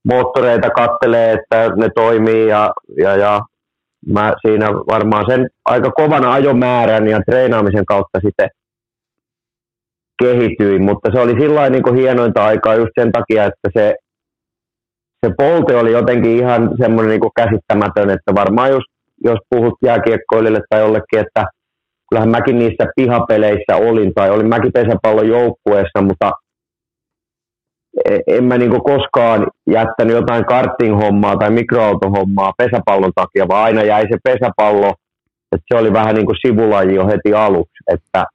[0.07, 3.41] moottoreita kattelee, että ne toimii ja, ja, ja
[4.08, 8.49] mä siinä varmaan sen aika kovan ajomäärän ja treenaamisen kautta sitten
[10.24, 13.95] kehityin, mutta se oli sillä niin hienointa aikaa just sen takia, että se,
[15.26, 18.88] se polte oli jotenkin ihan semmoinen niin käsittämätön, että varmaan just,
[19.24, 21.45] jos puhut jääkiekkoille tai jollekin, että
[22.10, 26.32] kyllähän mäkin niissä pihapeleissä olin tai olin mäkin pesäpallon joukkueessa, mutta
[28.27, 34.17] en mä niin koskaan jättänyt jotain karting-hommaa tai mikroautohommaa pesäpallon takia, vaan aina jäi se
[34.23, 34.93] pesäpallo,
[35.51, 38.25] että se oli vähän niin kuin sivulaji jo heti aluksi, että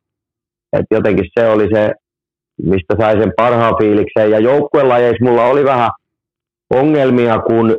[0.72, 1.92] et jotenkin se oli se,
[2.62, 4.30] mistä sai sen parhaan fiiliksen.
[4.30, 5.90] Ja joukkuelajeissa mulla oli vähän
[6.74, 7.76] ongelmia, kun,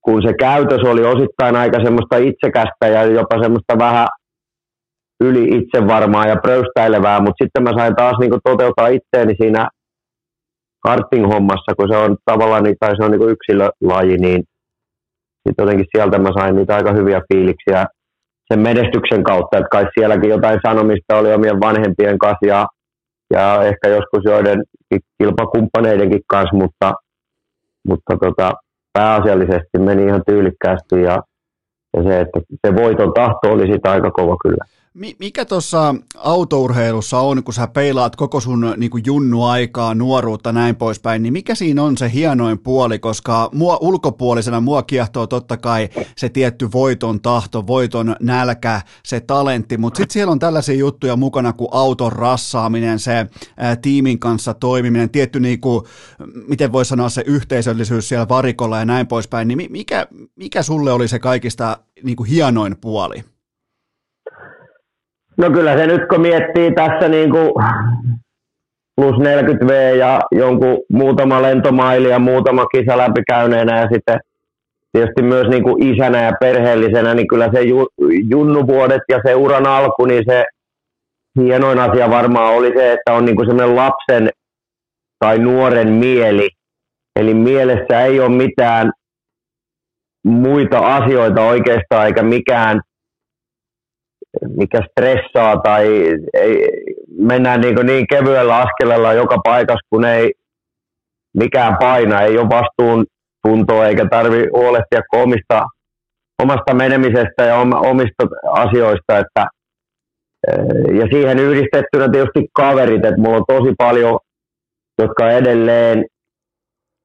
[0.00, 4.08] kun se käytös oli osittain aika semmoista itsekästä ja jopa semmoista vähän
[5.20, 9.68] yli itsevarmaa ja pröystäilevää, mutta sitten mä sain taas niin toteuttaa itseäni siinä
[10.86, 14.44] karting-hommassa, kun se on tavallaan, tai se on niin yksilölaji, niin
[15.48, 17.86] sitten jotenkin sieltä mä sain niitä aika hyviä fiiliksiä
[18.52, 22.66] sen menestyksen kautta, että kai sielläkin jotain sanomista oli omien vanhempien kanssa ja,
[23.34, 24.62] ja ehkä joskus joiden
[25.18, 26.92] kilpakumppaneidenkin kanssa, mutta,
[27.88, 28.52] mutta tota,
[28.92, 31.22] pääasiallisesti meni ihan tyylikkäästi ja,
[31.96, 34.64] ja se, että se voiton tahto oli sitä aika kova kyllä.
[34.94, 41.22] Mikä tuossa autourheilussa on, kun sä peilaat koko sun niin kuin junnu-aikaa, nuoruutta näin poispäin,
[41.22, 46.28] niin mikä siinä on se hienoin puoli, koska mua ulkopuolisena mua kiehtoo totta kai se
[46.28, 51.68] tietty voiton tahto, voiton nälkä, se talentti, mutta sitten siellä on tällaisia juttuja mukana kuin
[51.72, 53.26] auton rassaaminen, se
[53.56, 55.84] ää, tiimin kanssa toimiminen, tietty niin kuin,
[56.48, 60.06] miten voi sanoa se yhteisöllisyys siellä varikolla ja näin poispäin, niin mikä,
[60.36, 63.24] mikä sulle oli se kaikista niin kuin hienoin puoli?
[65.36, 67.52] No kyllä se nyt kun miettii tässä niin kuin
[68.96, 74.20] plus 40 V ja jonkun muutama lentomaili ja muutama kisa läpikäyneenä ja sitten
[74.92, 77.60] tietysti myös niin kuin isänä ja perheellisenä, niin kyllä se
[78.30, 80.44] junnuvuodet ja se uran alku, niin se
[81.40, 84.30] hienoin asia varmaan oli se, että on niin kuin semmoinen lapsen
[85.18, 86.48] tai nuoren mieli.
[87.16, 88.92] Eli mielessä ei ole mitään
[90.24, 92.80] muita asioita oikeastaan, eikä mikään
[94.56, 95.86] mikä stressaa tai
[96.34, 96.68] ei,
[97.18, 100.32] mennään niin, niin kevyellä askelella joka paikassa, kun ei
[101.36, 103.06] mikään paina, ei ole vastuun
[103.46, 105.66] tuntoa eikä tarvi huolehtia omista,
[106.42, 109.18] omasta menemisestä ja omista asioista.
[109.18, 109.46] Että,
[110.48, 114.18] eh, ja siihen yhdistettynä tietysti kaverit, että mulla on tosi paljon,
[114.98, 116.04] jotka edelleen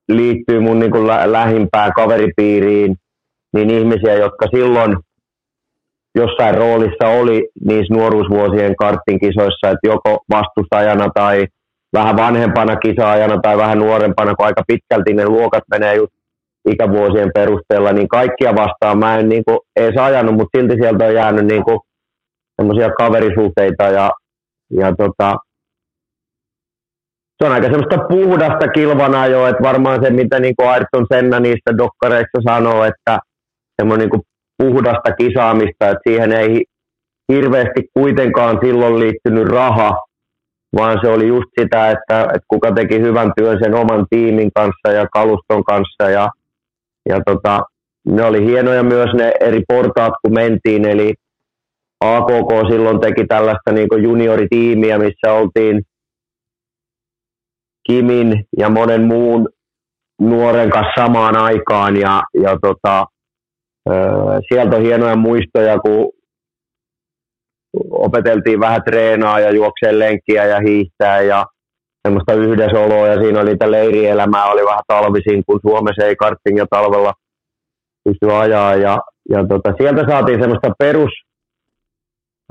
[0.10, 2.96] liittyy mun niin kuin lähimpään kaveripiiriin,
[3.54, 4.96] niin ihmisiä, jotka silloin–
[6.16, 11.48] jossain roolissa oli niissä nuoruusvuosien kartin kisoissa, että joko vastustajana tai
[11.94, 16.14] vähän vanhempana kisaajana tai vähän nuorempana, kun aika pitkälti ne luokat menee just
[16.70, 18.98] ikävuosien perusteella, niin kaikkia vastaan.
[18.98, 21.80] Mä en niin kuin edes ajanut, mutta silti sieltä on jäänyt niin kuin
[22.56, 24.12] semmoisia kaverisuhteita ja,
[24.72, 25.38] ja tota,
[27.38, 31.40] se on aika semmoista puhdasta kilvana jo, että varmaan se, mitä niin kuin Ayrton Senna
[31.40, 33.20] niistä dokkareista sanoo, että
[33.82, 34.22] semmoinen niin
[34.58, 36.66] puhdasta kisaamista, että siihen ei
[37.34, 39.98] hirveästi kuitenkaan silloin liittynyt raha,
[40.76, 44.92] vaan se oli just sitä, että, että kuka teki hyvän työn sen oman tiimin kanssa
[44.92, 46.30] ja kaluston kanssa ja,
[47.10, 47.64] ja tota,
[48.06, 51.14] ne oli hienoja myös ne eri portaat, kun mentiin, eli
[52.00, 55.84] AKK silloin teki tällaista niin junioritiimiä, missä oltiin
[57.88, 59.50] Kimin ja monen muun
[60.22, 63.06] nuoren kanssa samaan aikaan ja, ja tota,
[64.48, 66.12] Sieltä on hienoja muistoja, kun
[67.90, 71.46] opeteltiin vähän treenaa ja juokseen lenkkiä ja hiihtää ja
[72.08, 77.14] semmoista yhdessäoloa ja siinä oli niitä leirielämää, oli vähän talvisin, kun Suomessa ei karttingia talvella
[78.04, 78.76] pysty ajaa.
[78.76, 79.00] Ja,
[79.30, 81.12] ja tota, sieltä saatiin semmoista perus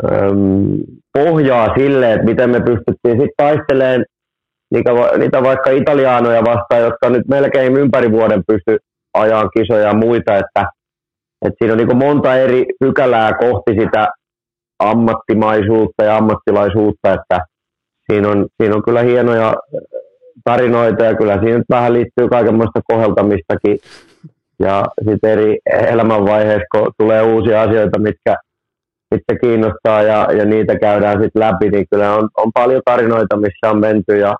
[0.04, 0.78] äm,
[1.12, 4.04] pohjaa sille, että miten me pystyttiin sitten taistelemaan
[4.70, 8.78] niitä, niitä vaikka italiaanoja vastaan, jotka nyt melkein ympäri vuoden pysty
[9.14, 10.64] ajaa kisoja ja muita, että
[11.44, 14.08] et siinä on niin monta eri pykälää kohti sitä
[14.78, 17.40] ammattimaisuutta ja ammattilaisuutta, että
[18.12, 19.54] siinä on, siinä on kyllä hienoja
[20.44, 23.78] tarinoita ja kyllä siinä vähän liittyy kaikenlaista koheltamistakin.
[24.58, 28.36] Ja sitten eri elämänvaiheissa, kun tulee uusia asioita, mitkä,
[29.14, 33.70] mitkä kiinnostaa ja, ja niitä käydään sitten läpi, niin kyllä on, on paljon tarinoita, missä
[33.70, 34.36] on menty ja,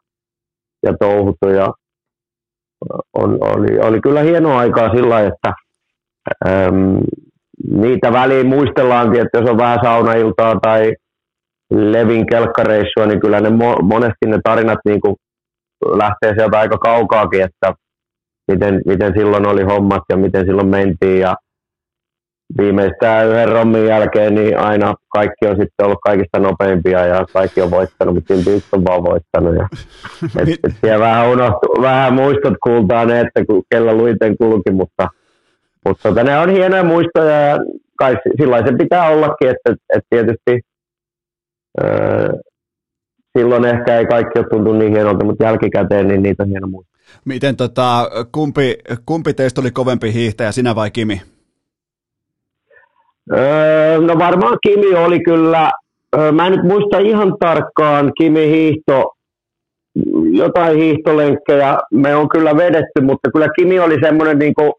[0.83, 1.73] ja touhuttu ja
[3.15, 5.53] on, oli, oli kyllä hienoa aikaa sillä että
[6.49, 7.01] Öm,
[7.71, 10.95] niitä väliin muistellaankin, että jos on vähän saunailtaa tai
[11.71, 15.15] Levin kelkkareissua, niin kyllä ne mo- monesti ne tarinat niin kuin
[15.87, 17.73] lähtee sieltä aika kaukaakin, että
[18.53, 21.37] miten, miten silloin oli hommat ja miten silloin mentiin ja
[22.59, 27.71] viimeistään yhden rommin jälkeen niin aina kaikki on sitten ollut kaikista nopeimpia ja kaikki on
[27.71, 29.55] voittanut, mutta silti yksi on vaan voittanut.
[29.55, 29.69] Ja,
[30.43, 33.41] et, et siellä vähän, unohtu, vähän muistot kuultaa ne, että
[33.71, 35.09] kellä luiten kulki, mutta–
[35.85, 37.59] mutta tota, ne on hienoja muistoja ja
[37.99, 40.61] kai sillä se pitää ollakin, että, että tietysti
[41.83, 42.29] öö,
[43.39, 47.01] silloin ehkä ei kaikki ole tuntunut niin hienolta, mutta jälkikäteen niin niitä on hieno muistaa.
[47.25, 51.23] Miten tota, kumpi, kumpi teistä oli kovempi hiihtäjä, sinä vai Kimi?
[53.33, 55.71] Öö, no varmaan Kimi oli kyllä,
[56.17, 59.13] öö, mä en nyt muista ihan tarkkaan, Kimi hiihto,
[60.33, 64.73] jotain hiihtolenkkejä me on kyllä vedetty, mutta kyllä Kimi oli semmoinen niin kuin,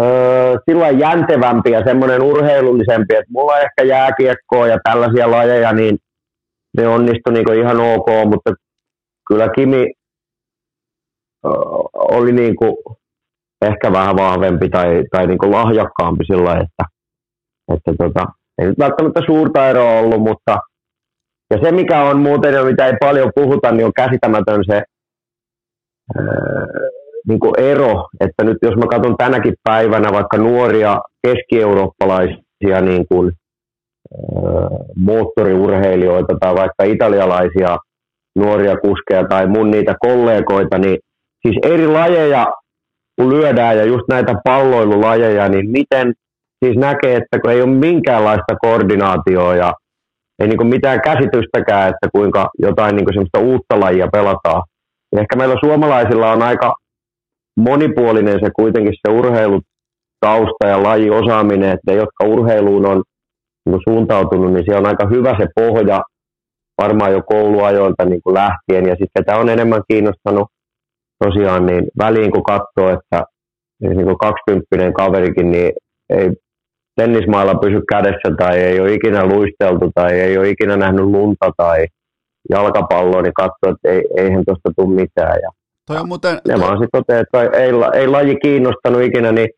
[0.00, 5.98] öö, sillä jäntevämpi ja semmoinen urheilullisempi, että mulla ehkä jääkiekkoa ja tällaisia lajeja, niin
[6.76, 8.54] ne onnistui niin ihan ok, mutta
[9.28, 9.86] kyllä Kimi
[11.94, 12.76] oli niin kuin
[13.62, 16.84] ehkä vähän vahvempi tai, tai niin kuin lahjakkaampi sillä että,
[17.74, 18.26] että tota,
[18.58, 20.58] ei nyt välttämättä suurta eroa ollut, mutta
[21.50, 24.82] ja se mikä on muuten ja mitä ei paljon puhuta, niin on käsittämätön se
[26.18, 33.06] öö, niin kuin ero, että nyt jos mä katson tänäkin päivänä vaikka nuoria keski-eurooppalaisia niin
[33.08, 33.32] kuin,
[34.96, 37.78] moottoriurheilijoita tai vaikka italialaisia
[38.36, 40.98] nuoria kuskeja tai mun niitä kollegoita, niin
[41.46, 42.46] siis eri lajeja
[43.16, 46.12] kun lyödään ja just näitä palloilulajeja, niin miten
[46.64, 49.72] siis näkee, että kun ei ole minkäänlaista koordinaatioa ja
[50.38, 54.62] ei niin mitään käsitystäkään, että kuinka jotain niin semmoista uutta lajia pelataan.
[55.16, 56.74] Ehkä meillä suomalaisilla on aika
[57.56, 63.02] monipuolinen se kuitenkin se urheilutausta ja lajiosaaminen, että jotka urheiluun on
[63.66, 66.02] niin suuntautunut, niin siellä on aika hyvä se pohja
[66.82, 68.86] varmaan jo kouluajoilta niin kuin lähtien.
[68.86, 70.48] Ja sitten tämä on enemmän kiinnostanut
[71.24, 73.24] tosiaan niin väliin kun katsoo, että
[73.80, 75.72] niin kuin 20 kaverikin niin
[76.10, 76.30] ei
[76.96, 81.86] tennismailla pysy kädessä tai ei ole ikinä luisteltu tai ei ole ikinä nähnyt lunta tai
[82.50, 85.38] jalkapalloa, niin katsoo, että ei, eihän tuosta tule mitään.
[85.42, 85.50] Ja
[85.92, 86.40] Toi on muuten...
[86.48, 89.48] Ne vaan sitten toteaa, että ei, ei laji kiinnostanut ikinä, niin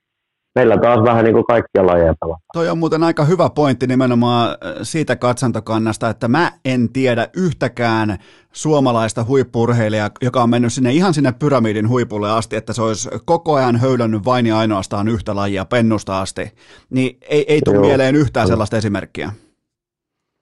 [0.55, 2.39] meillä taas vähän niin kuin kaikkia lajeja pelaa.
[2.52, 8.19] Toi on muuten aika hyvä pointti nimenomaan äh, siitä katsantokannasta, että mä en tiedä yhtäkään
[8.52, 13.55] suomalaista huippurheilijaa, joka on mennyt sinne ihan sinne pyramidin huipulle asti, että se olisi koko
[13.55, 16.52] ajan höylännyt vain ja ainoastaan yhtä lajia pennusta asti.
[16.90, 19.31] Niin ei, ei tule mieleen yhtään sellaista esimerkkiä.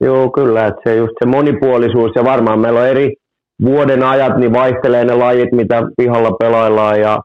[0.00, 3.14] Joo, kyllä, että se just se monipuolisuus ja varmaan meillä on eri
[3.64, 7.18] vuoden ajat, niin vaihtelee ne lajit, mitä pihalla pelaillaan ja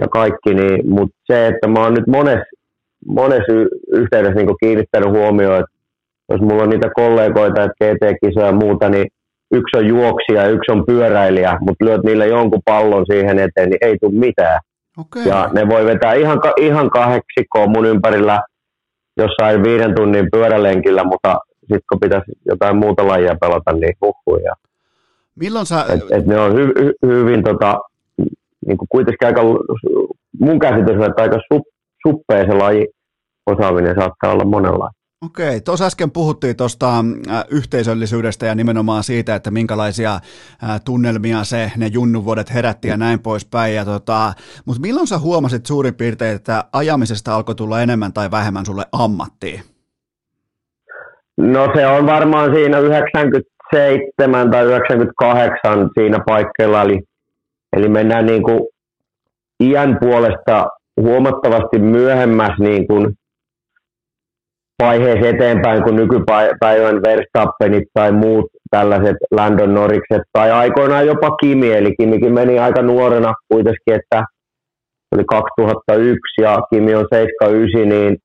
[0.00, 2.60] ja kaikki, niin, mutta se, että mä oon nyt monessa
[3.06, 3.42] mones
[3.92, 5.72] yhteydessä niin kiinnittänyt huomioon, että
[6.32, 9.06] jos mulla on niitä kollegoita, että GT-kisoja ja muuta, niin
[9.50, 13.78] yksi on juoksija ja yksi on pyöräilijä, mutta lyöt niille jonkun pallon siihen eteen, niin
[13.80, 14.60] ei tule mitään.
[14.98, 15.22] Okay.
[15.22, 18.40] Ja ne voi vetää ihan, ihan kahdeksikkoon mun ympärillä
[19.16, 24.54] jossain viiden tunnin pyörälenkillä, mutta sitten kun pitäisi jotain muuta lajia pelata, niin huhhuja.
[25.40, 25.84] Milloin sä...
[25.88, 27.78] Et, et ne on hy, hy, hyvin tota,
[28.66, 29.40] niin kuin kuitenkin aika,
[30.40, 31.62] mun käsitys on, että aika sup,
[32.06, 32.86] suppea se laji
[33.46, 34.90] osaaminen saattaa olla monella.
[35.24, 41.72] Okei, tuossa äsken puhuttiin tuosta äh, yhteisöllisyydestä ja nimenomaan siitä, että minkälaisia äh, tunnelmia se
[41.76, 43.74] ne junnuvuodet herätti ja näin poispäin.
[43.74, 44.32] Ja tota,
[44.64, 49.60] Mutta milloin sä huomasit suurin piirtein, että ajamisesta alkoi tulla enemmän tai vähemmän sulle ammattiin?
[51.36, 52.78] No se on varmaan siinä
[53.72, 57.00] 97 tai 98 siinä paikkeilla, eli
[57.72, 58.60] Eli mennään niin kuin
[59.62, 60.68] iän puolesta
[61.00, 63.14] huomattavasti myöhemmässä niin kuin
[64.82, 71.96] vaiheessa eteenpäin kuin nykypäivän Verstappenit tai muut tällaiset Landon Norrikset tai aikoinaan jopa Kimi, eli
[71.96, 74.24] Kimikin meni aika nuorena kuitenkin, että
[75.14, 78.16] oli 2001 ja Kimi on 79, niin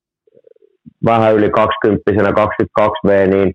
[1.05, 3.53] vähän yli 20 22V, niin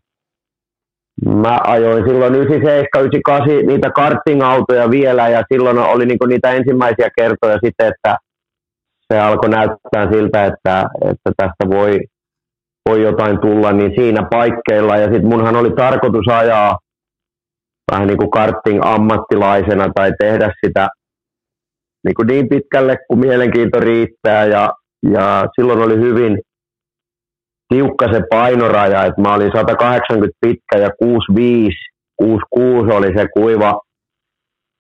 [1.27, 7.59] Mä ajoin silloin 97, 98 niitä karting-autoja vielä ja silloin oli niinku niitä ensimmäisiä kertoja
[7.65, 8.17] sitten, että
[9.13, 12.01] se alkoi näyttää siltä, että, että tästä voi,
[12.89, 14.97] voi jotain tulla, niin siinä paikkeilla.
[14.97, 16.79] Ja sitten munhan oli tarkoitus ajaa
[17.93, 20.89] vähän niin kuin karting-ammattilaisena tai tehdä sitä
[22.05, 24.45] niin, kuin niin pitkälle, kuin mielenkiinto riittää.
[24.45, 24.73] Ja,
[25.13, 26.39] ja silloin oli hyvin
[27.71, 31.77] tiukka se painoraja, että mä olin 180 pitkä ja 65,
[32.17, 33.81] 66 oli se kuiva,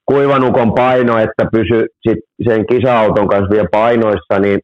[0.06, 2.18] kuivanukon paino, että pysy sit
[2.48, 4.60] sen kisa-auton kanssa vielä painoissa, niin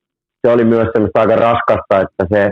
[0.47, 2.51] se oli myös semmoista aika raskasta, että se,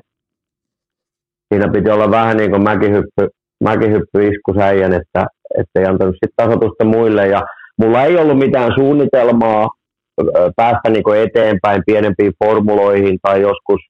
[1.55, 3.29] siinä piti olla vähän niin kuin mäkihyppy,
[3.65, 5.27] mäkihyppy iskusäijän, että
[5.75, 7.29] ei antanut sitten tasotusta muille.
[7.29, 7.43] Ja
[7.79, 9.69] mulla ei ollut mitään suunnitelmaa
[10.57, 13.81] päästä niin eteenpäin pienempiin formuloihin tai joskus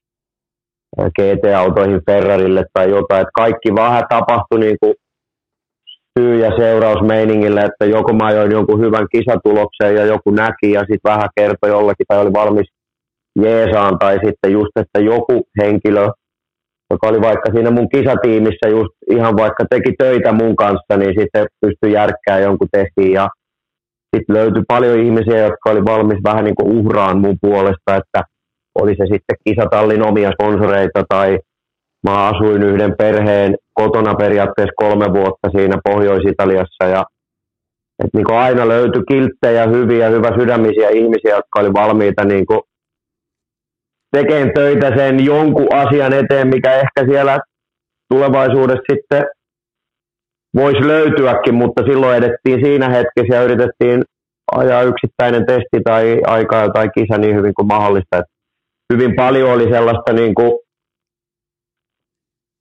[0.97, 3.21] GT-autoihin Ferrarille tai jotain.
[3.21, 4.93] Että kaikki vähän tapahtui niin kuin
[6.19, 11.11] syy- ja seurausmeiningillä, että joko mä ajoin jonkun hyvän kisatuloksen ja joku näki ja sitten
[11.11, 12.67] vähän kertoi jollekin tai oli valmis
[13.41, 16.09] jeesaan tai sitten just, että joku henkilö,
[16.91, 21.47] joka oli vaikka siinä mun kisatiimissä just ihan vaikka teki töitä mun kanssa, niin sitten
[21.61, 23.29] pystyi järkkää jonkun testiin ja
[24.15, 28.23] sitten löytyi paljon ihmisiä, jotka oli valmis vähän niin kuin uhraan mun puolesta, että
[28.75, 31.39] oli se sitten kisatallin omia sponsoreita tai
[32.03, 37.05] mä asuin yhden perheen kotona periaatteessa kolme vuotta siinä Pohjois-Italiassa ja
[38.03, 42.61] et niin kuin aina löytyi kilttejä, hyviä, hyvä sydämisiä ihmisiä, jotka oli valmiita niin kuin
[44.11, 47.39] tekemään töitä sen jonkun asian eteen, mikä ehkä siellä
[48.09, 49.23] tulevaisuudessa sitten
[50.55, 54.03] voisi löytyäkin, mutta silloin edettiin siinä hetkessä ja yritettiin
[54.51, 58.17] ajaa yksittäinen testi tai aikaa tai kisa niin hyvin kuin mahdollista.
[58.17, 58.34] Et
[58.93, 60.51] hyvin paljon oli sellaista niin kuin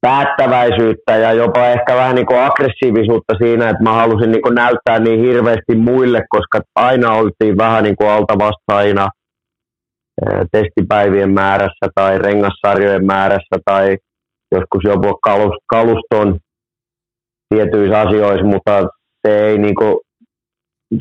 [0.01, 4.99] päättäväisyyttä ja jopa ehkä vähän niin kuin aggressiivisuutta siinä, että mä halusin niin kuin näyttää
[4.99, 9.09] niin hirveästi muille, koska aina oltiin vähän niin kuin alta vastaina
[10.53, 13.97] testipäivien määrässä tai rengassarjojen määrässä tai
[14.53, 15.15] joskus jopa
[15.67, 16.39] kaluston
[17.49, 18.89] tietyissä asioissa, mutta
[19.27, 19.97] se ei niin kuin,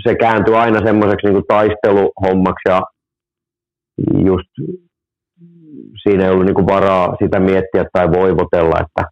[0.03, 2.81] se kääntyy aina semmoiseksi niin taisteluhommaksi ja
[4.25, 4.49] just
[6.03, 9.09] siinä ei ollut niin kuin varaa sitä miettiä tai voivotella, että,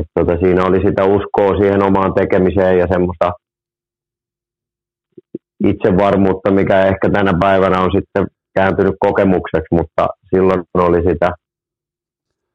[0.00, 3.32] että tota, siinä oli sitä uskoa siihen omaan tekemiseen ja semmoista
[5.64, 11.30] itsevarmuutta, mikä ehkä tänä päivänä on sitten kääntynyt kokemukseksi, mutta silloin oli sitä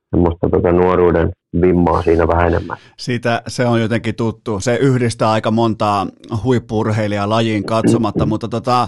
[0.09, 1.31] semmoista tota nuoruuden
[1.61, 2.77] vimmaa siinä vähän enemmän.
[2.97, 4.59] Siitä se on jotenkin tuttu.
[4.59, 6.07] Se yhdistää aika montaa
[6.43, 8.87] huippurheilijaa lajiin katsomatta, mutta tota,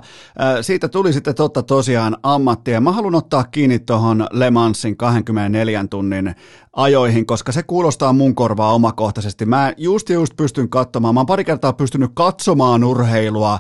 [0.62, 2.82] siitä tuli sitten totta tosiaan ammattia.
[2.82, 6.36] Mä haluan ottaa kiinni tuohon Le Mansin 24 tunnin
[6.74, 9.46] ajoihin, koska se kuulostaa mun korvaa omakohtaisesti.
[9.46, 13.60] Mä just just pystyn katsomaan, mä oon pari kertaa pystynyt katsomaan urheilua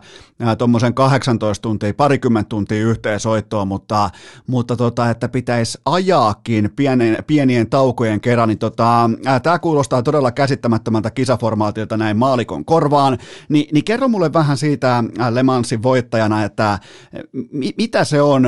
[0.57, 4.09] tuommoisen 18 tuntia, parikymmentä tuntia yhteen soittoon, mutta,
[4.47, 9.09] mutta tota, että pitäisi ajaakin pienien, pienien taukojen kerran, niin tota,
[9.43, 13.17] tämä kuulostaa todella käsittämättömältä kisaformaatilta näin maalikon korvaan,
[13.49, 16.79] Ni, niin kerro mulle vähän siitä Le Mansin voittajana, että
[17.51, 18.47] mi, mitä se on,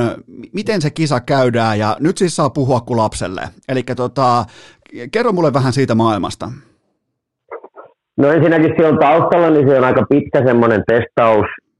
[0.52, 3.48] miten se kisa käydään, ja nyt siis saa puhua kuin lapselle.
[3.68, 4.44] Eli tota,
[5.12, 6.50] kerro mulle vähän siitä maailmasta.
[8.16, 10.84] No ensinnäkin siellä taustalla, niin se on aika pitkä semmoinen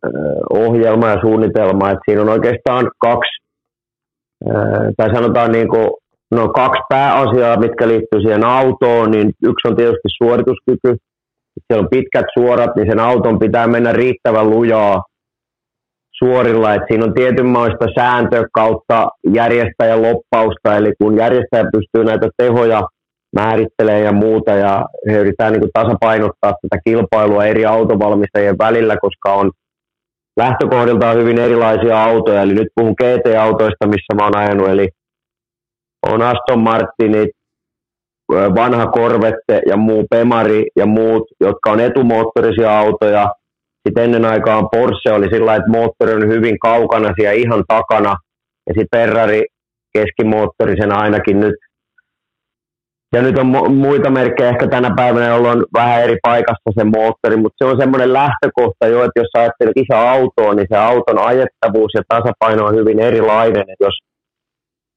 [0.00, 3.44] testausohjelma ja suunnitelma, että siinä on oikeastaan kaksi,
[4.96, 5.90] tai sanotaan niin kuin,
[6.30, 10.96] no kaksi pääasiaa, mitkä liittyy siihen autoon, niin yksi on tietysti suorituskyky,
[11.66, 15.02] siellä on pitkät suorat, niin sen auton pitää mennä riittävän lujaa
[16.24, 22.82] suorilla, että siinä on tietynlaista sääntöä kautta järjestäjän loppausta, eli kun järjestäjä pystyy näitä tehoja
[23.36, 29.50] määrittelee ja muuta, ja he yritetään niin tasapainottaa tätä kilpailua eri autovalmistajien välillä, koska on
[30.36, 34.88] lähtökohdiltaan hyvin erilaisia autoja, eli nyt puhun GT-autoista, missä mä oon ajanut, eli
[36.06, 37.30] on Aston Martinit,
[38.32, 43.34] vanha Corvette ja muu Pemari ja muut, jotka on etumoottorisia autoja.
[43.88, 48.16] Sitten ennen aikaan Porsche oli sillä että moottori on hyvin kaukana siellä ihan takana.
[48.66, 49.44] Ja sitten Ferrari
[49.98, 51.54] keskimoottorisena ainakin nyt
[53.12, 57.64] ja nyt on muita merkkejä ehkä tänä päivänä, jolloin vähän eri paikassa se moottori, mutta
[57.64, 62.02] se on semmoinen lähtökohta jo, että jos ajattelet iso autoa, niin se auton ajettavuus ja
[62.08, 63.60] tasapaino on hyvin erilainen.
[63.60, 63.94] Että jos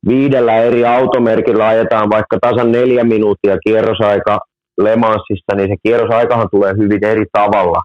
[0.07, 4.39] viidellä eri automerkillä ajetaan vaikka tasan neljä minuuttia kierrosaika
[4.81, 7.81] Le Mansissa, niin se kierrosaikahan tulee hyvin eri tavalla.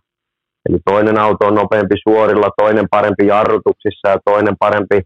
[0.68, 5.02] Eli toinen auto on nopeampi suorilla, toinen parempi jarrutuksissa ja toinen parempi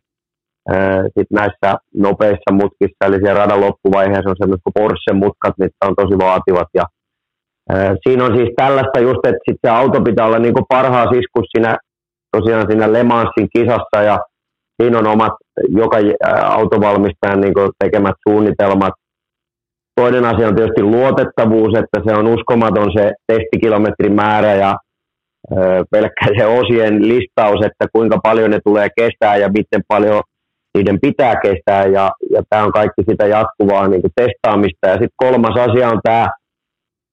[1.19, 6.19] sit näissä nopeissa mutkissa, eli siellä radan loppuvaiheessa on semmoiset kuin Porsche-mutkat, mitkä on tosi
[6.19, 6.69] vaativat.
[6.75, 6.85] Ja,
[8.03, 11.79] siinä on siis tällaista just, että sit se auto pitää olla niin parhaa siskus siinä,
[12.37, 14.19] tosiaan siinä Le Mansin kisassa, ja
[14.83, 15.33] siinä on omat
[15.69, 15.97] joka
[16.45, 18.93] autovalmistajan niin tekemät suunnitelmat.
[20.01, 24.77] Toinen asia on tietysti luotettavuus, että se on uskomaton se testikilometrin määrä ja
[25.91, 30.23] pelkkä se osien listaus, että kuinka paljon ne tulee kestää ja miten paljon
[30.75, 34.87] niiden pitää kestää ja, ja tämä on kaikki sitä jatkuvaa niin kuin testaamista.
[34.87, 36.29] Ja sitten kolmas asia on tämä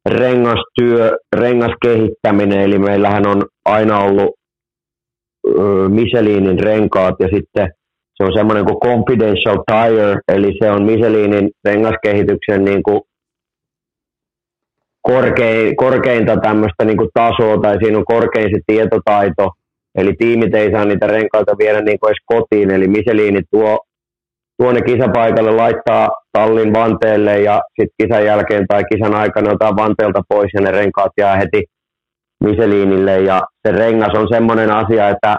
[0.09, 4.39] rengastyö, rengaskehittäminen, eli meillähän on aina ollut
[5.89, 7.71] Michelinin renkaat ja sitten
[8.15, 13.01] se on semmoinen kuin confidential tire, eli se on Michelinin rengaskehityksen niin kuin
[15.01, 19.51] korkein, korkeinta tämmöistä niin kuin tasoa tai siinä on korkein se tietotaito
[19.95, 23.79] Eli tiimit ei saa niitä renkaita viedä niin kuin edes kotiin, eli Michelin tuo,
[24.57, 30.21] tuo ne kisapaikalle, laittaa tallin vanteelle ja sitten kisan jälkeen tai kisan aikana ottaa vanteelta
[30.29, 31.63] pois ja ne renkaat jää heti
[32.43, 33.19] Michelinille.
[33.19, 35.35] Ja se rengas on semmoinen asia, että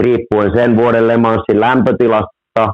[0.00, 2.72] riippuen sen vuoden Le Mansin lämpötilasta,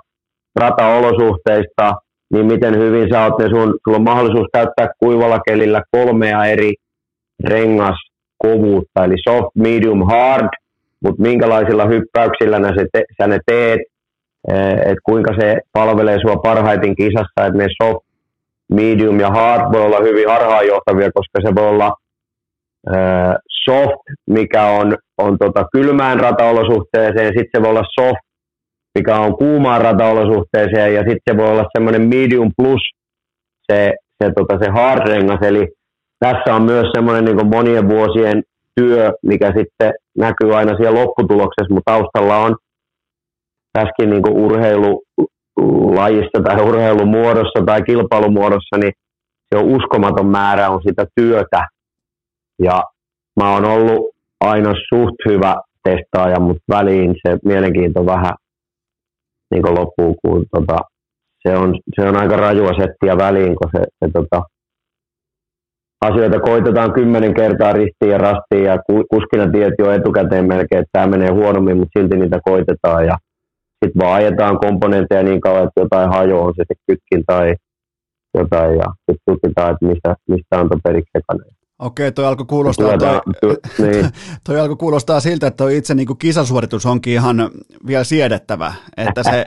[0.61, 1.95] rataolosuhteista,
[2.33, 6.75] niin miten hyvin sä oot ne sun, sulla on mahdollisuus täyttää kuivalla kelillä kolmea eri
[7.45, 10.49] rengaskovuutta, eli soft, medium, hard–
[11.05, 13.81] mutta minkälaisilla hyppäyksillä ne se te, sä ne teet,
[14.49, 18.07] eh, että kuinka se palvelee sua parhaiten kisassa, että ne soft,
[18.71, 21.95] medium ja hard voi olla hyvin harhaanjohtavia, koska se voi olla
[22.95, 28.25] äh, soft, mikä on, on tota kylmään rataolosuhteeseen, sitten se voi olla soft,
[28.99, 32.81] mikä on kuumaan rataolosuhteeseen, ja sitten se voi olla semmoinen medium plus
[33.73, 35.69] se, se, tota, se hard rengas, eli
[36.19, 38.43] tässä on myös semmoinen niin monien vuosien
[38.77, 42.57] työ, mikä sitten näkyy aina siellä lopputuloksessa, mutta taustalla on
[43.73, 48.93] tässäkin niin urheilulajissa tai urheilumuodossa tai kilpailumuodossa, niin
[49.49, 51.69] se on uskomaton määrä on sitä työtä.
[52.63, 52.83] Ja
[53.41, 54.11] mä oon ollut
[54.41, 58.35] aina suht hyvä testaaja, mutta väliin se mielenkiinto vähän
[59.51, 60.79] niin loppuu, kun tota,
[61.49, 64.43] se on, se on aika rajua settiä väliin, kun se, se tota,
[66.01, 68.79] asioita koitetaan kymmenen kertaa ristiin ja rastiin ja
[69.11, 73.19] kuskina tiedät jo etukäteen melkein, että tämä menee huonommin, mutta silti niitä koitetaan ja
[73.85, 77.55] sitten vaan ajetaan komponentteja niin kauan, että jotain hajoaa, on se se kytkin tai
[78.39, 81.11] jotain ja sitten tutkitaan, että mistä, mistä antoi periksi.
[81.81, 84.07] Okei, toi alkoi kuulostaa, toi, niin.
[84.45, 87.51] toi alkoi kuulostaa siltä, että toi itse niin kisasuoritus onkin ihan
[87.87, 89.45] vielä siedettävä, että se,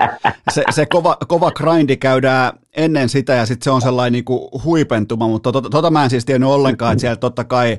[0.51, 4.63] se, se kova, kova grindi käydään ennen sitä ja sitten se on sellainen niin kuin
[4.63, 7.77] huipentuma, mutta tota, tota mä en siis tiennyt ollenkaan, että siellä totta kai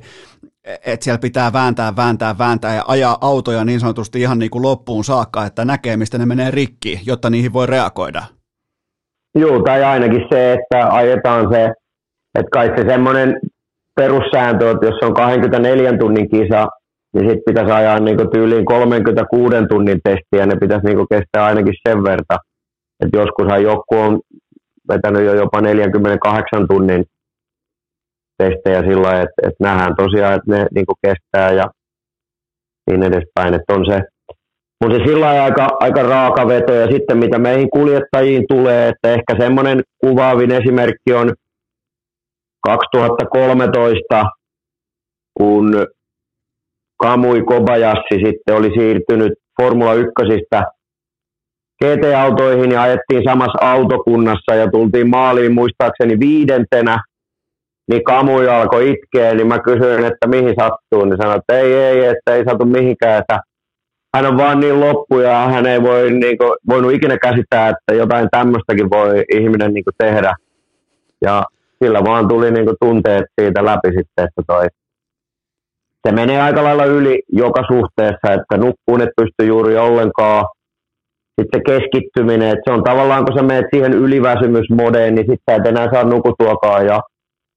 [0.85, 5.03] että siellä pitää vääntää, vääntää, vääntää ja ajaa autoja niin sanotusti ihan niin kuin loppuun
[5.03, 8.23] saakka, että näkee, mistä ne menee rikki, jotta niihin voi reagoida.
[9.35, 11.65] Joo, tai ainakin se, että ajetaan se,
[12.35, 13.39] että kai se semmoinen
[13.95, 16.67] perussääntö, että jos on 24 tunnin kisa,
[17.13, 22.03] niin sitten pitäisi ajaa niin tyyliin 36 tunnin testiä, ne pitäisi niin kestää ainakin sen
[22.03, 22.39] verran.
[22.99, 24.19] Että joskushan joku on
[24.89, 27.05] vetänyt jo jopa 48 tunnin
[28.37, 31.65] testejä sillä lailla, että, että nähdään tosiaan, että ne niin kestää ja
[32.87, 33.53] niin edespäin.
[33.53, 34.01] Että on se,
[34.85, 39.35] on se sillä aika, aika raaka veto ja sitten mitä meihin kuljettajiin tulee, että ehkä
[39.39, 41.33] semmoinen kuvaavin esimerkki on
[42.65, 44.25] 2013,
[45.37, 45.87] kun
[46.97, 50.11] Kamui Kobayassi sitten oli siirtynyt Formula 1
[51.83, 56.99] GT-autoihin ja ajettiin samassa autokunnassa ja tultiin maaliin muistaakseni viidentenä,
[57.91, 62.05] niin Kamui alkoi itkeä, niin mä kysyin, että mihin sattuu, niin sanoin, että ei, ei,
[62.05, 63.39] että ei satu mihinkään, että
[64.15, 67.93] hän on vaan niin loppu ja hän ei voi, niin kuin, voinut ikinä käsittää, että
[67.93, 70.35] jotain tämmöistäkin voi ihminen niin kuin, tehdä.
[71.21, 71.43] Ja
[71.85, 74.67] sillä vaan tuli niin kuin, tunteet siitä läpi sitten, että toi,
[76.07, 80.45] se menee aika lailla yli joka suhteessa, että nukkuun et pysty juuri ollenkaan.
[81.41, 85.87] Sitten keskittyminen, että se on tavallaan, kun sä menet siihen yliväsymysmodeen, niin sitten et enää
[85.93, 86.99] saa nukutuakaan ja,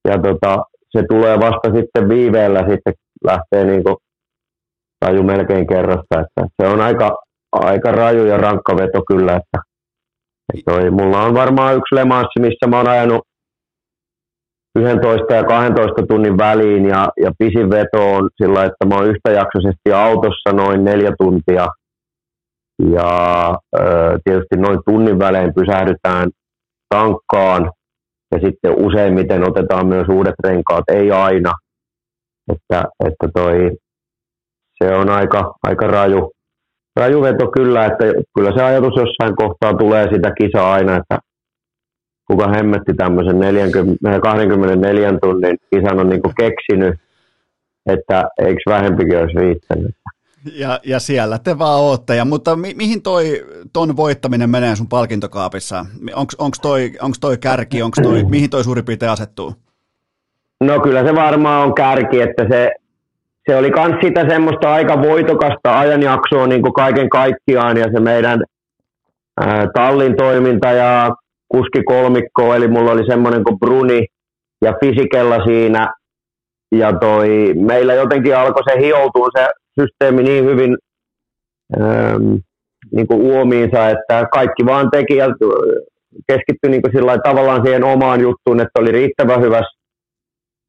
[0.08, 2.94] ja tota, se tulee vasta sitten viiveellä, sitten
[3.24, 3.96] lähtee niin kuin
[5.00, 7.16] taju melkein kerrasta, että se on aika,
[7.52, 9.58] aika raju ja rankka veto kyllä, että,
[10.54, 13.27] että toi, mulla on varmaan yksi lemanssi, missä mä oon ajanut
[14.76, 19.92] 11 ja 12 tunnin väliin ja, ja pisin veto on sillä, että mä oon yhtäjaksoisesti
[19.94, 21.66] autossa noin neljä tuntia.
[22.92, 23.10] Ja
[23.76, 26.30] ö, tietysti noin tunnin välein pysähdytään
[26.88, 27.72] tankkaan
[28.32, 31.52] ja sitten useimmiten otetaan myös uudet renkaat, ei aina,
[32.52, 33.70] että, että toi,
[34.84, 36.30] se on aika, aika raju,
[36.96, 38.04] raju veto kyllä, että
[38.34, 41.18] kyllä se ajatus jossain kohtaa tulee sitä kisaa aina, että
[42.28, 47.00] kuka hemmetti tämmöisen 40, 24 tunnin kisan on niin keksinyt,
[47.86, 49.94] että eikö vähempikin olisi riittänyt.
[50.52, 52.16] Ja, ja siellä te vaan ootte.
[52.16, 55.86] Ja, mutta mi, mihin toi ton voittaminen menee sun palkintokaapissa?
[56.14, 59.54] Onko toi, onks toi kärki, onks toi, mihin toi suurin piirtein asettuu?
[60.60, 62.70] No kyllä se varmaan on kärki, että se,
[63.46, 68.44] se oli myös sitä semmoista aika voitokasta ajanjaksoa niin kuin kaiken kaikkiaan ja se meidän
[69.40, 71.10] ää, tallin toiminta ja
[71.48, 74.06] kuskikolmikko, eli mulla oli semmoinen kuin Bruni
[74.64, 75.92] ja Fisikella siinä,
[76.72, 79.48] ja toi, meillä jotenkin alkoi se hioutua se
[79.80, 80.76] systeemi niin hyvin
[81.80, 82.34] ähm,
[82.92, 85.26] niin kuin uomiinsa, että kaikki vaan teki ja
[86.26, 89.78] keskittyi niin kuin tavallaan siihen omaan juttuun, että oli riittävän hyvässä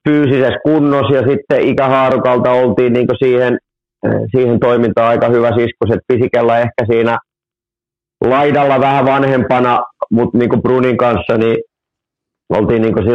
[0.10, 3.57] fyysisessä kunnossa ja sitten ikähaarukalta oltiin niin kuin siihen,
[4.07, 7.18] äh, siihen toimintaan aika hyvä siskus, että Fisikella ehkä siinä
[8.21, 11.57] laidalla vähän vanhempana, mutta niin kuin Brunin kanssa niin
[12.49, 13.05] oltiin niin kuin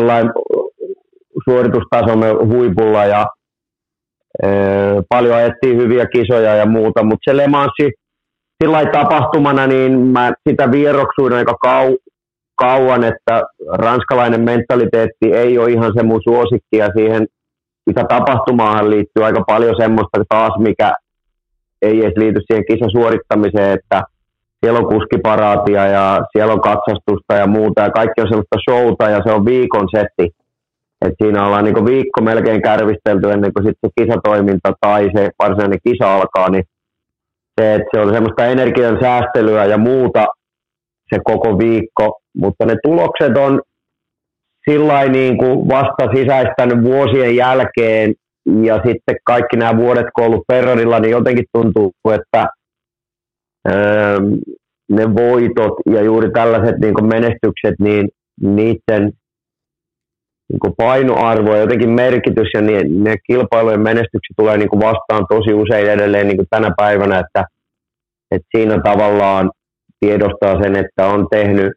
[1.49, 3.27] suoritustasomme huipulla ja
[4.43, 4.49] e,
[5.09, 7.93] paljon ajettiin hyviä kisoja ja muuta, mutta se Le Mansi
[8.63, 11.97] sillä tapahtumana, niin mä sitä vieroksuin aika kau,
[12.55, 17.27] kauan, että ranskalainen mentaliteetti ei ole ihan se mun suosikki ja siihen
[17.87, 20.93] mitä tapahtumaahan liittyy aika paljon semmoista taas, mikä
[21.83, 24.03] ei edes liity siihen kisasuorittamiseen, että
[24.65, 29.21] siellä on kuskiparaatia ja siellä on katsastusta ja muuta ja kaikki on sellaista showta ja
[29.27, 30.31] se on viikon setti.
[31.07, 36.15] Et siinä ollaan niin viikko melkein kärvistelty ennen kuin sitten kisatoiminta tai se varsinainen kisa
[36.15, 36.65] alkaa, niin
[37.61, 40.27] se, että se on semmoista energian säästelyä ja muuta
[41.15, 43.63] se koko viikko, mutta ne tulokset on
[44.71, 48.15] sillä niin kuin vasta sisäistänyt vuosien jälkeen
[48.63, 52.47] ja sitten kaikki nämä vuodet, kun ollut Ferrarilla, niin jotenkin tuntuu, että
[53.69, 54.19] öö,
[54.89, 58.09] ne voitot ja juuri tällaiset niin menestykset, niin
[58.41, 59.13] niiden
[60.53, 65.91] niin painoarvo ja jotenkin merkitys ja ne, ne kilpailujen menestykset tulee niin vastaan tosi usein
[65.91, 67.45] edelleen niin tänä päivänä, että,
[68.31, 69.51] että siinä tavallaan
[70.01, 71.73] tiedostaa sen, että on tehnyt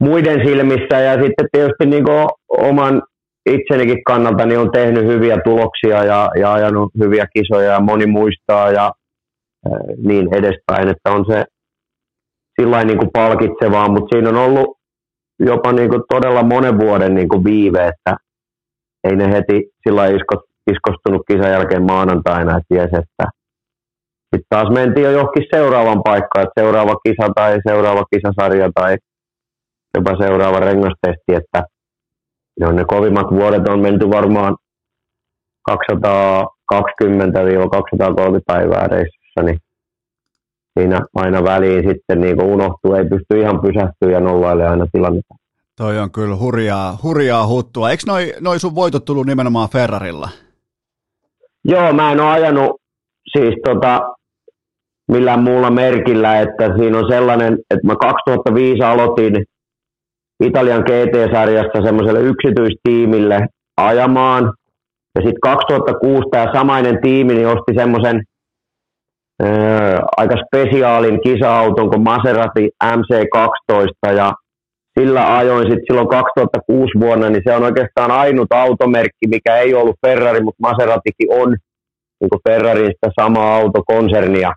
[0.00, 3.02] muiden silmissä ja sitten tietysti niin kuin oman
[3.46, 8.70] itsenikin kannalta niin on tehnyt hyviä tuloksia ja, ja ajanut hyviä kisoja ja moni muistaa
[8.70, 8.92] ja
[9.96, 11.44] niin edespäin, että on se
[12.60, 14.78] sillä niin kuin palkitsevaa, mutta siinä on ollut
[15.38, 18.16] jopa niin kuin todella monen vuoden niin kuin viive, että
[19.04, 23.24] ei ne heti sillä isko, iskostunut kisan jälkeen maanantaina, että ties, että
[24.20, 28.96] sitten taas mentiin jo johonkin seuraavan paikkaan, että seuraava kisa tai seuraava kisasarja tai
[29.94, 31.62] jopa seuraava rengastesti, että
[32.60, 34.56] ne on ne kovimmat vuodet on menty varmaan
[35.70, 35.74] 220-230
[38.46, 38.88] päivää
[39.36, 39.58] reissussa, niin
[40.78, 45.34] siinä aina väliin sitten niin unohtuu, ei pysty ihan pysähtyä ja nollaille aina tilannetta.
[45.76, 47.90] Toi on kyllä hurjaa, hurjaa huttua.
[47.90, 50.28] Eikö noi, noi sun voitot tullut nimenomaan Ferrarilla?
[51.64, 52.80] Joo, mä en ole ajanut
[53.32, 54.00] siis tota,
[55.12, 59.44] millään muulla merkillä, että siinä on sellainen, että mä 2005 aloitin
[60.44, 63.46] Italian GT-sarjasta semmoiselle yksityistiimille
[63.76, 64.52] ajamaan.
[65.14, 68.22] Ja sitten 2006 tämä samainen tiimi niin osti semmoisen
[70.16, 74.32] aika spesiaalin kisa-auton kuin Maserati MC12 ja
[75.00, 79.96] sillä ajoin sitten silloin 2006 vuonna, niin se on oikeastaan ainut automerkki, mikä ei ollut
[80.06, 81.56] Ferrari, mutta Maseratikin on
[82.20, 84.52] niin kuin Ferrarin sitä samaa autokonsernia.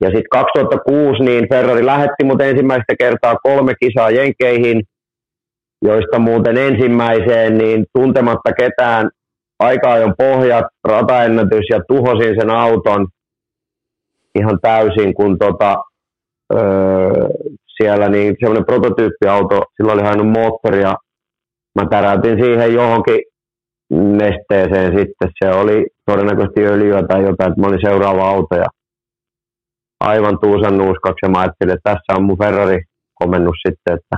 [0.00, 4.82] Ja sitten 2006 niin Ferrari lähetti mut ensimmäistä kertaa kolme kisaa Jenkeihin,
[5.84, 9.10] joista muuten ensimmäiseen niin tuntematta ketään
[9.60, 13.06] aika ajon pohjat, rataennätys ja tuhosin sen auton
[14.38, 15.82] ihan täysin, kun tota,
[16.54, 17.28] öö,
[17.82, 20.96] siellä niin semmoinen prototyyppiauto, sillä oli ainut moottori ja
[21.74, 23.20] mä täräytin siihen johonkin
[23.90, 25.30] nesteeseen sitten.
[25.44, 28.66] Se oli todennäköisesti öljyä tai jotain, että mä olin seuraava auto ja
[30.00, 32.82] aivan tuusan nuuskaksi ja mä ajattelin, että tässä on mun Ferrari
[33.14, 34.16] komennus sitten, että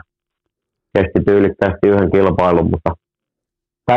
[0.94, 2.90] kesti tyylikkäästi yhden kilpailun, mutta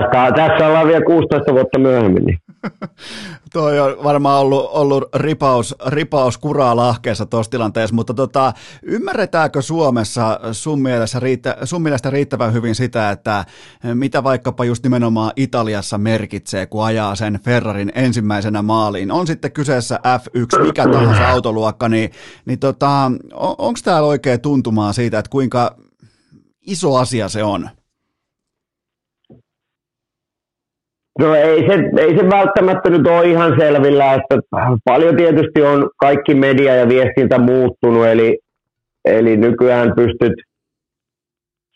[0.02, 2.26] tässä, tässä ollaan vielä 16 vuotta myöhemmin.
[2.26, 2.40] Niin.
[3.54, 8.54] Toi on varmaan ollut, ollut ripaus, ripaus kuraa lahkeessa tuossa tilanteessa, mutta tota,
[8.84, 13.46] ymmärretäänkö Suomessa sun mielestä, riittä, sun mielestä riittävän hyvin sitä, että
[13.94, 19.12] mitä vaikkapa just nimenomaan Italiassa merkitsee, kun ajaa sen Ferrarin ensimmäisenä maaliin?
[19.12, 22.12] On sitten kyseessä F1, mikä tahansa autoluokka, niin,
[22.46, 22.90] niin tota,
[23.34, 25.76] on, onko täällä oikea tuntumaa siitä, että kuinka
[26.62, 27.70] iso asia se on?
[31.20, 34.40] No ei se, ei se välttämättä nyt ole ihan selvillä, että
[34.86, 38.40] paljon tietysti on kaikki media ja viestintä muuttunut, eli,
[39.06, 40.34] eli nykyään pystyt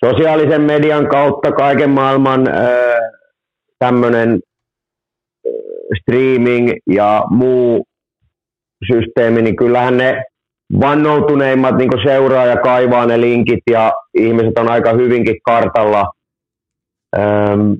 [0.05, 2.47] sosiaalisen median kautta kaiken maailman
[3.79, 4.39] tämmöinen
[6.01, 7.85] streaming ja muu
[8.91, 10.23] systeemi, niin kyllähän ne
[10.79, 16.05] vannoutuneimmat niin seuraa ja kaivaa ne linkit ja ihmiset on aika hyvinkin kartalla.
[17.17, 17.75] Öm,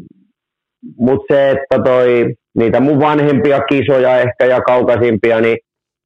[0.98, 5.58] mutta se, että toi, niitä mun vanhempia kisoja ehkä ja kaukaisimpia, niin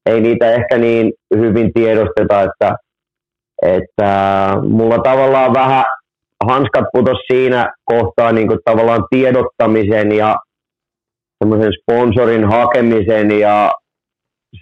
[0.06, 2.76] ei niitä ehkä niin hyvin tiedosteta, että,
[3.62, 5.84] että mulla tavallaan vähän
[6.48, 10.36] hanskat putos siinä kohtaa niin tavallaan tiedottamisen ja
[11.38, 13.72] semmoisen sponsorin hakemisen ja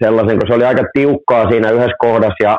[0.03, 2.57] sellaisen, kun se oli aika tiukkaa siinä yhdessä kohdassa ja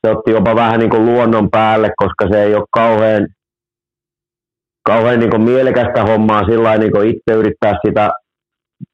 [0.00, 3.26] se otti jopa vähän niin kuin luonnon päälle, koska se ei ole kauhean
[4.88, 8.10] kauhean niin mielekästä hommaa sillä niin itse yrittää sitä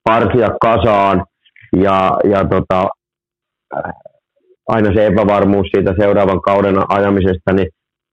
[0.04, 1.24] parsia kasaan.
[1.76, 2.88] Ja, ja tota,
[4.68, 7.68] aina se epävarmuus siitä seuraavan kauden ajamisesta, niin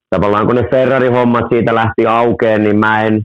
[0.10, 3.22] tavallaan kun ne Ferrari-hommat siitä lähti aukeen, niin mä en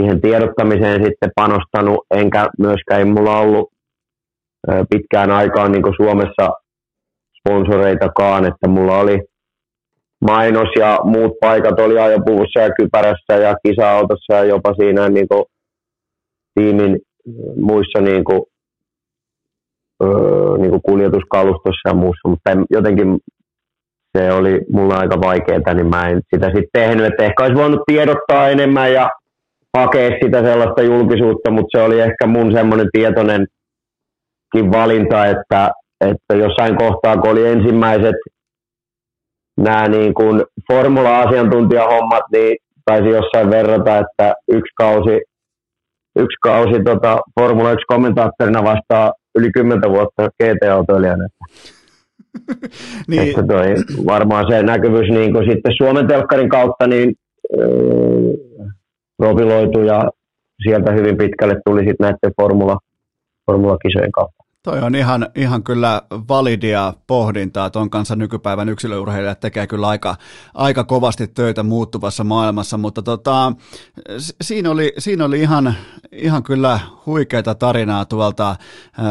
[0.00, 3.68] siihen tiedottamiseen sitten panostanut, enkä myöskään ei mulla ollut
[4.90, 6.50] pitkään aikaan niin Suomessa
[7.38, 9.29] sponsoreitakaan, että mulla oli
[10.20, 15.44] mainos ja muut paikat oli ajopuvussa ja kypärässä ja kisa-autossa ja jopa siinä niin kuin,
[16.54, 16.98] tiimin
[17.56, 18.42] muissa niin kuin,
[20.02, 23.18] öö, niin kuin kuljetuskalustossa ja muussa, mutta jotenkin
[24.18, 27.80] se oli mulla aika vaikeaa, niin mä en sitä sitten tehnyt, että ehkä olisi voinut
[27.86, 29.10] tiedottaa enemmän ja
[29.76, 33.46] hakea sitä sellaista julkisuutta, mutta se oli ehkä mun semmoinen tietoinenkin
[34.72, 35.70] valinta, että,
[36.00, 38.16] että jossain kohtaa, kun oli ensimmäiset
[39.60, 45.20] nämä niin kuin formula-asiantuntijahommat, niin taisi jossain verrata, että yksi kausi,
[46.16, 51.26] yksi kausi tota, Formula 1 kommentaattorina vastaa yli 10 vuotta GT-autoilijana.
[53.08, 53.28] niin.
[53.28, 53.74] Että toi,
[54.06, 57.14] varmaan se näkyvyys niin kuin sitten Suomen telkkarin kautta niin,
[57.60, 58.70] äh,
[59.16, 60.10] profiloitu ja
[60.62, 62.78] sieltä hyvin pitkälle tuli sitten näiden formula,
[63.46, 64.39] formula-kisojen kautta.
[64.62, 67.70] Toi on ihan, ihan kyllä validia pohdintaa.
[67.70, 70.16] Tuon kanssa nykypäivän yksilöurheilijat tekee kyllä aika,
[70.54, 73.52] aika kovasti töitä muuttuvassa maailmassa, mutta tota,
[74.40, 75.74] siinä, oli, siinä oli ihan,
[76.12, 78.56] ihan kyllä huikeita tarinaa tuolta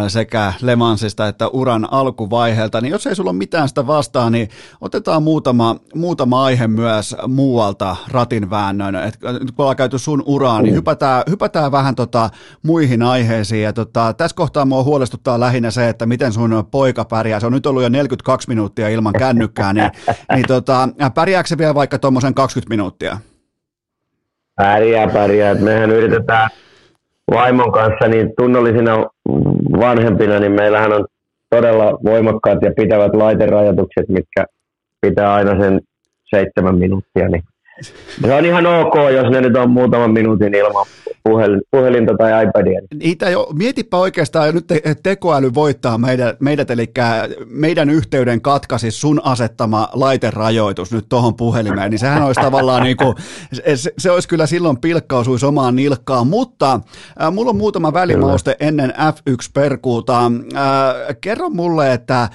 [0.08, 2.82] sekä Lemansista että uran alkuvaiheelta.
[2.82, 4.50] Niin jos ei sulla ole mitään sitä vastaa, niin
[4.82, 8.96] otetaan muutama, muutama aihe myös muualta ratin väännön.
[8.96, 12.30] Et nyt kun ollaan käyty sun uraan, niin hypätään, hypätään vähän tota
[12.64, 13.64] muihin aiheisiin.
[13.64, 17.40] Ja tota, tässä kohtaa mua huolestuttaa lähinnä se, että miten sun poika pärjää.
[17.40, 19.91] Se on nyt ollut jo 42 minuuttia ilman kännykkää, niin,
[20.36, 23.18] niin tota, pärjääkö se vielä vaikka tuommoisen 20 minuuttia?
[24.56, 25.56] Pärjää, pärjää.
[25.56, 26.49] Mehän yritetään
[27.32, 29.06] vaimon kanssa niin tunnollisina
[29.80, 31.06] vanhempina, niin meillähän on
[31.49, 34.45] todella voimakkaat ja pitävät laiterajoitukset, mitkä
[35.02, 35.82] pitää aina sen
[36.36, 37.44] seitsemän minuuttia, niin
[38.22, 40.86] se on ihan ok, jos ne nyt on muutaman minuutin ilman
[41.24, 42.82] puhelin, puhelinta tai iPadia.
[42.94, 46.86] Niitä jo, mietipä oikeastaan, nyt te, tekoäly voittaa meidät, meidät, eli
[47.46, 53.16] meidän yhteyden katkaisi sun asettama laiterajoitus nyt tuohon puhelimeen, niin sehän olisi tavallaan niin kuin,
[53.76, 56.80] se, se olisi kyllä silloin pilkkausuisi omaan nilkkaan, mutta
[57.22, 60.32] äh, mulla on muutama välimauste ennen F1-perkuuta.
[60.56, 62.30] Äh, kerro mulle, että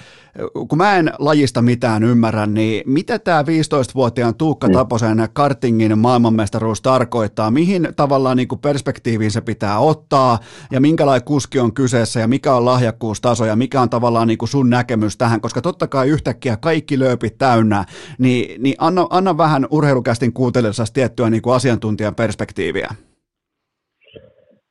[0.69, 4.75] kun mä en lajista mitään ymmärrä, niin mitä tämä 15-vuotiaan Tuukka niin.
[4.75, 7.51] Taposen kartingin maailmanmestaruus tarkoittaa?
[7.51, 10.39] Mihin tavallaan niin perspektiiviin se pitää ottaa
[10.71, 14.71] ja minkälainen kuski on kyseessä ja mikä on lahjakkuustaso ja mikä on tavallaan niin sun
[14.71, 17.85] näkemys tähän, koska totta kai yhtäkkiä kaikki lööpit täynnä,
[18.19, 22.95] niin, niin anna, anna vähän urheilukästin kuuntelijassa tiettyä niin asiantuntijan perspektiiviä.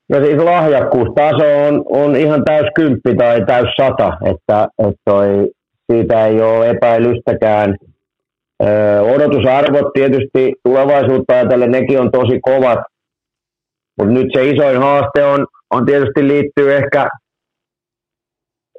[0.09, 5.49] No siis lahjakkuustaso on, on ihan täys kymppi tai täys sata, että, että toi,
[5.91, 7.75] siitä ei ole epäilystäkään.
[8.63, 12.79] Ö, odotusarvot tietysti tulevaisuutta ajatellen, nekin on tosi kovat,
[13.97, 17.09] mutta nyt se isoin haaste on, on tietysti liittyy ehkä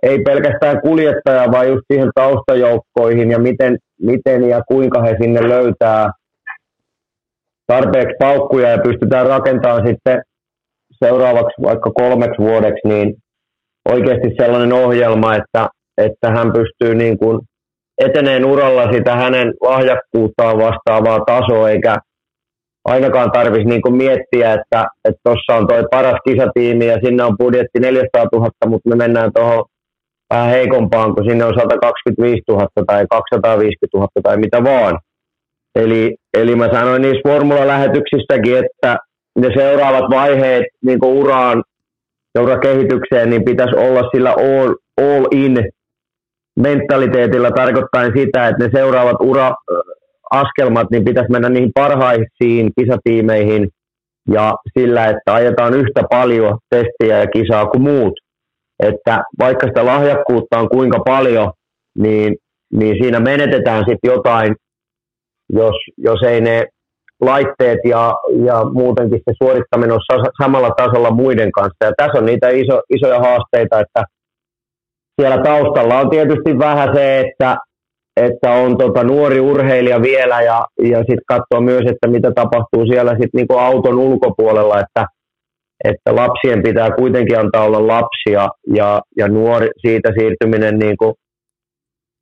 [0.02, 6.10] ei pelkästään kuljettaja, vaan just siihen taustajoukkoihin ja miten, miten ja kuinka he sinne löytää
[7.66, 10.22] tarpeeksi paukkuja ja pystytään rakentamaan sitten
[11.04, 13.14] seuraavaksi vaikka kolmeksi vuodeksi, niin
[13.88, 15.68] oikeasti sellainen ohjelma, että,
[15.98, 17.40] että hän pystyy niin kuin
[17.98, 21.96] eteneen uralla sitä hänen lahjakkuuttaan vastaavaa tasoa, eikä
[22.84, 24.84] ainakaan tarvitsisi niin kuin miettiä, että
[25.24, 29.64] tuossa on tuo paras kisatiimi ja sinne on budjetti 400 000, mutta me mennään tuohon
[30.34, 34.98] vähän heikompaan, kun sinne on 125 000 tai 250 000 tai mitä vaan.
[35.74, 38.96] Eli, eli mä sanoin niissä formula-lähetyksissäkin, että
[39.36, 41.62] ne seuraavat vaiheet niin uraan
[42.34, 45.70] ja urakehitykseen, niin pitäisi olla sillä all, all in
[46.60, 53.68] mentaliteetilla tarkoittain sitä, että ne seuraavat ura-askelmat, niin pitäisi mennä niihin parhaisiin kisatiimeihin
[54.30, 58.12] ja sillä, että ajetaan yhtä paljon testiä ja kisaa kuin muut.
[58.80, 61.52] Että vaikka sitä lahjakkuutta on kuinka paljon,
[61.98, 62.36] niin,
[62.72, 64.56] niin siinä menetetään sitten jotain,
[65.52, 66.66] jos, jos ei ne
[67.24, 68.14] laitteet ja,
[68.44, 71.84] ja muutenkin se suorittaminen on samalla tasolla muiden kanssa.
[71.84, 74.04] Ja tässä on niitä iso, isoja haasteita, että
[75.20, 77.56] siellä taustalla on tietysti vähän se, että,
[78.16, 83.16] että on tota nuori urheilija vielä ja, ja sitten katsoa myös, että mitä tapahtuu siellä
[83.20, 85.06] sit niinku auton ulkopuolella, että,
[85.84, 91.14] että lapsien pitää kuitenkin antaa olla lapsia ja, ja nuori, siitä siirtyminen niinku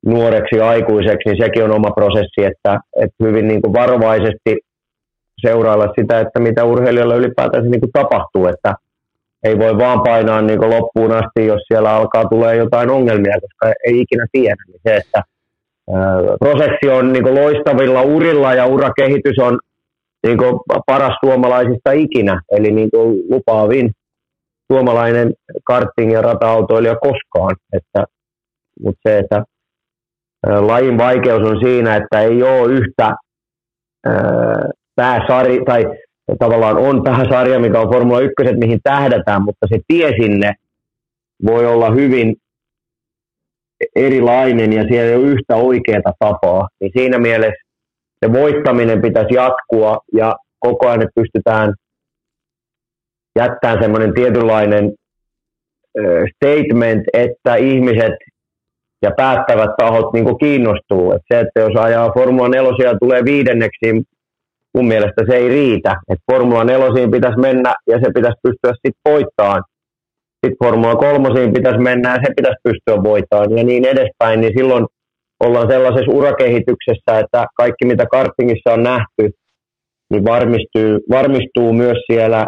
[0.05, 4.57] nuoreksi aikuiseksi, niin sekin on oma prosessi, että, että hyvin niin kuin varovaisesti
[5.45, 8.75] seurailla sitä, että mitä urheilijalla ylipäätään niin kuin tapahtuu, että
[9.43, 13.73] ei voi vaan painaa niin kuin loppuun asti, jos siellä alkaa tulee jotain ongelmia, koska
[13.85, 14.55] ei ikinä tiedä.
[14.67, 15.23] Niin se, että
[16.39, 19.59] prosessi on niin kuin loistavilla urilla ja urakehitys on
[20.23, 23.91] niin kuin paras suomalaisista ikinä, eli niin kuin lupaavin
[24.71, 25.33] suomalainen
[25.71, 27.55] karting- ja rata-autoilija koskaan.
[27.73, 28.05] Että,
[28.83, 29.43] mutta se, että
[30.59, 33.15] lajin vaikeus on siinä, että ei ole yhtä
[34.97, 35.85] ää, pääsarja, tai
[36.39, 40.53] tavallaan on pääsarja, mikä on Formula 1, mihin tähdätään, mutta se tie sinne
[41.45, 42.35] voi olla hyvin
[43.95, 46.67] erilainen ja siellä ei ole yhtä oikeaa tapaa.
[46.81, 47.63] Niin siinä mielessä
[48.25, 51.73] se voittaminen pitäisi jatkua ja koko ajan pystytään
[53.39, 54.91] jättämään semmoinen tietynlainen
[56.35, 58.13] statement, että ihmiset
[59.01, 61.11] ja päättävät tahot niin kiinnostuu.
[61.11, 64.03] Et se, että jos ajaa Formula 4 tulee viidenneksi,
[64.73, 65.95] mun mielestä se ei riitä.
[66.09, 69.63] Et Formula 4 pitäisi mennä ja se pitäisi pystyä sitten voittamaan.
[70.45, 74.41] Sitten Formula 3 pitäisi mennä ja se pitäisi pystyä voittamaan ja niin edespäin.
[74.41, 74.85] Niin silloin
[75.39, 79.31] ollaan sellaisessa urakehityksessä, että kaikki mitä kartingissa on nähty,
[80.11, 82.47] niin varmistuu, varmistuu myös siellä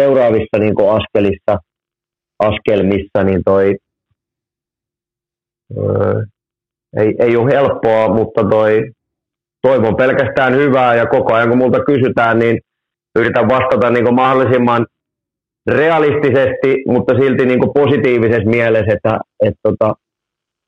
[0.00, 1.58] seuraavissa niin askelissa,
[2.38, 3.76] askelmissa, niin toi
[5.76, 6.22] öö,
[6.96, 8.90] ei, ei ole helppoa, mutta toi,
[9.62, 12.60] toivon pelkästään hyvää ja koko ajan kun multa kysytään, niin
[13.18, 14.86] yritän vastata niin mahdollisimman
[15.70, 19.94] realistisesti, mutta silti niin positiivisessa mielessä, että, että tota,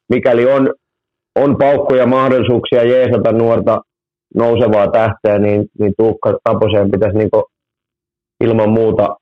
[0.09, 0.75] mikäli on,
[1.37, 3.81] on paukkuja mahdollisuuksia jeesata nuorta
[4.35, 7.31] nousevaa tähteä, niin, niin Tuukka Taposeen pitäisi niin
[8.45, 9.17] ilman muuta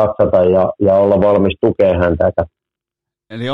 [0.00, 2.26] satsata ja, ja olla valmis tukemaan häntä.
[2.28, 2.44] Että
[3.34, 3.50] Eli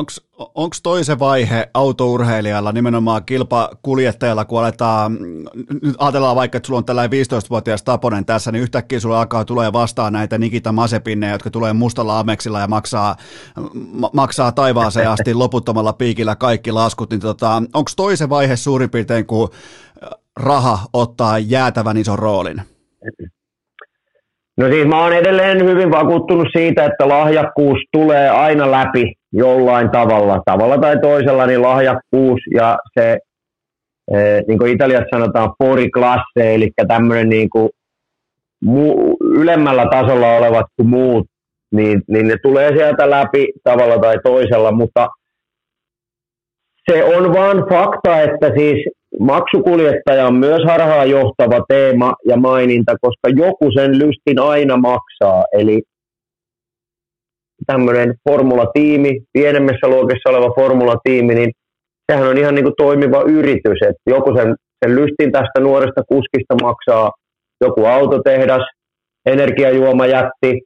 [0.54, 5.18] onko toisen vaihe autourheilijalla, nimenomaan kilpakuljettajalla, kun aletaan,
[5.82, 9.72] nyt ajatellaan vaikka, että sulla on tällainen 15-vuotias Taponen tässä, niin yhtäkkiä sulla alkaa tulee
[9.72, 13.16] vastaan näitä Nikita Masepinneja, jotka tulee mustalla ameksilla ja maksaa,
[13.74, 19.26] ma- maksaa taivaaseen asti loputtomalla piikillä kaikki laskut, niin tota, onko toisen vaihe suurin piirtein,
[19.26, 19.48] kun
[20.36, 22.62] raha ottaa jäätävän ison roolin?
[24.56, 30.42] No siis mä oon edelleen hyvin vakuuttunut siitä, että lahjakkuus tulee aina läpi jollain tavalla,
[30.44, 33.18] tavalla tai toisella, niin lahjakkuus ja se,
[34.12, 35.54] eh, niin kuin Italiassa sanotaan,
[35.94, 37.70] klasse, eli tämmöinen niin kuin
[38.64, 41.26] muu, ylemmällä tasolla olevat kuin muut,
[41.72, 45.08] niin, niin ne tulee sieltä läpi tavalla tai toisella, mutta
[46.90, 48.84] se on vaan fakta, että siis
[49.20, 55.44] maksukuljettaja on myös harhaan johtava teema ja maininta, koska joku sen lystin aina maksaa.
[55.52, 55.82] Eli
[57.66, 61.50] tämmöinen formulatiimi, pienemmässä luokissa oleva formulatiimi, niin
[62.12, 64.54] sehän on ihan niin kuin toimiva yritys, että joku sen,
[64.84, 67.10] sen lystin tästä nuoresta kuskista maksaa
[67.60, 68.62] joku autotehdas,
[69.26, 70.60] energiajuomajätti,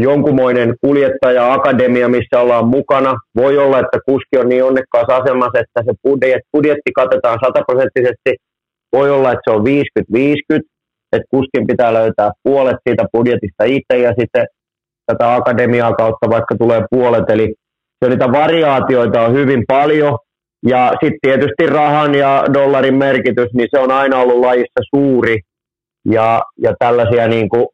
[0.00, 3.14] jonkunmoinen kuljettaja-akatemia, missä ollaan mukana.
[3.36, 8.30] Voi olla, että kuski on niin onnekkaassa asemassa, että se budjetti, budjetti katetaan sataprosenttisesti.
[8.92, 10.60] Voi olla, että se on 50-50,
[11.12, 14.46] että kuskin pitää löytää puolet siitä budjetista itse ja sitten
[15.06, 17.30] tätä akademiaa kautta vaikka tulee puolet.
[17.30, 17.54] Eli
[18.08, 20.18] niitä variaatioita on hyvin paljon.
[20.66, 25.40] Ja sitten tietysti rahan ja dollarin merkitys, niin se on aina ollut lajissa suuri.
[26.04, 27.66] Ja, ja tällaisia niin kuin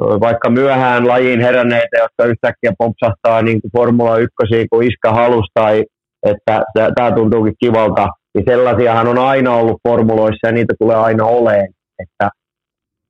[0.00, 4.32] vaikka myöhään lajiin heränneitä, jotka yhtäkkiä pompsahtaa niin kuin Formula 1,
[4.70, 5.84] kun iskä halus tai
[6.26, 6.62] että
[6.96, 11.68] tämä tuntuukin kivalta, niin sellaisiahan on aina ollut formuloissa ja niitä tulee aina oleen.
[11.98, 12.30] Että,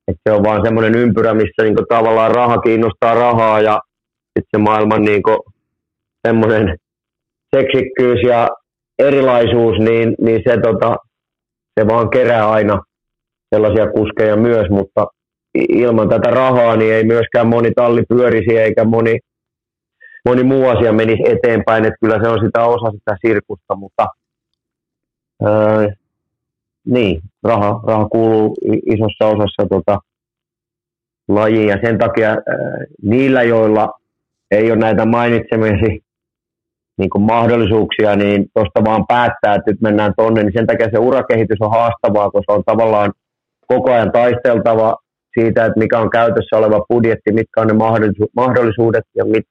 [0.09, 3.79] että se on vaan semmoinen ympyrä, missä niin tavallaan raha kiinnostaa rahaa ja
[4.25, 5.21] sitten se maailman niin
[6.27, 6.77] semmoinen
[7.55, 8.49] seksikkyys ja
[8.99, 10.95] erilaisuus, niin, niin se, tota,
[11.79, 12.81] se vaan kerää aina
[13.55, 15.07] sellaisia kuskeja myös, mutta
[15.55, 19.19] ilman tätä rahaa niin ei myöskään moni talli pyörisi eikä moni,
[20.25, 24.07] moni muu asia menisi eteenpäin, että kyllä se on sitä osa sitä sirkusta, mutta
[25.43, 25.87] ää,
[26.89, 28.55] niin, raha, raha kuuluu
[28.85, 29.99] isossa osassa tota,
[31.27, 32.37] lajiin ja sen takia ää,
[33.01, 33.89] niillä, joilla
[34.51, 36.03] ei ole näitä mainitsemisi
[36.97, 40.99] niin kuin mahdollisuuksia, niin tuosta vaan päättää, että nyt mennään tonne, niin sen takia se
[40.99, 43.11] urakehitys on haastavaa, koska on tavallaan
[43.67, 44.95] koko ajan taisteltava
[45.39, 47.73] siitä, että mikä on käytössä oleva budjetti, mitkä on ne
[48.35, 49.45] mahdollisuudet ja mit,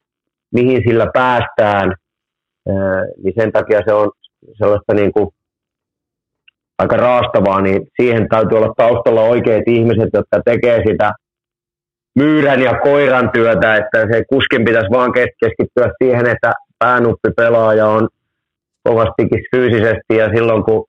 [0.55, 1.95] mihin sillä päästään,
[3.23, 4.11] niin sen takia se on
[4.59, 5.29] sellaista niin kuin
[6.79, 11.13] aika raastavaa, niin siihen täytyy olla taustalla oikeat ihmiset, jotka tekee sitä
[12.15, 18.09] myyrän ja koiran työtä, että se kuskin pitäisi vaan keskittyä siihen, että päänuppi pelaaja on
[18.83, 20.85] kovastikin fyysisesti ja silloin kun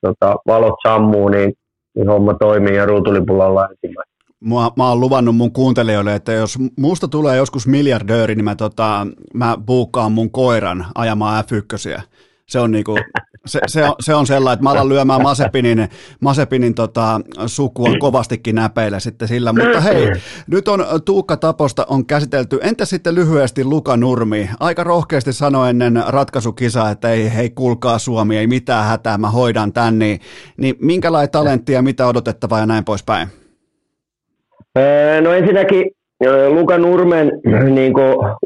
[0.00, 1.52] tota, valot sammuu, niin,
[1.94, 6.58] niin homma toimii ja ruutulipulla ollaan ensimmäisenä mä, mä oon luvannut mun kuuntelijoille, että jos
[6.78, 12.00] musta tulee joskus miljardööri, niin mä, tota, mä buukkaan mun koiran ajamaan F1.
[12.48, 12.98] Se on niinku,
[13.46, 15.88] se, se, on, se on sellainen, että mä alan lyömään Masepinin,
[16.20, 19.52] Masepinin tota, sukua kovastikin näpeillä sitten sillä.
[19.52, 20.12] Mutta hei,
[20.46, 22.58] nyt on Tuukka Taposta on käsitelty.
[22.62, 24.50] Entä sitten lyhyesti Luka Nurmi?
[24.60, 29.72] Aika rohkeasti sanoi ennen ratkaisukisaa, että ei hei kuulkaa Suomi, ei mitään hätää, mä hoidan
[29.72, 29.98] tän.
[29.98, 30.20] Niin,
[30.56, 33.28] niin minkälainen talentti ja mitä odotettavaa ja näin poispäin?
[35.20, 35.90] No ensinnäkin
[36.48, 37.32] Luka Nurmen
[37.70, 37.92] niin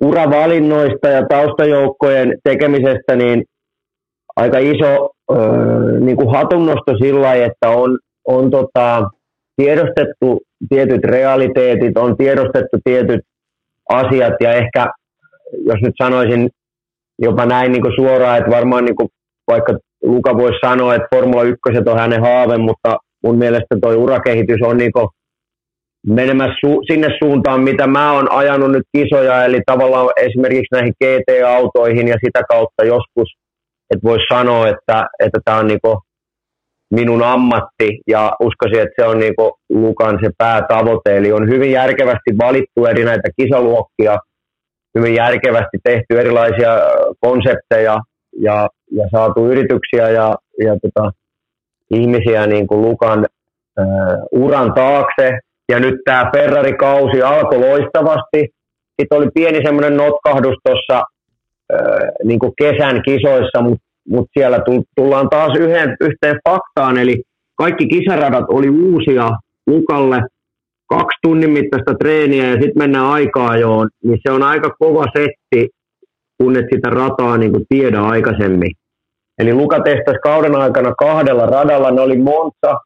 [0.01, 3.45] uravalinnoista ja taustajoukkojen tekemisestä niin
[4.41, 5.11] aika iso
[6.01, 7.99] niin kuin hatunnosto sillä että on,
[8.29, 9.11] on tota,
[9.57, 13.21] tiedostettu tietyt realiteetit, on tiedostettu tietyt
[13.89, 14.87] asiat ja ehkä,
[15.67, 16.51] jos nyt sanoisin
[17.19, 19.09] jopa näin niin kuin suoraan, että varmaan niin kuin,
[19.49, 24.63] vaikka Luka voisi sanoa, että Formula 1 on hänen haave, mutta mun mielestä tuo urakehitys
[24.63, 25.09] on niin kuin
[26.07, 32.09] menemässä su- sinne suuntaan, mitä mä oon ajanut nyt kisoja, eli tavallaan esimerkiksi näihin GT-autoihin
[32.09, 33.29] ja sitä kautta joskus,
[33.91, 36.03] että voisi sanoa, että että tämä on niinku
[36.95, 42.39] minun ammatti ja uskoisin, että se on niinku Lukan se päätavoite, eli on hyvin järkevästi
[42.39, 44.19] valittu eri näitä kisaluokkia
[44.99, 46.79] hyvin järkevästi tehty erilaisia
[47.21, 47.99] konsepteja
[48.41, 50.35] ja, ja saatu yrityksiä ja,
[50.65, 51.11] ja tota,
[51.91, 53.27] ihmisiä niin kuin Lukan
[53.79, 53.87] äh,
[54.33, 55.39] uran taakse.
[55.69, 58.49] Ja nyt tämä Ferrari-kausi alkoi loistavasti.
[59.01, 61.05] Sitten oli pieni semmoinen notkahdus tuossa
[62.25, 64.59] niin kesän kisoissa, mutta mut siellä
[64.97, 67.23] tullaan taas yhden, yhteen faktaan, eli
[67.59, 69.31] kaikki kisaradat oli uusia
[69.67, 70.21] Lukalle,
[70.89, 75.69] kaksi tunnin mittaista treeniä ja sitten mennään aikaa joon, niin se on aika kova setti,
[76.39, 78.71] kun et sitä rataa niin kuin tiedä aikaisemmin.
[79.39, 82.79] Eli Luka testasi kauden aikana kahdella radalla, ne oli Monza,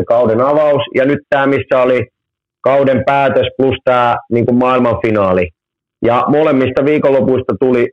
[0.00, 2.06] se kauden avaus, ja nyt tämä, missä oli
[2.60, 5.48] kauden päätös plus tämä niin kuin maailmanfinaali.
[6.04, 7.90] Ja molemmista viikonlopuista tuli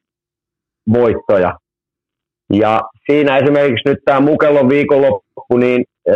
[0.93, 1.57] voittoja.
[2.53, 2.81] Ja
[3.11, 6.15] siinä esimerkiksi nyt tämä Mukellon viikonloppu, niin äh,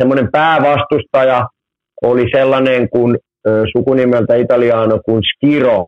[0.00, 1.46] semmoinen päävastustaja
[2.02, 3.18] oli sellainen kuin
[3.72, 5.86] sukunimeltä italiano kuin Skiro.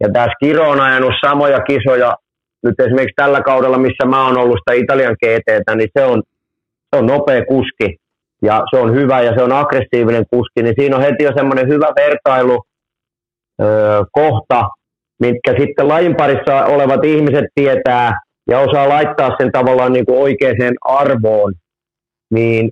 [0.00, 2.14] Ja tämä Skiro on ajanut samoja kisoja
[2.62, 6.22] nyt esimerkiksi tällä kaudella, missä mä oon ollut sitä Italian GTtä, niin se on,
[6.90, 7.96] se on nopea kuski
[8.42, 11.68] ja se on hyvä ja se on aggressiivinen kuski, niin siinä on heti jo semmoinen
[11.68, 12.62] hyvä vertailu
[14.12, 14.68] kohta,
[15.20, 18.12] mitkä sitten lajin parissa olevat ihmiset tietää
[18.50, 21.52] ja osaa laittaa sen tavallaan niin kuin oikeaan arvoon.
[22.34, 22.70] Niin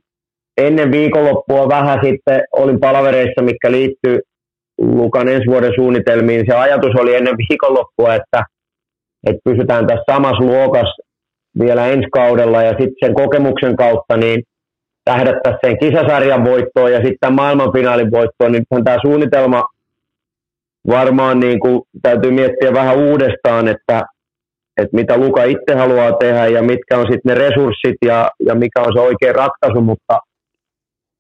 [0.59, 4.21] ennen viikonloppua vähän sitten olin palavereissa, mikä liittyy
[4.79, 6.45] Lukan ensi vuoden suunnitelmiin.
[6.49, 8.43] Se ajatus oli ennen viikonloppua, että
[9.27, 11.03] että pysytään tässä samassa luokassa
[11.59, 14.43] vielä ensi kaudella ja sitten sen kokemuksen kautta niin
[15.05, 19.65] tähdättäisiin sen kisasarjan voittoon ja sitten maailmanfinaalin voittoon, niin tämä suunnitelma
[20.89, 24.03] varmaan niin kuin täytyy miettiä vähän uudestaan, että,
[24.77, 28.81] että mitä Luka itse haluaa tehdä ja mitkä on sitten ne resurssit ja, ja mikä
[28.81, 30.19] on se oikea ratkaisu, mutta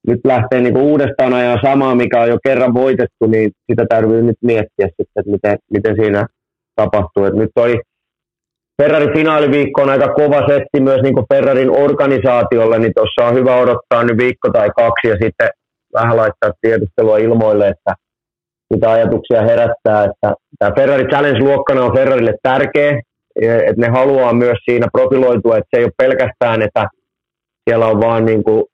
[0.07, 4.23] nyt lähtee niin kuin uudestaan ajan samaa, mikä on jo kerran voitettu, niin sitä täytyy
[4.23, 6.27] nyt miettiä sitten, että miten, miten siinä
[6.77, 7.25] tapahtuu.
[7.25, 7.81] Et nyt oli
[8.83, 13.57] Ferrarin finaaliviikko on aika kova setti myös niin kuin Ferrarin organisaatiolle, niin tuossa on hyvä
[13.57, 15.49] odottaa nyt viikko tai kaksi ja sitten
[15.95, 17.95] vähän laittaa tiedustelua ilmoille, että
[18.73, 20.05] mitä ajatuksia herättää.
[20.05, 23.01] Että tämä Ferrari Challenge-luokkana on Ferrarille tärkeä,
[23.41, 26.89] että ne haluaa myös siinä profiloitua, että se ei ole pelkästään, että
[27.69, 28.65] siellä on vaan niin kuin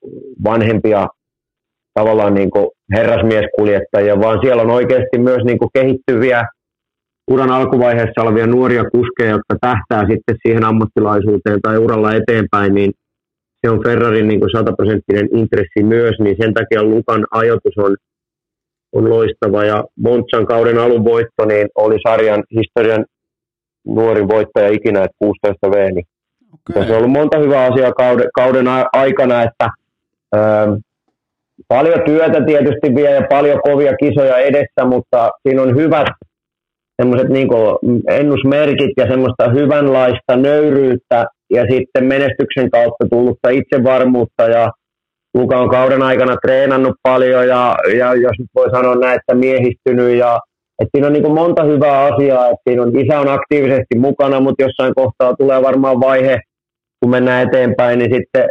[0.44, 1.08] vanhempia
[1.94, 6.44] tavallaan niin kuin herrasmieskuljettajia, vaan siellä on oikeasti myös niin kuin kehittyviä
[7.30, 12.92] uran alkuvaiheessa olevia nuoria kuskeja, jotka tähtää sitten siihen ammattilaisuuteen tai uralla eteenpäin, niin
[13.60, 17.96] se on Ferrarin niin sataprosenttinen intressi myös, niin sen takia Lukan ajoitus on,
[18.92, 19.64] on loistava.
[19.64, 23.04] Ja Monzan kauden alun voitto niin oli sarjan historian
[23.86, 25.94] nuorin voittaja ikinä, että 16 V.
[25.94, 26.06] Niin
[26.70, 26.86] okay.
[26.86, 29.68] Se on ollut monta hyvää asiaa kauden, kauden aikana, että
[30.36, 30.72] ähm,
[31.68, 36.08] paljon työtä tietysti vie ja paljon kovia kisoja edessä, mutta siinä on hyvät
[37.02, 37.48] semmoiset niin
[38.08, 44.70] ennusmerkit ja semmoista hyvänlaista nöyryyttä ja sitten menestyksen kautta tullutta itsevarmuutta ja
[45.38, 50.18] Luka on kauden aikana treenannut paljon ja, ja jos nyt voi sanoa näin, että miehistynyt
[50.18, 50.40] ja
[50.78, 54.62] että siinä on niin monta hyvää asiaa, että siinä on, isä on aktiivisesti mukana, mutta
[54.62, 56.38] jossain kohtaa tulee varmaan vaihe,
[57.00, 58.48] kun mennään eteenpäin, niin sitten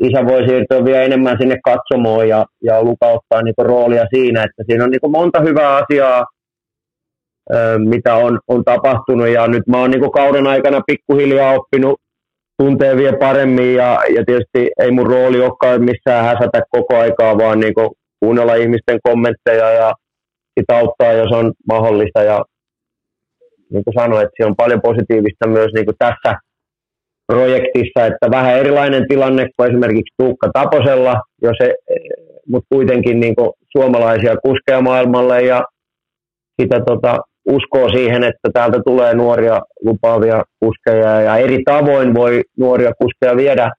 [0.00, 4.62] isä voi siirtyä vielä enemmän sinne katsomoon ja, ja Luka ottaa niin roolia siinä, että
[4.66, 6.24] siinä on niin monta hyvää asiaa,
[7.78, 9.28] mitä on, on tapahtunut.
[9.28, 12.00] Ja nyt mä oon niin kauden aikana pikkuhiljaa oppinut
[12.60, 17.60] tuntee vielä paremmin ja, ja tietysti ei mun rooli olekaan missään häsätä koko aikaa, vaan
[17.60, 17.74] niin
[18.20, 19.94] kuunnella ihmisten kommentteja ja
[20.60, 22.22] sitä auttaa, jos on mahdollista.
[22.22, 22.44] Ja
[23.70, 26.34] niin kuin sanoin, että siellä on paljon positiivista myös niin kuin tässä
[27.26, 31.72] projektissa, että vähän erilainen tilanne kuin esimerkiksi Tuukka Taposella, jos e,
[32.48, 35.64] mutta kuitenkin niin kuin suomalaisia kuskeja maailmalle ja
[36.60, 37.18] sitä tota,
[37.50, 43.70] uskoo siihen, että täältä tulee nuoria lupaavia kuskeja ja eri tavoin voi nuoria kuskeja viedä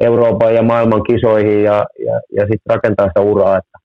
[0.00, 3.56] Euroopan ja maailman kisoihin ja, ja, ja sitten rakentaa sitä uraa.
[3.56, 3.78] Että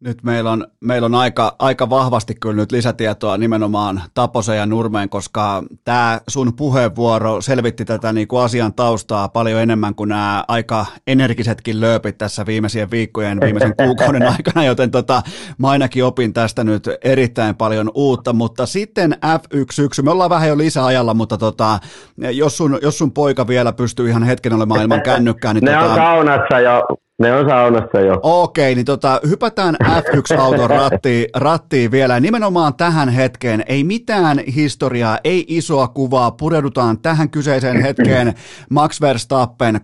[0.00, 5.08] nyt meillä on, meillä on aika, aika vahvasti kyllä nyt lisätietoa nimenomaan Taposen ja Nurmeen,
[5.08, 10.86] koska tämä sun puheenvuoro selvitti tätä niin kuin asian taustaa paljon enemmän kuin nämä aika
[11.06, 15.22] energisetkin lööpit tässä viimeisien viikkojen, viimeisen kuukauden aikana, joten tota,
[15.58, 20.58] mä ainakin opin tästä nyt erittäin paljon uutta, mutta sitten F1 me ollaan vähän jo
[20.58, 21.78] lisäajalla, mutta tota,
[22.16, 25.84] jos, sun, jos sun poika vielä pystyy ihan hetken olemaan ilman kännykkää, niin ne tota,
[25.90, 26.82] on kaunassa ja
[27.18, 28.20] Ne on saunassa jo.
[28.22, 32.20] Okei, niin tota, hypätään F1-auton rattiin, rattiin vielä.
[32.20, 33.64] Nimenomaan tähän hetkeen.
[33.66, 36.30] Ei mitään historiaa, ei isoa kuvaa.
[36.30, 38.34] Pureudutaan tähän kyseiseen hetkeen.
[38.70, 39.80] Max Verstappen 351,5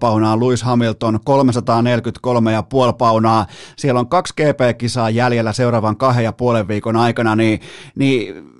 [0.00, 3.46] paunaa, Lewis Hamilton 343,5 paunaa.
[3.76, 7.60] Siellä on kaksi GP-kisaa jäljellä seuraavan kahden ja puolen viikon aikana, niin,
[7.94, 8.55] niin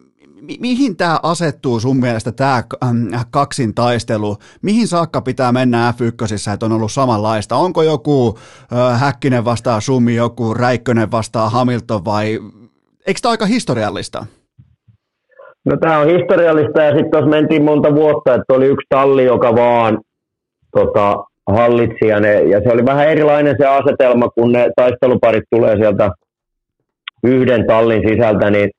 [0.46, 2.62] mi- mihin tämä asettuu sun mielestä tämä
[3.30, 4.36] kaksin taistelu?
[4.62, 7.56] Mihin saakka pitää mennä F1, että on ollut samanlaista?
[7.56, 8.38] Onko joku
[8.72, 12.38] äh, Häkkinen vastaa Sumi, joku Räikkönen vastaa Hamilton vai
[13.06, 14.26] eikö tämä aika historiallista?
[15.64, 19.54] No tämä on historiallista ja sitten tuossa mentiin monta vuotta, että oli yksi talli, joka
[19.54, 19.98] vaan
[20.76, 21.16] tota,
[21.46, 26.10] hallitsi ja, ne, ja se oli vähän erilainen se asetelma, kun ne taisteluparit tulee sieltä
[27.24, 28.70] yhden tallin sisältä, niin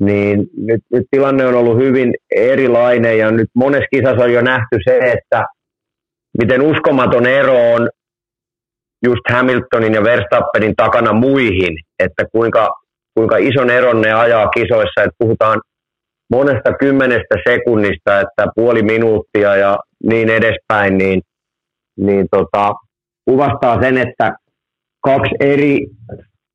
[0.00, 4.78] niin nyt, nyt tilanne on ollut hyvin erilainen ja nyt monessa kisassa on jo nähty
[4.84, 5.44] se, että
[6.38, 7.88] miten uskomaton ero on
[9.04, 12.70] just Hamiltonin ja Verstappenin takana muihin, että kuinka,
[13.14, 15.60] kuinka ison eron ne ajaa kisoissa, että puhutaan
[16.30, 21.22] monesta kymmenestä sekunnista, että puoli minuuttia ja niin edespäin, niin,
[21.96, 22.72] niin tota,
[23.24, 24.32] kuvastaa sen, että
[25.04, 25.86] kaksi eri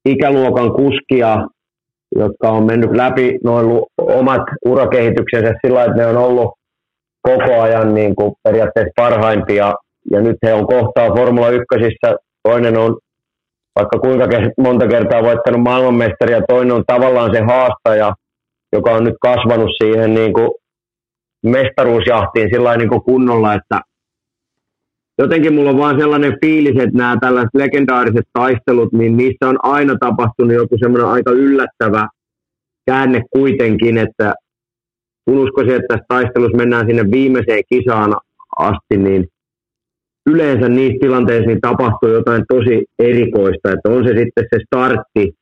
[0.05, 1.47] ikäluokan kuskia
[2.15, 6.53] jotka on mennyt läpi noin omat urakehityksensä sillä että ne on ollut
[7.21, 9.73] koko ajan niin kuin periaatteessa parhaimpia.
[10.11, 11.65] Ja nyt he on kohtaa Formula 1.
[12.43, 12.97] Toinen on
[13.75, 14.27] vaikka kuinka
[14.57, 18.13] monta kertaa voittanut maailmanmestaria, toinen on tavallaan se haastaja,
[18.73, 20.49] joka on nyt kasvanut siihen niin kuin
[21.43, 23.81] mestaruusjahtiin sillä niin kuin kunnolla, että
[25.17, 29.95] jotenkin mulla on vaan sellainen fiilis, että nämä tällaiset legendaariset taistelut, niin niissä on aina
[29.99, 32.07] tapahtunut joku semmoinen aika yllättävä
[32.85, 34.33] käänne kuitenkin, että
[35.25, 38.15] kun uskoisin, että tässä taistelussa mennään sinne viimeiseen kisaan
[38.57, 39.27] asti, niin
[40.29, 45.33] yleensä niissä tilanteissa niin tapahtuu jotain tosi erikoista, että on se sitten se startti,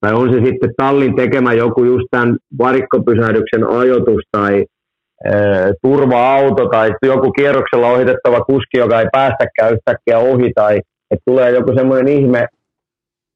[0.00, 4.64] tai on se sitten tallin tekemä joku just tämän varikkopysähdyksen ajoitus, tai
[5.82, 10.80] turva-auto tai joku kierroksella ohitettava kuski, joka ei päästäkään yhtäkkiä ohi tai
[11.10, 12.46] että tulee joku semmoinen ihme,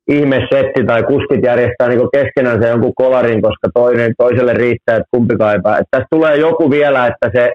[0.09, 5.09] ihme setti tai kuskit järjestää niin keskenään se jonkun kolarin, koska toinen, toiselle riittää, että
[5.11, 5.83] kumpikaan ei pääse.
[5.91, 7.53] Tässä tulee joku vielä, että se,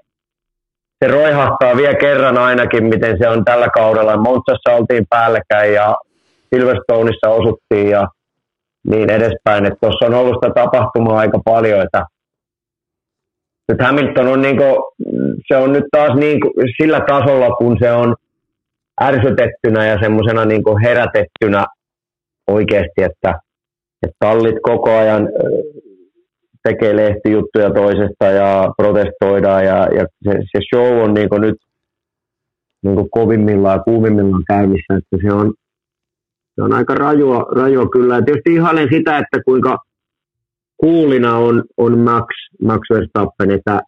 [1.04, 4.18] se roihahtaa vielä kerran ainakin, miten se on tällä kaudella.
[4.18, 5.96] Montsassa oltiin päällekkäin ja
[6.56, 8.08] Silverstoneissa osuttiin ja
[8.88, 9.72] niin edespäin.
[9.82, 12.06] Tuossa on ollut sitä tapahtumaa aika paljon, että
[13.70, 14.76] nyt Hamilton on, niin kuin,
[15.48, 18.16] se on nyt taas niin kuin, sillä tasolla, kun se on
[19.02, 21.66] ärsytettynä ja semmoisena niin herätettynä
[22.48, 23.40] oikeasti, että,
[24.04, 25.30] että tallit koko ajan
[26.64, 31.56] tekee lehtijuttuja toisesta ja protestoidaan ja, ja se, se show on niin nyt
[32.84, 35.54] niin kovimmillaan ja kuumimmillaan käynnissä, että se on,
[36.56, 38.16] se on aika rajua, rajua kyllä.
[38.16, 39.78] Ja tietysti ihailen sitä, että kuinka
[40.78, 42.26] kuulina on, on Max,
[42.62, 43.82] Max Verstappen, että,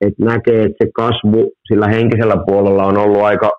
[0.00, 3.50] että näkee, että se kasvu sillä henkisellä puolella on ollut aika,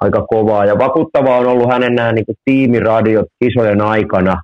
[0.00, 0.64] aika kovaa.
[0.64, 4.42] Ja vakuuttavaa on ollut hänen nämä niin tiimiradiot kisojen aikana,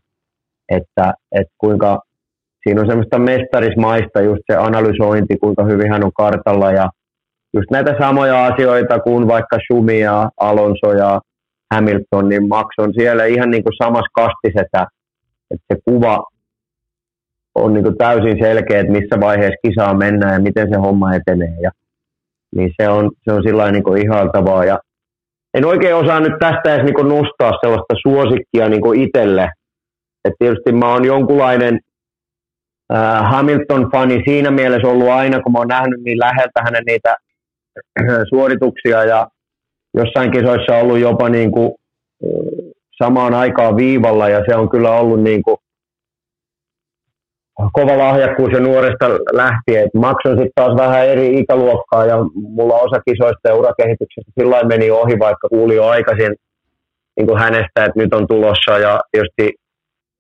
[0.69, 2.01] että, että kuinka
[2.62, 6.91] siinä on semmoista mestarismaista just se analysointi, kuinka hyvin hän on kartalla ja
[7.55, 11.20] just näitä samoja asioita kuin vaikka Schumi ja Alonso ja
[11.74, 14.87] Hamilton, niin Max on siellä ihan niin kuin samassa kastissa, että,
[15.51, 16.24] että se kuva
[17.57, 21.57] on niin täysin selkeä, että missä vaiheessa kisaa mennään ja miten se homma etenee.
[21.62, 21.70] Ja,
[22.57, 24.65] niin se on, se on sillä niin ihaltavaa.
[24.65, 24.78] Ja
[25.55, 29.51] en oikein osaa nyt tästä edes niin nostaa sellaista suosikkia niin itselle.
[30.24, 31.81] että tietysti mä oon jonkunlainen
[32.95, 37.15] äh, Hamilton-fani siinä mielessä ollut aina, kun mä oon nähnyt niin läheltä hänen niitä
[38.01, 39.28] äh, suorituksia ja
[39.95, 41.73] jossain kisoissa ollut jopa niin kuin,
[42.24, 42.73] äh,
[43.05, 45.57] samaan aikaan viivalla ja se on kyllä ollut niin kuin,
[47.73, 49.89] kova lahjakkuus jo nuoresta lähtien.
[49.95, 54.91] Max on sitten taas vähän eri ikäluokkaa ja mulla osa kisoista ja urakehityksestä sillä meni
[54.91, 56.35] ohi, vaikka kuuli jo aikaisin
[57.16, 59.55] niin kuin hänestä, että nyt on tulossa ja tietysti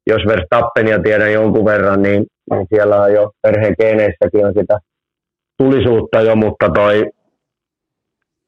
[0.06, 4.78] jos Verstappenia tiedän jonkun verran, niin, niin siellä on jo perheen geeneissäkin on sitä
[5.58, 7.10] tulisuutta jo, mutta toi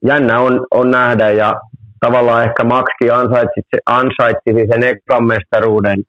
[0.07, 1.61] jännä on, on nähdä ja
[2.01, 6.03] tavallaan ehkä Maxki ansaitsi, ansaitsi sen ekan mestaruuden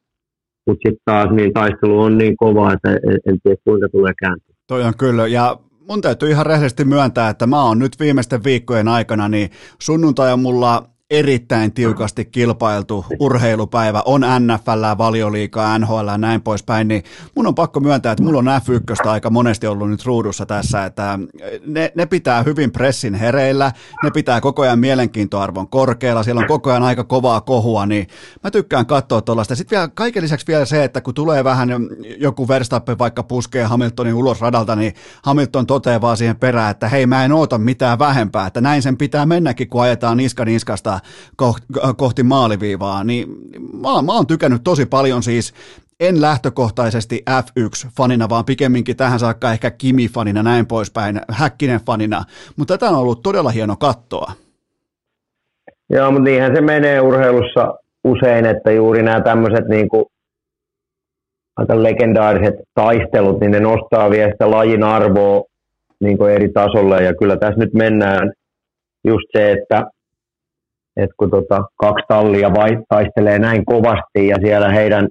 [0.67, 2.89] mutta sitten taas niin taistelu on niin kova, että
[3.25, 4.55] en, tiedä kuinka tulee kääntyä.
[4.67, 5.57] Toi on kyllä, ja
[5.89, 9.49] mun täytyy ihan rehellisesti myöntää, että mä oon nyt viimeisten viikkojen aikana, niin
[9.81, 17.03] sunnuntai on mulla erittäin tiukasti kilpailtu urheilupäivä, on NFL, valioliikaa, NHL ja näin poispäin, niin
[17.35, 21.19] mun on pakko myöntää, että mulla on F1 aika monesti ollut nyt ruudussa tässä, että
[21.65, 23.71] ne, ne pitää hyvin pressin hereillä,
[24.03, 28.07] ne pitää koko ajan mielenkiintoarvon korkealla, siellä on koko ajan aika kovaa kohua, niin
[28.43, 29.55] mä tykkään katsoa tuollaista.
[29.55, 31.69] Sitten vielä kaiken lisäksi vielä se, että kun tulee vähän
[32.17, 37.05] joku Verstappen vaikka puskee Hamiltonin ulos radalta, niin Hamilton toteaa vaan siihen perään, että hei
[37.05, 40.98] mä en oota mitään vähempää, että näin sen pitää mennäkin, kun ajetaan niska niskasta
[41.97, 43.27] kohti maaliviivaa, niin
[43.73, 45.53] mä, mä oon tykännyt tosi paljon siis
[45.99, 52.23] en lähtökohtaisesti F1-fanina, vaan pikemminkin tähän saakka ehkä Kimi-fanina, näin poispäin, Häkkinen-fanina,
[52.55, 54.31] mutta tätä on ollut todella hieno kattoa.
[55.89, 57.73] Joo, mutta niinhän se menee urheilussa
[58.03, 59.89] usein, että juuri nämä tämmöiset niin
[61.57, 65.43] aika legendaariset taistelut, niin ne nostaa vielä sitä lajin arvoa
[65.99, 67.03] niin eri tasolle.
[67.03, 68.31] Ja kyllä tässä nyt mennään
[69.07, 69.85] just se, että,
[70.97, 75.07] että kun tota, kaksi tallia vai, taistelee näin kovasti ja siellä heidän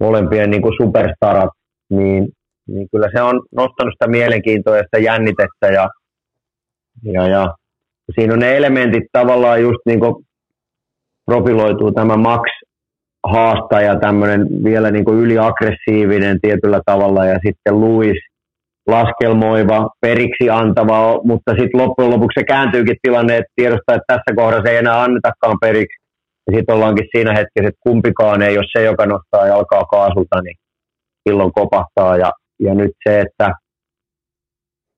[0.00, 1.50] molempien niin superstarat,
[1.90, 2.28] niin,
[2.68, 5.88] niin kyllä se on nostanut sitä mielenkiintoa ja sitä jännitettä ja,
[7.04, 7.54] ja, ja
[8.14, 10.14] siinä on ne elementit tavallaan just niin kuin
[11.26, 12.42] profiloituu tämä Max
[13.26, 18.27] haastaja, tämmöinen vielä niin kuin yliaggressiivinen tietyllä tavalla ja sitten Luis
[18.88, 24.70] laskelmoiva, periksi antava, mutta sitten loppujen lopuksi se kääntyykin tilanne, että tiedostaa, että tässä kohdassa
[24.70, 25.98] ei enää annetakaan periksi.
[26.46, 30.56] Ja sitten ollaankin siinä hetkessä, että kumpikaan ei, jos se, joka nostaa jalkaa kaasulta, niin
[31.28, 32.16] silloin kopahtaa.
[32.16, 33.50] Ja, ja nyt se, että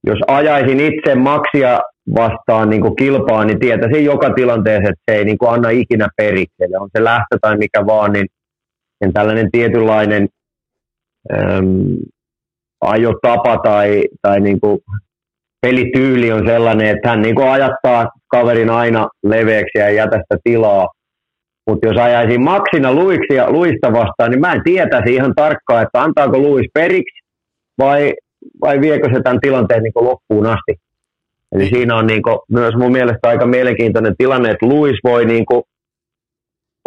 [0.07, 1.81] jos ajaisin itse maksia
[2.15, 6.09] vastaan niin kuin kilpaa, niin tietäisin joka tilanteessa, että se ei niin kuin anna ikinä
[6.17, 6.55] periksi.
[6.61, 8.27] Eli on se lähtö tai mikä vaan, niin,
[9.01, 10.29] niin tällainen tietynlainen
[11.33, 11.97] äm,
[12.81, 14.81] ajotapa tai, tai niin kuin
[15.63, 20.37] pelityyli on sellainen, että hän niin kuin ajattaa kaverin aina leveäksi ja ei jätä sitä
[20.45, 20.89] tilaa.
[21.67, 26.39] Mutta jos ajaisin maksina Luiksia, Luista vastaan, niin mä en tietäisi ihan tarkkaan, että antaako
[26.39, 27.21] Luis periksi
[27.79, 28.15] vai,
[28.61, 30.75] vai viekö se tämän tilanteen niin loppuun asti.
[31.53, 31.75] Eli niin.
[31.75, 35.63] siinä on niin kuin, myös mun mielestä aika mielenkiintoinen tilanne, että Luis voi niin kuin,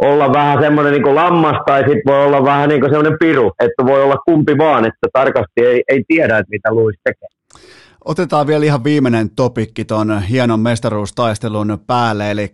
[0.02, 4.04] olla vähän semmoinen niin lammas tai sitten voi olla vähän niin semmoinen piru, että voi
[4.04, 7.28] olla kumpi vaan, että tarkasti ei, ei tiedä, että mitä Luis tekee.
[8.06, 12.54] Otetaan vielä ihan viimeinen topikki tuon hienon mestaruustaistelun päälle, eli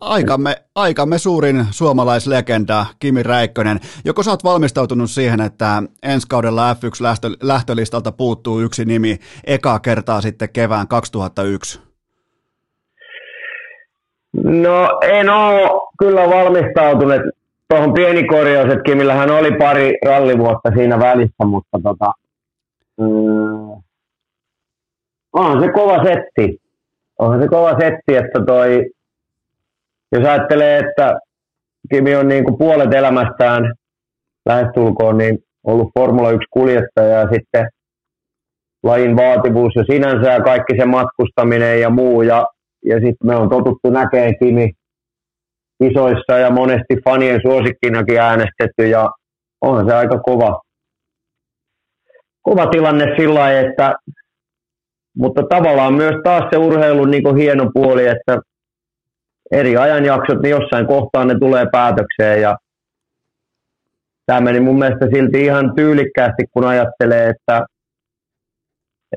[0.00, 3.80] aikamme, aikamme suurin suomalaislegenda Kimi Räikkönen.
[4.04, 9.78] Joko sä oot valmistautunut siihen, että ensi kaudella F1 lähtö, lähtölistalta puuttuu yksi nimi eka
[9.78, 11.87] kertaa sitten kevään 2001?
[14.32, 17.20] No en ole kyllä valmistautunut.
[17.68, 22.12] Tuohon pieni korjaus, että Kimillähän oli pari rallivuotta siinä välissä, mutta tota,
[23.00, 23.82] mm,
[25.32, 26.58] on se kova setti.
[27.18, 28.90] On se kova setti, että toi
[30.12, 31.18] jos ajattelee, että
[31.90, 33.74] Kimi on niin kuin puolet elämästään
[34.46, 37.68] lähestulkoon niin ollut Formula 1-kuljettaja ja sitten
[38.82, 42.22] lajin vaativuus jo sinänsä ja kaikki se matkustaminen ja muu.
[42.22, 42.46] Ja,
[42.88, 44.72] ja sitten me on totuttu näkemään Kimi
[45.80, 49.10] isoissa ja monesti fanien suosikkinakin äänestetty ja
[49.60, 50.60] on se aika kova,
[52.42, 53.94] kova tilanne sillä että
[55.18, 58.38] mutta tavallaan myös taas se urheilun niin hieno puoli, että
[59.52, 62.56] eri ajanjaksot, niin jossain kohtaa ne tulee päätökseen ja
[64.26, 67.66] tämä meni mun mielestä silti ihan tyylikkäästi, kun ajattelee, että,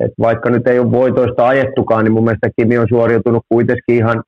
[0.00, 4.22] että vaikka nyt ei ole voitoista ajettukaan, niin mun mielestä Kimi on suoriutunut kuitenkin ihan,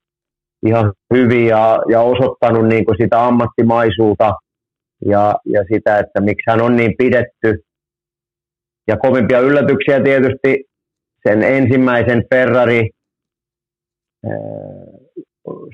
[0.66, 4.35] ihan hyvin ja, ja osoittanut niin kuin sitä ammattimaisuutta
[5.07, 7.62] ja, ja sitä, että miksi hän on niin pidetty.
[8.89, 10.65] Ja kovimpia yllätyksiä tietysti
[11.28, 12.91] sen ensimmäisen Ferrari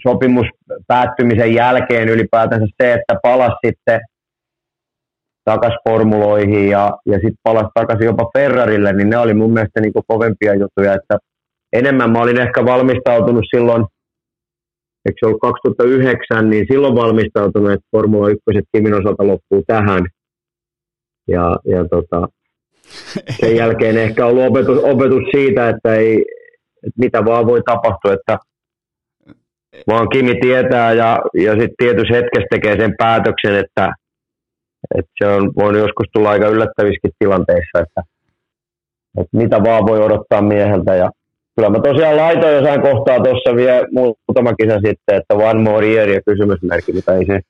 [0.02, 0.46] sopimus
[0.86, 4.00] päättymisen jälkeen ylipäätänsä se, että palasi sitten
[5.44, 9.92] takaisin formuloihin ja, ja sitten palasi takaisin jopa Ferrarille, niin ne oli mun mielestä niin
[10.06, 11.18] kovempia juttuja, että
[11.72, 13.84] enemmän mä olin ehkä valmistautunut silloin,
[15.06, 18.40] eikö se ollut 2009, niin silloin valmistautunut, että Formula 1
[18.72, 20.06] Kimin osalta loppuu tähän.
[21.28, 22.28] Ja, ja tota,
[23.40, 26.24] sen jälkeen ehkä ollut opetus, opetus siitä, että, ei,
[26.86, 28.38] että mitä vaan voi tapahtua, että
[29.86, 33.92] vaan Kimi tietää ja, ja sitten tietyssä hetkessä tekee sen päätöksen, että,
[34.94, 38.02] että se on voinut joskus tulla aika yllättävissäkin tilanteissa, että,
[39.20, 40.94] että mitä vaan voi odottaa mieheltä.
[40.94, 41.10] Ja
[41.56, 46.08] kyllä mä tosiaan laitoin jossain kohtaa tuossa vielä muutama kisa sitten, että one more year
[46.08, 47.40] ja kysymysmerkki, mutta ei se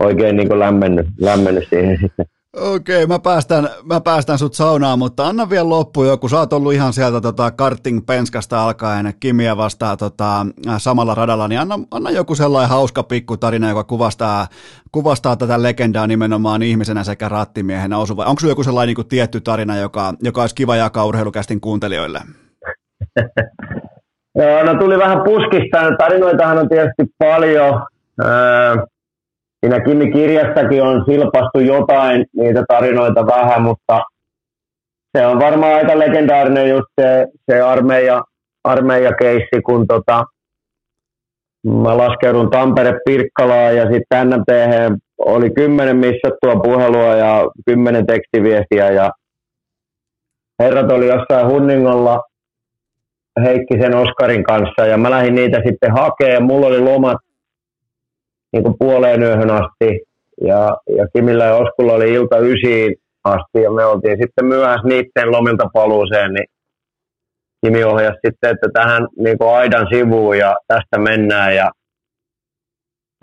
[0.00, 2.26] oikein niin lämmennyt, lämmennyt siihen sitten
[2.60, 6.28] Okei, mä päästän, mä päästän sut saunaan, mutta anna vielä loppu joku.
[6.28, 10.46] Sä oot ollut ihan sieltä tota, karting-penskasta alkaen Kimiä vastaan tota,
[10.78, 14.46] samalla radalla, niin anna, anna joku sellainen hauska pikkutarina, joka kuvastaa,
[14.92, 18.24] kuvastaa tätä legendaa nimenomaan ihmisenä sekä rattimiehenä osuva.
[18.24, 22.20] Onko sulla joku sellainen niin tietty tarina, joka, joka olisi kiva jakaa urheilukästin kuuntelijoille?
[24.38, 25.96] Joo, no tuli vähän puskista.
[25.98, 27.82] Tarinoitahan on tietysti paljon.
[28.24, 28.76] Öö,
[29.66, 34.02] siinä Kimi-kirjastakin on silpastu jotain niitä tarinoita vähän, mutta
[35.16, 38.22] se on varmaan aika legendaarinen just se, se armeija,
[38.64, 40.24] armeija-keissi, kun tota,
[41.66, 44.48] mä laskeudun Tampere-Pirkkalaan ja sitten NMT
[45.18, 49.10] oli kymmenen missattua puhelua ja kymmenen tekstiviestiä ja
[50.62, 52.22] herrat oli jossain Hunningolla
[53.44, 56.42] Heikkisen Oskarin kanssa ja mä lähdin niitä sitten hakemaan.
[56.42, 57.25] Mulla oli lomat
[58.52, 60.00] niin kuin puoleen yöhön asti.
[60.40, 62.94] Ja, ja Kimillä ja Oskulla oli ilta ysiin
[63.24, 66.46] asti ja me oltiin sitten myöhässä niiden lomilta paluuseen, niin
[67.64, 71.56] Kimi ohjasi sitten, että tähän niin kuin aidan sivuun ja tästä mennään.
[71.56, 71.70] Ja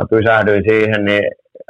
[0.02, 1.24] mä pysähdyin siihen, niin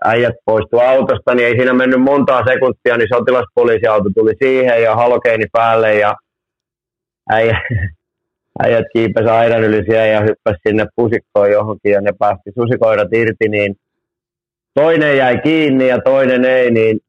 [0.05, 5.45] äijät poistu autosta, niin ei siinä mennyt montaa sekuntia, niin sotilaspoliisiauto tuli siihen ja halokeini
[5.51, 6.15] päälle ja
[7.29, 7.61] äijä,
[8.59, 13.49] äijät kiipesi aidan yli siellä ja hyppäsi sinne pusikkoon johonkin ja ne päästi susikoirat irti,
[13.49, 13.75] niin
[14.73, 16.99] toinen jäi kiinni ja toinen ei, niin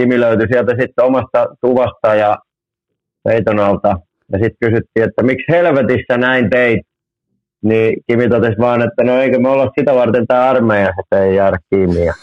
[0.00, 2.38] Kimi löytyi sieltä sitten omasta tuvasta ja
[3.24, 3.96] peiton alta.
[4.32, 6.80] Ja sitten kysyttiin, että miksi helvetissä näin teit?
[7.62, 11.36] Niin Kimi totesi vaan, että no eikö me olla sitä varten tämä armeija, että ei
[11.36, 12.04] jäädä kiinni.
[12.04, 12.14] Ja,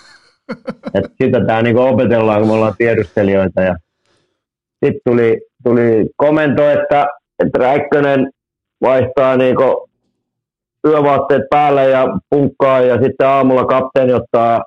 [0.96, 3.62] että sitä tämä niinku opetellaan, kun me ollaan tiedustelijoita.
[3.62, 3.76] Ja
[4.86, 7.08] sitten tuli, tuli komento, että,
[7.44, 8.32] että Räikkönen
[8.84, 9.90] vaihtaa niinku
[10.88, 14.64] yövaatteet päälle ja punkkaa ja sitten aamulla kapteeni ottaa,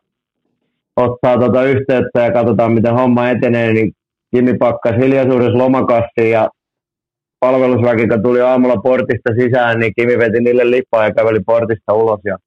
[0.96, 3.92] ottaa tota yhteyttä ja katsotaan miten homma etenee, niin
[4.34, 6.48] Kimi pakkas hiljaisuudessa lomakassi ja
[7.40, 12.38] palvelusväki, tuli aamulla portista sisään, niin Kimi veti niille lippaa ja käveli portista ulos ja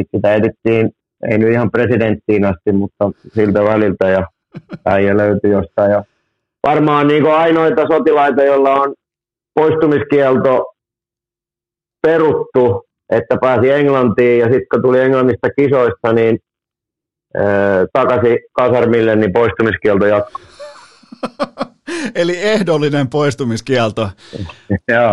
[0.00, 0.90] sitten sitä etittiin,
[1.30, 4.26] ei nyt ihan presidenttiin asti, mutta siltä väliltä ja
[4.86, 6.04] äijä löytyi jostain ja
[6.66, 8.94] varmaan niin ainoita sotilaita, joilla on
[9.54, 10.72] poistumiskielto
[12.02, 16.38] peruttu, että pääsi Englantiin ja sitten kun tuli Englannista kisoista, niin
[17.92, 20.42] takaisin kasarmille, niin poistumiskielto jatkuu.
[22.14, 24.10] Eli ehdollinen poistumiskielto.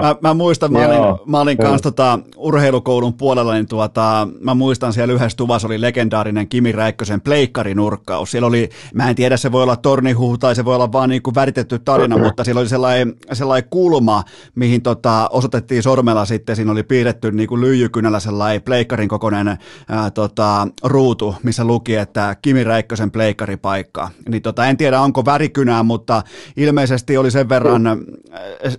[0.01, 4.93] Mä, mä muistan, mä olin, mä olin kanssa tota, urheilukoulun puolella, niin tuota, mä muistan
[4.93, 8.31] siellä yhdessä tuvassa oli legendaarinen Kimi Räikkösen pleikkarinurkkaus.
[8.31, 11.21] Siellä oli, mä en tiedä, se voi olla tornihuhu tai se voi olla vaan niin
[11.21, 14.23] kuin väritetty tarina, mutta siellä oli sellainen, sellainen kulma,
[14.55, 19.57] mihin tota, osoitettiin sormella sitten, siinä oli piirretty niin kuin lyijykynällä sellainen pleikkarin kokoinen
[19.89, 24.09] ää, tota, ruutu, missä luki, että Kimi Räikkösen pleikkaripaikka.
[24.29, 26.23] Niin tota, en tiedä, onko värikynää, mutta
[26.67, 27.81] ilmeisesti oli sen verran,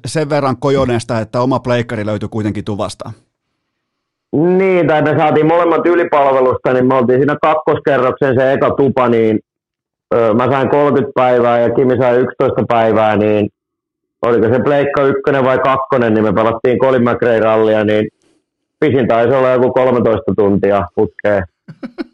[0.07, 3.13] sen verran kojoneesta, että oma pleikkari löytyi kuitenkin tuvasta.
[4.33, 9.41] Niin, tai me saatiin molemmat ylipalvelusta, niin me oltiin siinä kakkoskerroksen se eka tupa, niin
[10.15, 13.49] ö, mä sain 30 päivää ja Kimi sai 11 päivää, niin
[14.23, 18.09] oliko se pleikka ykkönen vai kakkonen, niin me pelattiin Colin McRae-rallia, niin
[18.81, 21.43] pisin taisi olla joku 13 tuntia putkeen.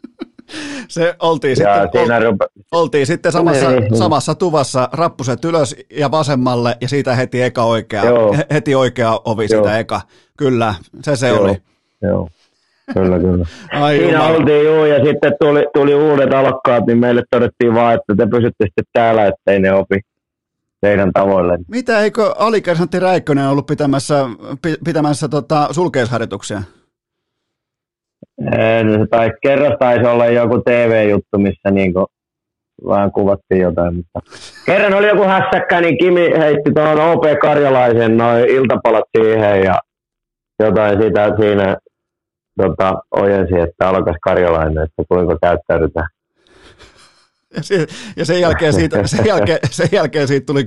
[0.87, 2.45] Se oltiin ja sitten, siinä rupe...
[2.71, 3.97] oltiin sitten samassa, niin, niin.
[3.97, 8.35] samassa tuvassa, rappuset ylös ja vasemmalle ja siitä heti eka oikea, Joo.
[8.53, 9.63] heti oikea ovi Joo.
[9.63, 10.01] siitä eka.
[10.37, 11.43] Kyllä, se se Joo.
[11.43, 11.57] oli.
[12.01, 12.29] Joo.
[12.93, 13.45] Kyllä, kyllä.
[13.83, 14.29] Ai Siinä jumala.
[14.37, 18.65] oltiin juu, ja sitten tuli, tuli uudet alokkaat, niin meille todettiin vaan, että te pysytte
[18.65, 19.99] sitten täällä, ettei ne opi
[20.81, 21.57] teidän tavoille.
[21.67, 24.25] Mitä, eikö alikersantti Räikkönen ollut pitämässä,
[24.85, 26.61] pitämässä tota, sulkeusharjoituksia?
[29.09, 31.93] Tai kerran taisi olla joku TV-juttu, missä niin
[32.87, 33.95] vähän kuvattiin jotain.
[33.95, 34.19] Mutta...
[34.65, 39.79] Kerran oli joku hässäkkä, niin Kimi heitti tuohon OP Karjalaisen noin iltapalat siihen ja
[40.59, 41.77] jotain sitä siinä
[42.57, 46.07] tota, ojensi, että alkaisi Karjalainen, että kuinka käyttäydytään.
[47.55, 50.65] Ja, se, ja sen, jälkeen siitä, sen, jälkeen, sen jälkeen siitä tuli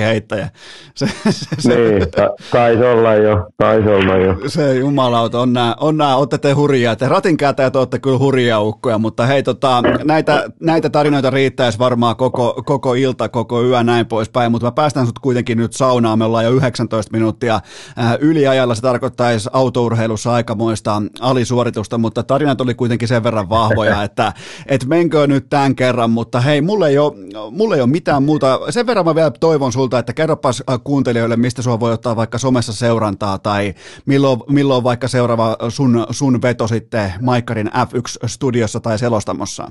[0.00, 0.48] heittäjä.
[0.94, 4.36] Se, se, se, niin, ta, taisi olla jo, taisi olla jo.
[4.46, 6.96] Se jumalauta, on nämä, on nämä olette te hurjaa.
[6.96, 12.62] Te ratinkäytäjät olette kyllä hurjaa ukkoja, mutta hei, tota, näitä, näitä tarinoita riittäisi varmaan koko,
[12.66, 16.18] koko ilta, koko yö näin poispäin, mutta mä päästän sut kuitenkin nyt saunaan.
[16.18, 17.54] Me ollaan jo 19 minuuttia
[17.98, 18.74] äh, yliajalla.
[18.74, 24.32] Se tarkoittaisi autourheilussa aikamoista alisuoritusta, mutta tarinat oli kuitenkin sen verran vahvoja, että
[24.66, 27.12] et menkö nyt tämän kerran, mutta mutta hei, mulle ei, ole,
[27.50, 28.60] mulle ei ole mitään muuta.
[28.70, 32.38] Sen verran mä vielä toivon sulta, että kerropas äh, kuuntelijoille, mistä sua voi ottaa vaikka
[32.38, 33.74] somessa seurantaa tai
[34.06, 39.68] milloin, milloin vaikka seuraava sun, sun veto sitten Maikkarin F1-studiossa tai selostamossa.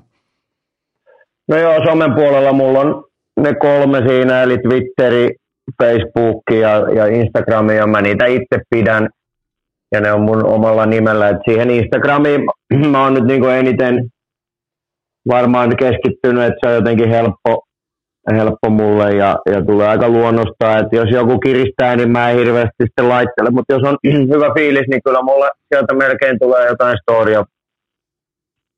[1.48, 3.04] No joo, somen puolella mulla on
[3.40, 5.36] ne kolme siinä, eli Twitteri,
[5.84, 9.10] Facebook ja, ja Instagram, ja mä niitä itse pidän,
[9.92, 11.30] ja ne on mun omalla nimellä.
[11.30, 12.42] Et siihen Instagramiin
[12.92, 14.10] mä oon nyt niinku eniten
[15.30, 17.64] varmaan keskittynyt, että se on jotenkin helppo,
[18.32, 22.84] helppo mulle ja, ja tulee aika luonnosta, että jos joku kiristää, niin mä en hirveästi
[22.84, 23.98] sitten laittele, mutta jos on
[24.34, 27.44] hyvä fiilis, niin kyllä mulle sieltä melkein tulee jotain storia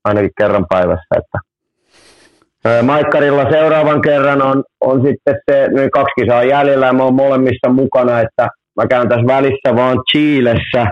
[0.03, 1.51] ainakin kerran päivässä, että
[2.83, 7.69] Maikkarilla seuraavan kerran on, on sitten se, niin kaksi kisaa jäljellä ja mä oon molemmissa
[7.69, 10.87] mukana, että mä käyn tässä välissä vaan Chiilessä.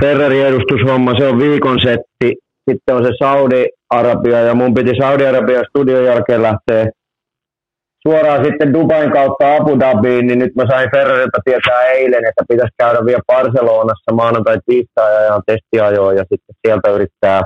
[0.00, 2.36] Ferrari edustushomma, se on viikon setti.
[2.70, 6.90] Sitten on se Saudi-Arabia ja mun piti Saudi-Arabia studion jälkeen lähteä
[8.02, 12.74] suoraan sitten Dubain kautta Abu Dhabiin, niin nyt mä sain Ferrarilta tietää eilen, että pitäisi
[12.78, 17.42] käydä vielä Barcelonassa maanantai tiistai ajan testiajoa ja sitten sieltä yrittää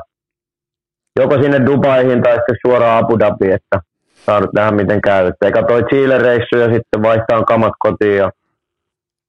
[1.21, 3.81] joko sinne Dubaihin tai sitten suoraan Abu Dhabiin, että
[4.27, 5.33] saa nyt nähdä miten käy.
[5.45, 8.31] Eikä toi Chile-reissu ja sitten vaihtaa kamat kotiin ja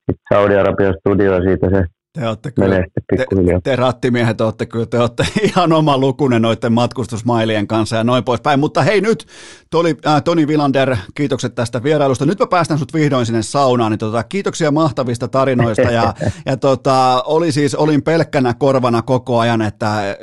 [0.05, 2.83] sitten Saudi-Arabian studio siitä se te olette kyllä,
[3.15, 3.25] te,
[3.63, 8.59] te rattimiehet olette kyllä, te olette ihan oma lukunen noiden matkustusmailien kanssa ja noin poispäin.
[8.59, 9.27] Mutta hei nyt,
[9.69, 12.25] Toni, äh, Toni Vilander, kiitokset tästä vierailusta.
[12.25, 16.13] Nyt mä päästän sut vihdoin sinne saunaan, niin tota, kiitoksia mahtavista tarinoista ja,
[16.45, 20.17] ja tota, oli siis, olin pelkkänä korvana koko ajan, että äh,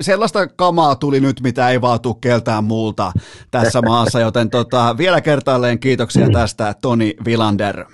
[0.00, 3.12] sellaista kamaa tuli nyt, mitä ei vaan tule keltään muulta
[3.50, 7.84] tässä maassa, joten tota, vielä kertaalleen kiitoksia tästä Toni Vilander.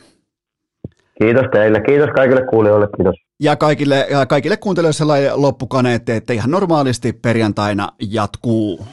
[1.23, 3.15] Kiitos teille, kiitos kaikille kuulijoille, kiitos.
[3.41, 8.87] Ja kaikille, kaikille kuuntelijoille sellainen loppukaneetti, että ihan normaalisti perjantaina jatkuu.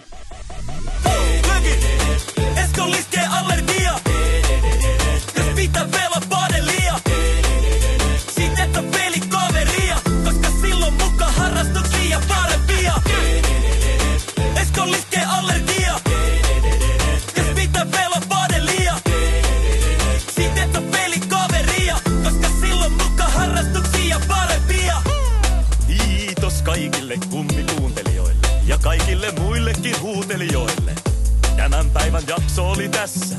[31.98, 33.36] Päivän jakso oli tässä.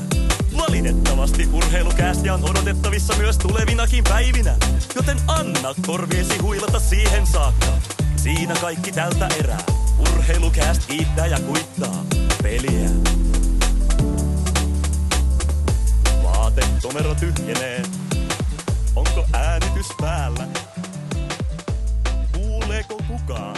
[0.57, 4.55] Valitettavasti urheilukäästiä on odotettavissa myös tulevinakin päivinä,
[4.95, 7.65] joten anna korviesi huilata siihen saakka.
[8.15, 9.63] Siinä kaikki tältä erää.
[9.99, 12.05] Urheilukääst kiittää ja kuittaa
[12.43, 12.89] peliä.
[16.23, 17.83] Vaatetomero tyhjenee.
[18.95, 20.47] Onko äänitys päällä?
[22.33, 23.57] Kuuleeko kukaan?